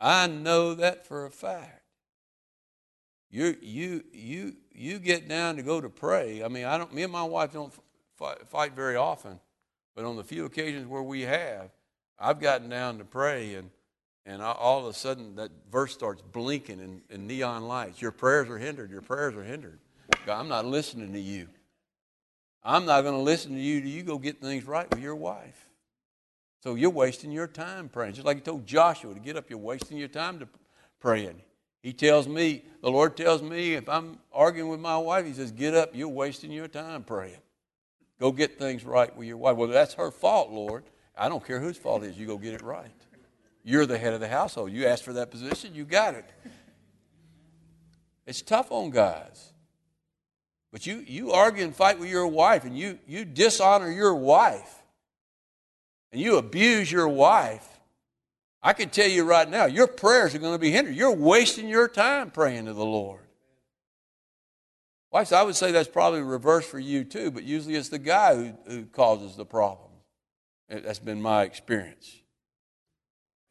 I 0.00 0.26
know 0.26 0.74
that 0.74 1.06
for 1.06 1.26
a 1.26 1.30
fact. 1.30 1.82
You, 3.30 3.56
you, 3.60 4.02
you, 4.12 4.56
you 4.72 4.98
get 4.98 5.28
down 5.28 5.56
to 5.56 5.62
go 5.62 5.80
to 5.80 5.88
pray. 5.88 6.42
I 6.42 6.48
mean, 6.48 6.64
I 6.64 6.78
don't, 6.78 6.92
me 6.92 7.02
and 7.04 7.12
my 7.12 7.22
wife 7.22 7.52
don't 7.52 7.72
fight, 8.16 8.48
fight 8.48 8.74
very 8.74 8.96
often, 8.96 9.38
but 9.94 10.04
on 10.04 10.16
the 10.16 10.24
few 10.24 10.46
occasions 10.46 10.88
where 10.88 11.02
we 11.02 11.22
have, 11.22 11.70
I've 12.18 12.40
gotten 12.40 12.68
down 12.68 12.98
to 12.98 13.04
pray 13.04 13.54
and 13.54 13.70
and 14.30 14.40
all 14.40 14.78
of 14.78 14.86
a 14.86 14.92
sudden 14.92 15.34
that 15.34 15.50
verse 15.72 15.92
starts 15.92 16.22
blinking 16.22 16.78
in, 16.78 17.02
in, 17.10 17.26
neon 17.26 17.66
lights. 17.66 18.00
Your 18.00 18.12
prayers 18.12 18.48
are 18.48 18.58
hindered. 18.58 18.88
Your 18.88 19.02
prayers 19.02 19.34
are 19.34 19.42
hindered. 19.42 19.80
God, 20.24 20.38
I'm 20.38 20.48
not 20.48 20.66
listening 20.66 21.12
to 21.14 21.20
you. 21.20 21.48
I'm 22.62 22.84
not 22.84 23.02
going 23.02 23.14
to 23.14 23.20
listen 23.20 23.54
to 23.54 23.60
you 23.60 23.76
you 23.76 24.02
go 24.02 24.18
get 24.18 24.40
things 24.40 24.64
right 24.64 24.88
with 24.88 25.02
your 25.02 25.16
wife. 25.16 25.66
So 26.62 26.76
you're 26.76 26.90
wasting 26.90 27.32
your 27.32 27.48
time 27.48 27.88
praying. 27.88 28.12
Just 28.14 28.26
like 28.26 28.36
he 28.36 28.42
told 28.42 28.66
Joshua 28.66 29.14
to 29.14 29.20
get 29.20 29.36
up, 29.36 29.50
you're 29.50 29.58
wasting 29.58 29.98
your 29.98 30.08
time 30.08 30.38
to 30.38 30.48
praying. 31.00 31.42
He 31.82 31.92
tells 31.92 32.28
me, 32.28 32.62
the 32.82 32.90
Lord 32.90 33.16
tells 33.16 33.42
me, 33.42 33.74
if 33.74 33.88
I'm 33.88 34.18
arguing 34.32 34.70
with 34.70 34.80
my 34.80 34.98
wife, 34.98 35.24
He 35.24 35.32
says, 35.32 35.50
Get 35.50 35.74
up, 35.74 35.90
you're 35.94 36.08
wasting 36.08 36.52
your 36.52 36.68
time 36.68 37.02
praying. 37.02 37.40
Go 38.20 38.30
get 38.30 38.58
things 38.58 38.84
right 38.84 39.16
with 39.16 39.26
your 39.26 39.38
wife. 39.38 39.56
Well, 39.56 39.68
that's 39.68 39.94
her 39.94 40.10
fault, 40.10 40.50
Lord. 40.50 40.84
I 41.16 41.30
don't 41.30 41.44
care 41.44 41.58
whose 41.58 41.78
fault 41.78 42.04
it 42.04 42.10
is, 42.10 42.18
you 42.18 42.26
go 42.26 42.36
get 42.36 42.52
it 42.52 42.60
right. 42.60 42.99
You're 43.62 43.86
the 43.86 43.98
head 43.98 44.14
of 44.14 44.20
the 44.20 44.28
household. 44.28 44.72
You 44.72 44.86
asked 44.86 45.04
for 45.04 45.12
that 45.14 45.30
position, 45.30 45.74
you 45.74 45.84
got 45.84 46.14
it. 46.14 46.24
It's 48.26 48.42
tough 48.42 48.70
on 48.70 48.90
guys. 48.90 49.52
But 50.72 50.86
you, 50.86 51.04
you 51.06 51.32
argue 51.32 51.64
and 51.64 51.74
fight 51.74 51.98
with 51.98 52.08
your 52.08 52.26
wife 52.26 52.64
and 52.64 52.78
you, 52.78 52.98
you 53.06 53.24
dishonor 53.24 53.90
your 53.90 54.14
wife 54.14 54.82
and 56.12 56.20
you 56.20 56.36
abuse 56.36 56.90
your 56.90 57.08
wife 57.08 57.80
I 58.62 58.72
can 58.74 58.90
tell 58.90 59.08
you 59.08 59.24
right 59.24 59.48
now, 59.48 59.64
your 59.64 59.86
prayers 59.86 60.34
are 60.34 60.38
going 60.38 60.52
to 60.52 60.58
be 60.58 60.70
hindered. 60.70 60.94
You're 60.94 61.14
wasting 61.14 61.68
your 61.68 61.88
time 61.88 62.30
praying 62.30 62.66
to 62.66 62.74
the 62.74 62.84
Lord. 62.84 63.20
Wives, 65.10 65.32
I 65.32 65.42
would 65.42 65.56
say 65.56 65.72
that's 65.72 65.88
probably 65.88 66.20
reverse 66.20 66.66
for 66.66 66.78
you 66.78 67.04
too, 67.04 67.30
but 67.30 67.42
usually 67.42 67.74
it's 67.74 67.88
the 67.88 67.98
guy 67.98 68.36
who, 68.36 68.52
who 68.66 68.84
causes 68.84 69.34
the 69.34 69.46
problem. 69.46 69.90
That's 70.68 71.00
been 71.00 71.20
my 71.20 71.42
experience. 71.42 72.19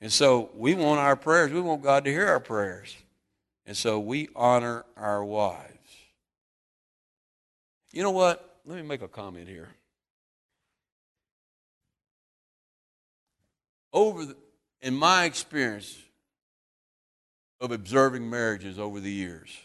And 0.02 0.12
so 0.12 0.50
we 0.56 0.76
want 0.76 1.00
our 1.00 1.16
prayers, 1.16 1.52
we 1.52 1.62
want 1.62 1.82
God 1.82 2.06
to 2.06 2.12
hear 2.12 2.28
our 2.28 2.40
prayers. 2.40 2.96
And 3.66 3.76
so 3.76 4.00
we 4.00 4.30
honor 4.36 4.86
our 4.96 5.24
wives. 5.24 5.70
You 7.92 8.04
know 8.04 8.12
what? 8.12 8.60
Let 8.66 8.78
me 8.78 8.82
make 8.84 9.02
a 9.02 9.08
comment 9.08 9.48
here. 9.48 9.70
Over 13.92 14.26
the, 14.26 14.36
in 14.82 14.96
my 14.96 15.26
experience 15.26 15.98
of 17.60 17.72
observing 17.72 18.30
marriages 18.30 18.80
over 18.80 19.00
the 19.00 19.12
years, 19.12 19.56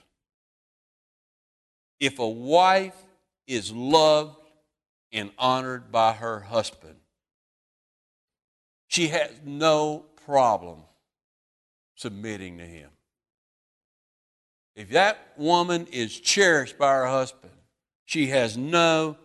if 2.00 2.18
a 2.18 2.28
wife 2.28 2.96
is 3.46 3.72
loved 3.72 4.36
and 5.12 5.30
honored 5.38 5.92
by 5.92 6.12
her 6.12 6.40
husband, 6.40 6.96
she 8.88 9.08
has 9.08 9.30
no 9.44 10.04
problem 10.24 10.78
submitting 11.96 12.58
to 12.58 12.64
him. 12.64 12.90
If 14.74 14.90
that 14.90 15.18
woman 15.36 15.86
is 15.92 16.18
cherished 16.18 16.78
by 16.78 16.92
her 16.92 17.06
husband, 17.06 17.52
she 18.04 18.26
has 18.28 18.56
no 18.56 19.16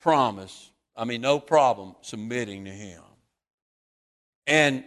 promise, 0.00 0.70
I 0.96 1.04
mean, 1.04 1.20
no 1.20 1.40
problem 1.40 1.96
submitting 2.02 2.66
to 2.66 2.70
him. 2.70 3.02
And 4.46 4.84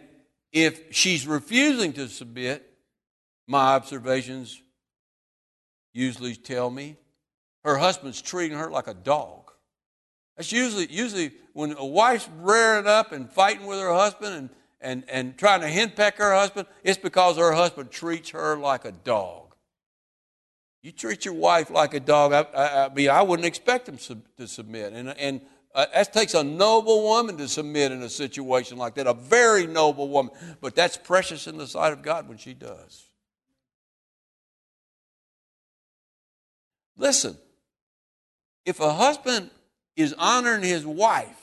if 0.52 0.94
she's 0.94 1.26
refusing 1.26 1.92
to 1.94 2.08
submit, 2.08 2.68
my 3.46 3.74
observations 3.74 4.62
usually 5.92 6.36
tell 6.36 6.70
me 6.70 6.96
her 7.64 7.76
husband's 7.76 8.22
treating 8.22 8.56
her 8.58 8.70
like 8.70 8.86
a 8.86 8.94
dog. 8.94 9.50
That's 10.36 10.52
usually 10.52 10.90
usually 10.90 11.32
when 11.52 11.76
a 11.76 11.84
wife's 11.84 12.28
rearing 12.38 12.86
up 12.86 13.12
and 13.12 13.30
fighting 13.30 13.66
with 13.66 13.78
her 13.78 13.92
husband 13.92 14.34
and, 14.34 14.50
and, 14.82 15.04
and 15.08 15.36
trying 15.38 15.60
to 15.60 15.68
henpeck 15.68 16.16
her 16.16 16.34
husband, 16.34 16.66
it's 16.82 16.98
because 16.98 17.36
her 17.38 17.52
husband 17.52 17.90
treats 17.90 18.30
her 18.30 18.56
like 18.56 18.84
a 18.84 18.92
dog. 18.92 19.54
You 20.82 20.92
treat 20.92 21.24
your 21.24 21.34
wife 21.34 21.70
like 21.70 21.94
a 21.94 22.00
dog, 22.00 22.32
I, 22.32 22.40
I, 22.40 22.86
I 22.86 22.94
mean, 22.94 23.08
I 23.08 23.22
wouldn't 23.22 23.46
expect 23.46 23.88
him 23.88 23.98
to 24.36 24.48
submit. 24.48 24.92
And, 24.92 25.10
and 25.10 25.40
uh, 25.74 25.86
that 25.94 26.12
takes 26.12 26.34
a 26.34 26.42
noble 26.42 27.02
woman 27.02 27.36
to 27.38 27.48
submit 27.48 27.92
in 27.92 28.02
a 28.02 28.08
situation 28.08 28.76
like 28.76 28.94
that, 28.96 29.06
a 29.06 29.14
very 29.14 29.66
noble 29.66 30.08
woman. 30.08 30.32
But 30.60 30.74
that's 30.74 30.96
precious 30.96 31.46
in 31.46 31.56
the 31.56 31.66
sight 31.66 31.92
of 31.92 32.02
God 32.02 32.28
when 32.28 32.36
she 32.36 32.52
does. 32.52 33.04
Listen, 36.96 37.36
if 38.66 38.80
a 38.80 38.92
husband 38.92 39.50
is 39.96 40.14
honoring 40.18 40.62
his 40.62 40.84
wife 40.84 41.41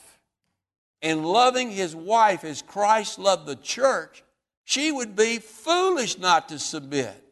and 1.02 1.24
loving 1.24 1.70
his 1.70 1.94
wife 1.94 2.44
as 2.44 2.62
Christ 2.62 3.18
loved 3.18 3.46
the 3.46 3.56
church, 3.56 4.22
she 4.64 4.92
would 4.92 5.16
be 5.16 5.38
foolish 5.38 6.18
not 6.18 6.48
to 6.50 6.58
submit. 6.58 7.24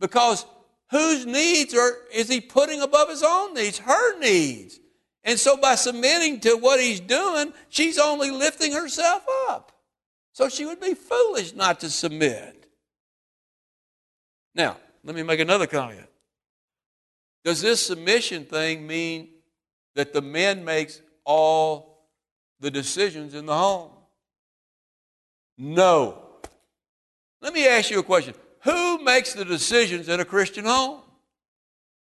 Because 0.00 0.46
whose 0.90 1.26
needs 1.26 1.74
are, 1.74 1.92
is 2.12 2.28
he 2.28 2.40
putting 2.40 2.80
above 2.80 3.08
his 3.08 3.22
own 3.22 3.54
needs? 3.54 3.78
Her 3.78 4.18
needs. 4.18 4.78
And 5.24 5.38
so 5.38 5.56
by 5.56 5.74
submitting 5.74 6.40
to 6.40 6.54
what 6.56 6.80
he's 6.80 7.00
doing, 7.00 7.52
she's 7.68 7.98
only 7.98 8.30
lifting 8.30 8.72
herself 8.72 9.24
up. 9.48 9.72
So 10.32 10.48
she 10.48 10.64
would 10.64 10.80
be 10.80 10.94
foolish 10.94 11.54
not 11.54 11.80
to 11.80 11.90
submit. 11.90 12.66
Now, 14.54 14.76
let 15.04 15.14
me 15.14 15.22
make 15.22 15.40
another 15.40 15.66
comment. 15.66 16.06
Does 17.44 17.60
this 17.60 17.84
submission 17.84 18.44
thing 18.44 18.86
mean 18.86 19.28
that 19.94 20.12
the 20.12 20.22
man 20.22 20.64
makes 20.64 21.00
all 21.24 21.87
the 22.60 22.70
decisions 22.70 23.34
in 23.34 23.46
the 23.46 23.56
home? 23.56 23.90
No. 25.56 26.22
Let 27.40 27.52
me 27.52 27.66
ask 27.66 27.90
you 27.90 27.98
a 27.98 28.02
question. 28.02 28.34
Who 28.64 29.02
makes 29.02 29.32
the 29.34 29.44
decisions 29.44 30.08
in 30.08 30.20
a 30.20 30.24
Christian 30.24 30.64
home? 30.64 31.00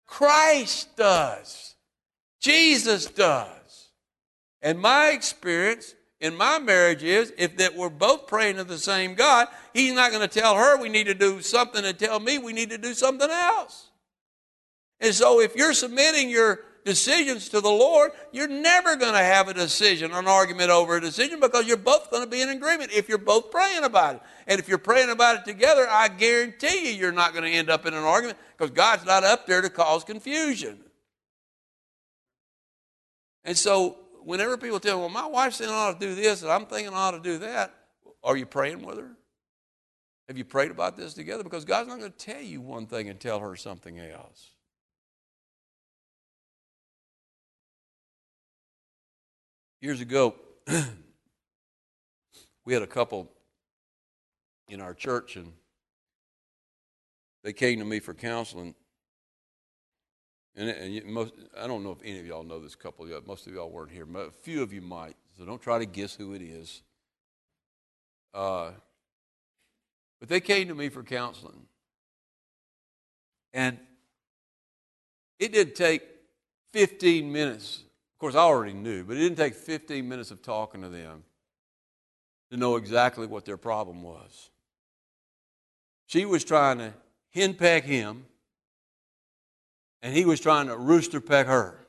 Christ 0.07 0.97
does. 0.97 1.75
Jesus 2.41 3.07
does. 3.07 3.91
And 4.63 4.79
my 4.79 5.11
experience 5.11 5.95
in 6.21 6.37
my 6.37 6.59
marriage 6.59 7.03
is 7.03 7.33
if 7.39 7.57
that 7.57 7.77
we're 7.77 7.89
both 7.89 8.27
praying 8.27 8.57
to 8.57 8.65
the 8.65 8.79
same 8.79 9.15
God, 9.15 9.49
He's 9.73 9.95
not 9.95 10.11
going 10.11 10.29
to 10.29 10.41
tell 10.41 10.57
her 10.57 10.77
we 10.77 10.89
need 10.89 11.07
to 11.07 11.15
do 11.15 11.41
something 11.41 11.85
and 11.85 11.99
tell 11.99 12.21
me 12.21 12.39
we 12.39 12.53
need 12.53 12.71
to 12.71 12.79
do 12.79 12.93
something 12.93 13.31
else. 13.31 13.91
And 15.01 15.15
so 15.15 15.41
if 15.41 15.57
you're 15.57 15.73
submitting 15.73 16.29
your 16.29 16.61
decisions 16.91 17.49
to 17.51 17.61
the 17.61 17.71
Lord, 17.71 18.11
you're 18.33 18.49
never 18.49 18.97
going 18.97 19.13
to 19.13 19.21
have 19.21 19.47
a 19.47 19.55
decision, 19.55 20.11
an 20.11 20.27
argument 20.27 20.71
over 20.71 20.97
a 20.97 21.01
decision, 21.01 21.39
because 21.39 21.65
you're 21.69 21.77
both 21.77 22.11
going 22.11 22.25
to 22.25 22.29
be 22.29 22.41
in 22.41 22.49
agreement 22.49 22.91
if 22.91 23.09
you're 23.09 23.17
both 23.17 23.53
praying 23.53 23.85
about 23.85 24.17
it. 24.17 24.23
And 24.49 24.59
if 24.59 24.69
you're 24.69 24.79
praying 24.79 25.09
about 25.09 25.37
it 25.37 25.45
together, 25.45 25.87
I 25.89 26.09
guarantee 26.09 26.91
you 26.91 26.97
you're 26.97 27.13
not 27.13 27.33
going 27.33 27.45
to 27.45 27.51
end 27.51 27.71
up 27.71 27.87
in 27.87 27.95
an 27.95 28.03
argument 28.03 28.39
because 28.59 28.73
God's 28.73 29.05
not 29.05 29.23
up 29.23 29.47
there 29.47 29.63
to 29.63 29.71
cause 29.71 30.03
confusion. 30.03 30.81
And 33.45 33.57
so 33.57 33.99
whenever 34.25 34.57
people 34.57 34.81
tell 34.81 34.97
me, 34.97 35.03
well, 35.03 35.11
my 35.11 35.27
wife's 35.27 35.59
saying 35.59 35.71
I 35.71 35.75
ought 35.75 36.01
to 36.01 36.05
do 36.05 36.17
this 36.17 36.43
and 36.43 36.51
I'm 36.51 36.67
thinking 36.67 36.93
I 36.93 36.97
ought 36.97 37.13
to 37.13 37.21
do 37.21 37.39
that, 37.39 37.73
are 38.25 38.37
you 38.37 38.47
praying 38.47 38.85
with 38.85 38.99
her? 38.99 39.13
Have 40.27 40.37
you 40.37 40.45
prayed 40.45 40.73
about 40.73 40.97
this 40.97 41.15
together? 41.15 41.45
Because 41.45 41.65
God's 41.65 41.89
not 41.89 42.01
going 42.01 42.11
to 42.11 42.19
tell 42.19 42.43
you 42.43 42.61
one 42.61 42.87
thing 42.87 43.09
and 43.09 43.21
tell 43.21 43.39
her 43.39 43.55
something 43.55 44.01
else. 44.01 44.51
Years 49.83 50.03
ago, 50.03 50.35
we 52.67 52.75
had 52.75 52.83
a 52.83 52.87
couple 52.87 53.31
in 54.69 54.79
our 54.79 54.93
church, 54.93 55.37
and 55.37 55.55
they 57.43 57.55
came 57.55 57.79
to 57.79 57.85
me 57.87 57.99
for 57.99 58.13
counseling. 58.13 58.75
And, 60.55 60.69
and 60.69 61.07
most, 61.07 61.33
I 61.59 61.67
don't 61.67 61.83
know 61.83 61.93
if 61.93 62.03
any 62.05 62.19
of 62.19 62.27
y'all 62.27 62.43
know 62.43 62.59
this 62.59 62.75
couple 62.75 63.09
yet. 63.09 63.27
Most 63.27 63.47
of 63.47 63.55
y'all 63.55 63.71
weren't 63.71 63.91
here. 63.91 64.05
But 64.05 64.29
a 64.29 64.31
few 64.31 64.63
of 64.63 64.71
you 64.71 64.83
might, 64.83 65.17
so 65.39 65.47
don't 65.47 65.63
try 65.63 65.79
to 65.79 65.87
guess 65.87 66.15
who 66.15 66.35
it 66.35 66.43
is. 66.43 66.83
Uh, 68.35 68.73
but 70.19 70.29
they 70.29 70.41
came 70.41 70.69
to 70.69 70.75
me 70.75 70.91
for 70.91 71.03
counseling. 71.03 71.63
And 73.55 73.79
it 75.39 75.53
didn't 75.53 75.75
take 75.75 76.03
15 76.75 77.33
minutes 77.33 77.85
course, 78.21 78.35
I 78.35 78.41
already 78.41 78.75
knew, 78.75 79.03
but 79.05 79.17
it 79.17 79.21
didn't 79.21 79.39
take 79.39 79.55
15 79.55 80.09
minutes 80.09 80.31
of 80.31 80.43
talking 80.43 80.83
to 80.83 80.89
them 80.89 81.25
to 82.51 82.57
know 82.57 82.77
exactly 82.77 83.27
what 83.27 83.45
their 83.45 83.57
problem 83.57 84.03
was. 84.03 84.51
She 86.07 86.25
was 86.25 86.45
trying 86.45 86.79
to 86.79 86.93
henpeck 87.35 87.83
him, 87.83 88.27
and 90.03 90.15
he 90.15 90.25
was 90.25 90.41
trying 90.41 90.67
to 90.67 90.77
rooster 90.77 91.21
peck 91.21 91.47
her. 91.47 91.87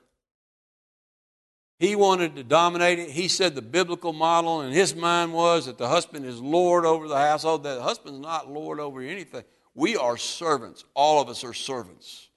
He 1.80 1.96
wanted 1.96 2.36
to 2.36 2.44
dominate 2.44 3.00
it. 3.00 3.10
He 3.10 3.28
said 3.28 3.56
the 3.56 3.62
biblical 3.64 4.14
model 4.14 4.62
in 4.62 4.72
his 4.72 4.96
mind 4.96 5.34
was 5.34 5.66
that 5.66 5.80
the 5.80 5.88
husband 5.88 6.26
is 6.26 6.40
Lord 6.40 6.86
over 6.86 7.08
the 7.08 7.18
household, 7.18 7.64
that 7.64 7.76
the 7.76 7.82
husband's 7.82 8.20
not 8.20 8.52
Lord 8.52 8.80
over 8.80 9.02
anything. 9.02 9.44
We 9.74 9.98
are 9.98 10.16
servants. 10.16 10.86
All 10.94 11.20
of 11.20 11.28
us 11.28 11.44
are 11.44 11.54
servants 11.54 12.30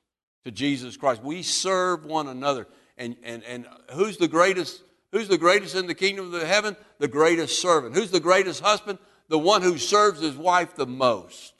to 0.44 0.50
Jesus 0.50 0.96
Christ. 0.96 1.22
We 1.22 1.42
serve 1.42 2.06
one 2.06 2.28
another. 2.28 2.66
And, 2.96 3.16
and, 3.24 3.42
and 3.44 3.66
who's 3.92 4.16
the 4.16 4.28
greatest? 4.28 4.82
Who's 5.12 5.28
the 5.28 5.38
greatest 5.38 5.74
in 5.74 5.86
the 5.86 5.94
kingdom 5.94 6.32
of 6.32 6.42
heaven? 6.42 6.76
The 6.98 7.08
greatest 7.08 7.60
servant. 7.60 7.94
Who's 7.94 8.10
the 8.10 8.20
greatest 8.20 8.60
husband? 8.60 8.98
The 9.28 9.38
one 9.38 9.62
who 9.62 9.78
serves 9.78 10.20
his 10.20 10.36
wife 10.36 10.74
the 10.74 10.86
most. 10.86 11.52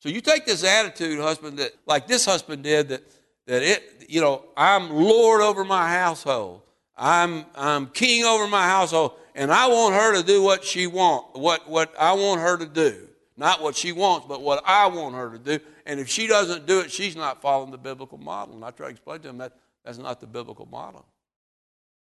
So 0.00 0.08
you 0.08 0.20
take 0.20 0.46
this 0.46 0.62
attitude, 0.62 1.18
husband, 1.18 1.58
that 1.58 1.72
like 1.86 2.06
this 2.06 2.24
husband 2.24 2.62
did, 2.62 2.88
that 2.88 3.02
that 3.46 3.62
it, 3.62 4.06
you 4.08 4.20
know, 4.20 4.44
I'm 4.56 4.90
Lord 4.90 5.40
over 5.40 5.64
my 5.64 5.88
household. 5.88 6.62
I'm 6.96 7.46
I'm 7.54 7.86
king 7.88 8.24
over 8.24 8.46
my 8.46 8.64
household, 8.64 9.12
and 9.34 9.50
I 9.50 9.68
want 9.68 9.94
her 9.94 10.20
to 10.20 10.22
do 10.22 10.42
what 10.42 10.64
she 10.64 10.86
want, 10.86 11.36
what 11.36 11.68
what 11.68 11.92
I 11.98 12.12
want 12.12 12.40
her 12.40 12.56
to 12.58 12.66
do. 12.66 13.08
Not 13.36 13.62
what 13.62 13.76
she 13.76 13.92
wants, 13.92 14.26
but 14.28 14.42
what 14.42 14.62
I 14.66 14.88
want 14.88 15.14
her 15.14 15.30
to 15.30 15.38
do. 15.38 15.64
And 15.86 16.00
if 16.00 16.08
she 16.08 16.26
doesn't 16.26 16.66
do 16.66 16.80
it, 16.80 16.90
she's 16.90 17.14
not 17.14 17.40
following 17.40 17.70
the 17.70 17.78
biblical 17.78 18.18
model. 18.18 18.54
And 18.54 18.64
I 18.64 18.72
try 18.72 18.86
to 18.86 18.92
explain 18.92 19.20
to 19.20 19.28
him 19.28 19.38
that 19.38 19.52
that's 19.88 19.96
not 19.96 20.20
the 20.20 20.26
biblical 20.26 20.66
model. 20.66 21.06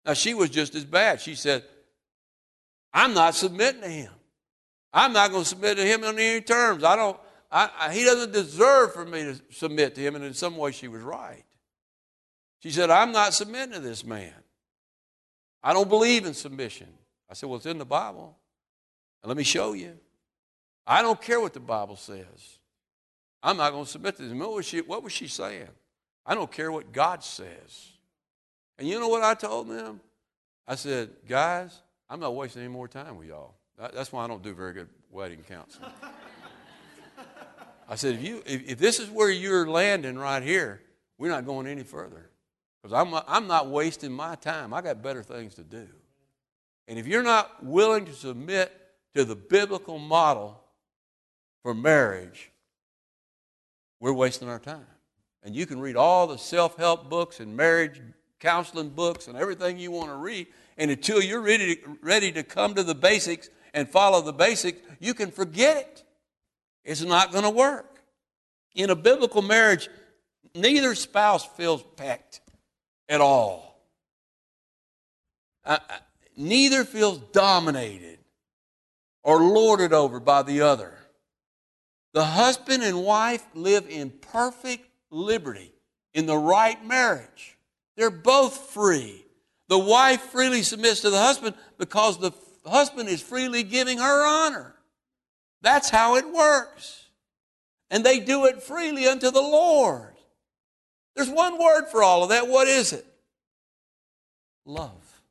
Now, 0.05 0.11
she 0.11 0.33
was 0.33 0.49
just 0.49 0.75
as 0.75 0.83
bad. 0.83 1.21
She 1.21 1.33
said, 1.33 1.63
I'm 2.93 3.13
not 3.13 3.35
submitting 3.35 3.79
to 3.79 3.87
him. 3.87 4.11
I'm 4.91 5.13
not 5.13 5.31
going 5.31 5.43
to 5.43 5.47
submit 5.47 5.77
to 5.77 5.85
him 5.85 6.03
on 6.03 6.19
any 6.19 6.41
terms. 6.41 6.83
I 6.83 6.97
don't, 6.97 7.17
I, 7.49 7.69
I, 7.79 7.93
he 7.93 8.03
doesn't 8.03 8.33
deserve 8.33 8.93
for 8.93 9.05
me 9.05 9.23
to 9.23 9.39
submit 9.51 9.95
to 9.95 10.01
him. 10.01 10.15
And 10.15 10.25
in 10.25 10.33
some 10.33 10.57
way, 10.57 10.73
she 10.73 10.89
was 10.89 11.01
right. 11.01 11.45
She 12.61 12.69
said, 12.69 12.89
I'm 12.89 13.13
not 13.13 13.33
submitting 13.33 13.71
to 13.75 13.79
this 13.79 14.03
man. 14.03 14.33
I 15.63 15.71
don't 15.71 15.87
believe 15.87 16.25
in 16.25 16.33
submission. 16.33 16.87
I 17.29 17.33
said, 17.33 17.47
Well, 17.47 17.57
it's 17.57 17.65
in 17.65 17.77
the 17.77 17.85
Bible. 17.85 18.37
And 19.23 19.29
let 19.29 19.37
me 19.37 19.43
show 19.43 19.71
you. 19.71 19.93
I 20.85 21.01
don't 21.01 21.21
care 21.21 21.39
what 21.39 21.53
the 21.53 21.61
Bible 21.61 21.95
says. 21.95 22.59
I'm 23.41 23.55
not 23.55 23.71
going 23.71 23.85
to 23.85 23.89
submit 23.89 24.17
to 24.17 24.23
this. 24.23 24.33
What 24.33 24.53
was 24.53 24.65
she, 24.65 24.81
what 24.81 25.01
was 25.01 25.13
she 25.13 25.27
saying? 25.27 25.69
I 26.29 26.35
don't 26.35 26.51
care 26.51 26.71
what 26.71 26.91
God 26.91 27.23
says. 27.23 27.89
And 28.77 28.87
you 28.87 28.99
know 28.99 29.07
what 29.07 29.23
I 29.23 29.33
told 29.33 29.67
them? 29.67 29.99
I 30.67 30.75
said, 30.75 31.09
guys, 31.27 31.81
I'm 32.07 32.19
not 32.19 32.35
wasting 32.35 32.61
any 32.61 32.71
more 32.71 32.87
time 32.87 33.17
with 33.17 33.27
y'all. 33.27 33.55
That's 33.79 34.11
why 34.11 34.25
I 34.25 34.27
don't 34.27 34.43
do 34.43 34.53
very 34.53 34.73
good 34.73 34.89
wedding 35.09 35.43
counseling. 35.49 35.89
I 37.89 37.95
said, 37.95 38.13
if, 38.13 38.23
you, 38.23 38.43
if, 38.45 38.69
if, 38.69 38.77
this 38.77 38.99
is 38.99 39.09
where 39.09 39.31
you're 39.31 39.67
landing 39.67 40.19
right 40.19 40.43
here, 40.43 40.83
we're 41.17 41.31
not 41.31 41.47
going 41.47 41.65
any 41.65 41.81
further. 41.81 42.29
Because 42.83 42.93
I'm, 42.93 43.19
I'm 43.27 43.47
not 43.47 43.67
wasting 43.67 44.11
my 44.11 44.35
time. 44.35 44.71
I 44.71 44.81
got 44.81 45.01
better 45.01 45.23
things 45.23 45.55
to 45.55 45.63
do. 45.63 45.87
And 46.87 46.99
if 46.99 47.07
you're 47.07 47.23
not 47.23 47.65
willing 47.65 48.05
to 48.05 48.13
submit 48.13 48.71
to 49.15 49.25
the 49.25 49.35
biblical 49.35 49.97
model 49.97 50.61
for 51.63 51.73
marriage, 51.73 52.51
we're 53.99 54.13
wasting 54.13 54.47
our 54.47 54.59
time. 54.59 54.85
And 55.43 55.55
you 55.55 55.65
can 55.65 55.79
read 55.79 55.95
all 55.95 56.27
the 56.27 56.37
self 56.37 56.77
help 56.77 57.09
books 57.09 57.39
and 57.39 57.55
marriage 57.55 58.01
counseling 58.39 58.89
books 58.89 59.27
and 59.27 59.37
everything 59.37 59.77
you 59.77 59.91
want 59.91 60.09
to 60.09 60.15
read. 60.15 60.47
And 60.77 60.91
until 60.91 61.21
you're 61.21 61.41
ready 61.41 61.75
to, 61.75 61.97
ready 62.01 62.31
to 62.31 62.43
come 62.43 62.75
to 62.75 62.83
the 62.83 62.95
basics 62.95 63.49
and 63.73 63.89
follow 63.89 64.21
the 64.21 64.33
basics, 64.33 64.79
you 64.99 65.13
can 65.13 65.31
forget 65.31 65.77
it. 65.77 66.03
It's 66.83 67.03
not 67.03 67.31
going 67.31 67.43
to 67.43 67.49
work. 67.49 67.99
In 68.75 68.89
a 68.89 68.95
biblical 68.95 69.41
marriage, 69.41 69.89
neither 70.55 70.95
spouse 70.95 71.45
feels 71.45 71.83
pecked 71.97 72.41
at 73.07 73.21
all. 73.21 73.81
Uh, 75.65 75.77
uh 75.89 75.95
neither 76.37 76.85
feels 76.85 77.17
dominated 77.33 78.19
or 79.23 79.41
lorded 79.41 79.91
over 79.91 80.19
by 80.19 80.41
the 80.41 80.61
other. 80.61 80.93
The 82.13 82.23
husband 82.23 82.81
and 82.83 83.03
wife 83.03 83.45
live 83.53 83.85
in 83.89 84.09
perfect 84.09 84.88
liberty 85.11 85.73
in 86.13 86.25
the 86.25 86.37
right 86.37 86.83
marriage. 86.85 87.57
They're 87.95 88.09
both 88.09 88.71
free. 88.71 89.25
The 89.67 89.77
wife 89.77 90.21
freely 90.21 90.63
submits 90.63 91.01
to 91.01 91.09
the 91.09 91.19
husband 91.19 91.55
because 91.77 92.17
the 92.17 92.31
husband 92.65 93.09
is 93.09 93.21
freely 93.21 93.63
giving 93.63 93.97
her 93.99 94.25
honor. 94.25 94.75
That's 95.61 95.89
how 95.89 96.15
it 96.15 96.31
works. 96.31 97.05
And 97.91 98.03
they 98.03 98.19
do 98.19 98.45
it 98.45 98.63
freely 98.63 99.07
unto 99.07 99.31
the 99.31 99.41
Lord. 99.41 100.13
There's 101.15 101.29
one 101.29 101.59
word 101.59 101.87
for 101.91 102.01
all 102.01 102.23
of 102.23 102.29
that. 102.29 102.47
What 102.47 102.67
is 102.67 102.93
it? 102.93 103.05
Love. 104.65 105.21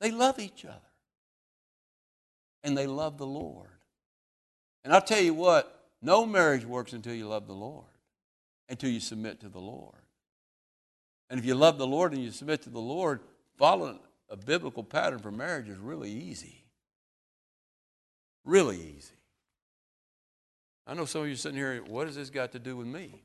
They 0.00 0.10
love 0.10 0.38
each 0.38 0.64
other. 0.64 0.74
And 2.62 2.76
they 2.76 2.86
love 2.86 3.18
the 3.18 3.26
Lord. 3.26 3.68
And 4.84 4.92
I'll 4.92 5.02
tell 5.02 5.20
you 5.20 5.34
what, 5.34 5.86
no 6.02 6.26
marriage 6.26 6.64
works 6.64 6.92
until 6.92 7.14
you 7.14 7.28
love 7.28 7.46
the 7.46 7.54
Lord 7.54 7.93
until 8.74 8.90
you 8.90 8.98
submit 8.98 9.38
to 9.38 9.48
the 9.48 9.60
Lord. 9.60 10.02
And 11.30 11.38
if 11.38 11.46
you 11.46 11.54
love 11.54 11.78
the 11.78 11.86
Lord 11.86 12.12
and 12.12 12.20
you 12.20 12.32
submit 12.32 12.62
to 12.62 12.70
the 12.70 12.80
Lord, 12.80 13.20
following 13.56 14.00
a 14.28 14.36
biblical 14.36 14.82
pattern 14.82 15.20
for 15.20 15.30
marriage 15.30 15.68
is 15.68 15.78
really 15.78 16.10
easy. 16.10 16.64
Really 18.44 18.76
easy. 18.76 19.14
I 20.88 20.94
know 20.94 21.04
some 21.04 21.22
of 21.22 21.28
you 21.28 21.36
sitting 21.36 21.56
here, 21.56 21.84
what 21.86 22.08
has 22.08 22.16
this 22.16 22.30
got 22.30 22.50
to 22.50 22.58
do 22.58 22.76
with 22.76 22.88
me? 22.88 23.22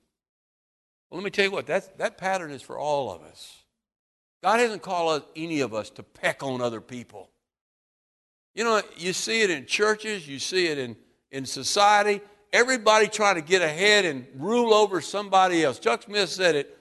Well, 1.09 1.19
let 1.19 1.23
me 1.23 1.31
tell 1.31 1.45
you 1.45 1.51
what, 1.51 1.65
that, 1.65 1.97
that 1.97 2.19
pattern 2.19 2.51
is 2.51 2.61
for 2.61 2.77
all 2.77 3.11
of 3.11 3.23
us. 3.23 3.63
God 4.43 4.59
hasn't 4.59 4.83
called 4.83 5.23
any 5.35 5.61
of 5.61 5.73
us 5.73 5.89
to 5.91 6.03
peck 6.03 6.43
on 6.43 6.61
other 6.61 6.79
people. 6.79 7.31
You 8.53 8.65
know, 8.65 8.83
you 8.97 9.13
see 9.13 9.41
it 9.41 9.49
in 9.49 9.65
churches, 9.65 10.27
you 10.27 10.37
see 10.37 10.67
it 10.67 10.77
in, 10.77 10.95
in 11.31 11.47
society 11.47 12.21
everybody 12.53 13.07
trying 13.07 13.35
to 13.35 13.41
get 13.41 13.61
ahead 13.61 14.05
and 14.05 14.25
rule 14.35 14.73
over 14.73 15.01
somebody 15.01 15.63
else. 15.63 15.79
Chuck 15.79 16.03
Smith 16.03 16.29
said 16.29 16.55
it 16.55 16.77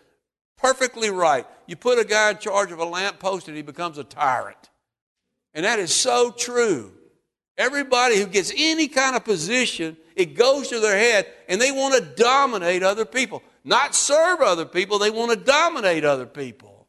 perfectly 0.56 1.10
right. 1.10 1.46
You 1.66 1.76
put 1.76 1.98
a 1.98 2.04
guy 2.04 2.30
in 2.30 2.38
charge 2.38 2.72
of 2.72 2.78
a 2.78 2.84
lamppost 2.84 3.48
and 3.48 3.56
he 3.56 3.62
becomes 3.62 3.98
a 3.98 4.04
tyrant. 4.04 4.70
And 5.54 5.64
that 5.64 5.78
is 5.78 5.94
so 5.94 6.30
true. 6.30 6.92
Everybody 7.56 8.18
who 8.18 8.26
gets 8.26 8.52
any 8.56 8.88
kind 8.88 9.16
of 9.16 9.24
position 9.24 9.96
It 10.18 10.34
goes 10.34 10.66
to 10.70 10.80
their 10.80 10.98
head, 10.98 11.32
and 11.48 11.60
they 11.60 11.70
want 11.70 11.94
to 11.94 12.00
dominate 12.00 12.82
other 12.82 13.04
people. 13.04 13.40
Not 13.62 13.94
serve 13.94 14.40
other 14.40 14.64
people, 14.64 14.98
they 14.98 15.12
want 15.12 15.30
to 15.30 15.36
dominate 15.36 16.04
other 16.04 16.26
people. 16.26 16.88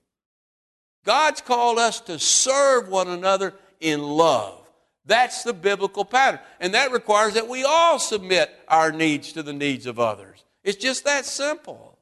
God's 1.05 1.39
called 1.39 1.77
us 1.77 2.01
to 2.01 2.17
serve 2.17 2.89
one 2.89 3.07
another 3.07 3.53
in 3.79 4.01
love. 4.01 4.58
That's 5.09 5.41
the 5.41 5.53
biblical 5.53 6.05
pattern. 6.05 6.39
And 6.59 6.75
that 6.75 6.91
requires 6.91 7.33
that 7.33 7.47
we 7.47 7.63
all 7.63 7.97
submit 7.97 8.51
our 8.67 8.91
needs 8.91 9.33
to 9.33 9.41
the 9.41 9.53
needs 9.53 9.87
of 9.87 9.99
others. 9.99 10.45
It's 10.63 10.77
just 10.77 11.03
that 11.05 11.25
simple. 11.25 11.97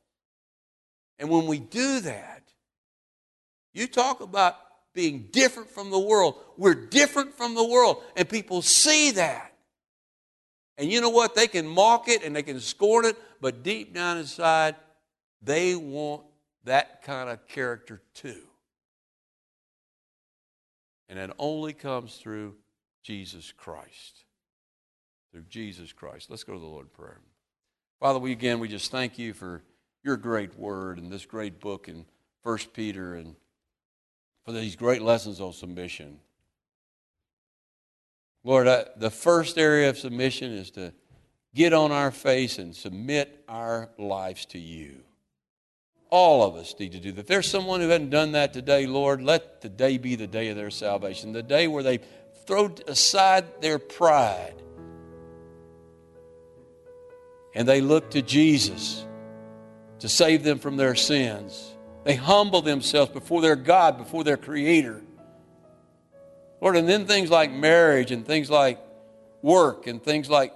And 1.18 1.30
when 1.30 1.48
we 1.48 1.58
do 1.58 2.02
that, 2.02 2.44
you 3.74 3.88
talk 3.88 4.20
about 4.20 4.58
being 4.94 5.30
different 5.32 5.72
from 5.72 5.90
the 5.90 5.98
world. 5.98 6.36
We're 6.58 6.76
different 6.76 7.34
from 7.34 7.56
the 7.56 7.64
world, 7.64 8.04
and 8.18 8.28
people 8.28 8.62
see 8.62 9.12
that. 9.12 9.54
And 10.78 10.92
you 10.92 11.00
know 11.00 11.10
what? 11.10 11.34
They 11.34 11.48
can 11.48 11.66
mock 11.66 12.10
it 12.10 12.24
and 12.24 12.36
they 12.36 12.44
can 12.44 12.60
scorn 12.60 13.06
it, 13.06 13.16
but 13.40 13.64
deep 13.64 13.94
down 13.94 14.18
inside, 14.18 14.76
they 15.42 15.78
want 15.78 16.24
that 16.66 17.04
kind 17.04 17.30
of 17.30 17.48
character 17.48 18.02
too. 18.14 18.42
And 21.08 21.18
it 21.18 21.32
only 21.40 21.72
comes 21.72 22.18
through 22.18 22.56
Jesus 23.08 23.54
Christ. 23.56 24.26
Through 25.32 25.46
Jesus 25.50 25.94
Christ. 25.94 26.30
Let's 26.30 26.44
go 26.44 26.52
to 26.52 26.60
the 26.60 26.66
Lord 26.66 26.88
in 26.88 26.90
prayer. 26.90 27.22
Father, 28.02 28.20
we 28.20 28.34
again 28.34 28.60
we 28.60 28.68
just 28.68 28.92
thank 28.92 29.18
you 29.18 29.34
for 29.34 29.64
your 30.04 30.18
great 30.18 30.60
word 30.60 30.98
and 30.98 31.10
this 31.10 31.26
great 31.26 31.62
book 31.62 31.88
in 31.88 32.04
First 32.44 32.74
Peter 32.74 33.16
and 33.16 33.36
for 34.44 34.52
these 34.52 34.76
great 34.76 35.02
lessons 35.02 35.40
on 35.40 35.54
submission. 35.54 36.20
Lord, 38.44 38.68
I, 38.68 38.88
the 38.98 39.10
first 39.10 39.58
area 39.58 39.90
of 39.90 39.98
submission 39.98 40.52
is 40.52 40.70
to 40.72 40.92
get 41.56 41.72
on 41.72 41.94
our 41.94 42.12
face 42.12 42.60
and 42.60 42.76
submit 42.76 43.42
our 43.48 43.90
lives 43.98 44.46
to 44.48 44.60
you. 44.60 44.98
All 46.10 46.46
of 46.46 46.56
us 46.58 46.76
need 46.78 46.92
to 46.92 47.00
do 47.00 47.14
that. 47.14 47.22
If 47.22 47.28
there's 47.28 47.50
someone 47.50 47.80
who 47.80 47.88
hasn't 47.88 48.10
done 48.10 48.34
that 48.34 48.52
today, 48.52 48.86
Lord, 48.86 49.22
let 49.22 49.62
the 49.62 49.70
day 49.70 49.98
be 49.98 50.16
the 50.16 50.28
day 50.28 50.50
of 50.50 50.58
their 50.58 50.72
salvation, 50.72 51.32
the 51.32 51.42
day 51.42 51.70
where 51.70 51.84
they 51.84 52.00
throw 52.48 52.74
aside 52.88 53.62
their 53.62 53.78
pride 53.78 54.56
and 57.54 57.68
they 57.68 57.82
look 57.82 58.12
to 58.12 58.22
Jesus 58.22 59.06
to 60.00 60.08
save 60.08 60.44
them 60.44 60.60
from 60.60 60.78
their 60.78 60.96
sins. 60.96 61.76
They 62.04 62.16
humble 62.16 62.62
themselves 62.62 63.12
before 63.12 63.42
their 63.42 63.56
God, 63.56 63.98
before 63.98 64.24
their 64.24 64.38
Creator. 64.38 65.02
Lord, 66.62 66.78
and 66.78 66.88
then 66.88 67.06
things 67.06 67.30
like 67.30 67.52
marriage 67.52 68.12
and 68.12 68.26
things 68.26 68.50
like 68.50 68.80
work 69.42 69.88
and 69.88 70.02
things 70.02 70.30
like 70.30 70.54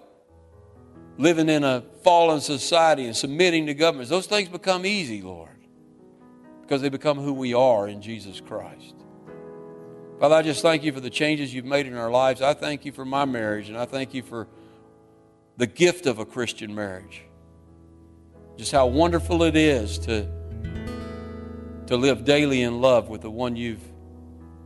living 1.17 1.49
in 1.49 1.63
a 1.63 1.83
fallen 2.03 2.39
society 2.39 3.05
and 3.05 3.15
submitting 3.15 3.65
to 3.65 3.73
governments, 3.73 4.09
those 4.09 4.27
things 4.27 4.47
become 4.47 4.85
easy, 4.85 5.21
Lord, 5.21 5.49
because 6.61 6.81
they 6.81 6.89
become 6.89 7.17
who 7.17 7.33
we 7.33 7.53
are 7.53 7.87
in 7.87 8.01
Jesus 8.01 8.39
Christ. 8.39 9.00
Father, 10.21 10.35
I 10.35 10.43
just 10.43 10.61
thank 10.61 10.83
you 10.83 10.91
for 10.91 10.99
the 10.99 11.09
changes 11.09 11.51
you've 11.51 11.65
made 11.65 11.87
in 11.87 11.97
our 11.97 12.11
lives. 12.11 12.43
I 12.43 12.53
thank 12.53 12.85
you 12.85 12.91
for 12.91 13.03
my 13.03 13.25
marriage, 13.25 13.69
and 13.69 13.77
I 13.77 13.85
thank 13.85 14.13
you 14.13 14.21
for 14.21 14.47
the 15.57 15.65
gift 15.65 16.05
of 16.05 16.19
a 16.19 16.25
Christian 16.25 16.75
marriage. 16.75 17.23
Just 18.55 18.71
how 18.71 18.85
wonderful 18.85 19.41
it 19.41 19.55
is 19.55 19.97
to, 19.97 20.29
to 21.87 21.97
live 21.97 22.23
daily 22.23 22.61
in 22.61 22.81
love 22.81 23.09
with 23.09 23.21
the 23.21 23.31
one 23.31 23.55
you've 23.55 23.81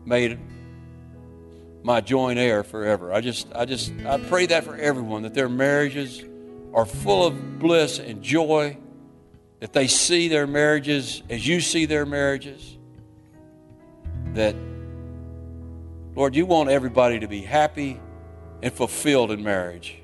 made 0.03 0.37
my 1.83 2.01
joint 2.01 2.37
heir 2.37 2.65
forever. 2.65 3.13
I 3.13 3.21
just, 3.21 3.47
I 3.55 3.63
just, 3.63 3.93
I 4.05 4.17
pray 4.17 4.47
that 4.47 4.65
for 4.65 4.75
everyone 4.75 5.21
that 5.21 5.33
their 5.33 5.47
marriages 5.47 6.21
are 6.73 6.85
full 6.85 7.25
of 7.25 7.59
bliss 7.59 7.99
and 7.99 8.21
joy, 8.21 8.75
that 9.61 9.71
they 9.71 9.87
see 9.87 10.27
their 10.27 10.47
marriages 10.47 11.23
as 11.29 11.47
you 11.47 11.61
see 11.61 11.85
their 11.85 12.05
marriages, 12.05 12.77
that 14.33 14.53
Lord, 16.15 16.33
you 16.35 16.45
want 16.45 16.69
everybody 16.69 17.19
to 17.19 17.27
be 17.27 17.41
happy 17.41 17.99
and 18.61 18.73
fulfilled 18.73 19.31
in 19.31 19.43
marriage. 19.43 20.01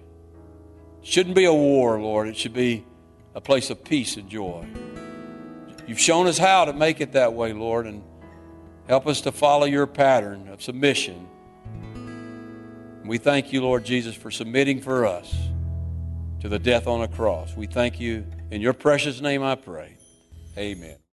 It 1.01 1.07
shouldn't 1.07 1.35
be 1.35 1.45
a 1.45 1.53
war, 1.53 1.99
Lord. 2.01 2.27
It 2.27 2.35
should 2.35 2.53
be 2.53 2.85
a 3.33 3.41
place 3.41 3.69
of 3.69 3.83
peace 3.83 4.17
and 4.17 4.29
joy. 4.29 4.67
You've 5.87 5.99
shown 5.99 6.27
us 6.27 6.37
how 6.37 6.65
to 6.65 6.73
make 6.73 7.01
it 7.01 7.13
that 7.13 7.33
way, 7.33 7.53
Lord, 7.53 7.87
and 7.87 8.03
help 8.87 9.07
us 9.07 9.21
to 9.21 9.31
follow 9.31 9.65
your 9.65 9.87
pattern 9.87 10.49
of 10.49 10.61
submission. 10.61 11.27
We 13.05 13.17
thank 13.17 13.51
you, 13.51 13.61
Lord 13.61 13.83
Jesus, 13.83 14.15
for 14.15 14.31
submitting 14.31 14.81
for 14.81 15.05
us 15.05 15.33
to 16.41 16.49
the 16.49 16.59
death 16.59 16.87
on 16.87 17.01
a 17.01 17.07
cross. 17.07 17.55
We 17.55 17.67
thank 17.67 17.99
you. 17.99 18.25
In 18.51 18.61
your 18.61 18.73
precious 18.73 19.21
name 19.21 19.43
I 19.43 19.55
pray. 19.55 19.97
Amen. 20.57 21.00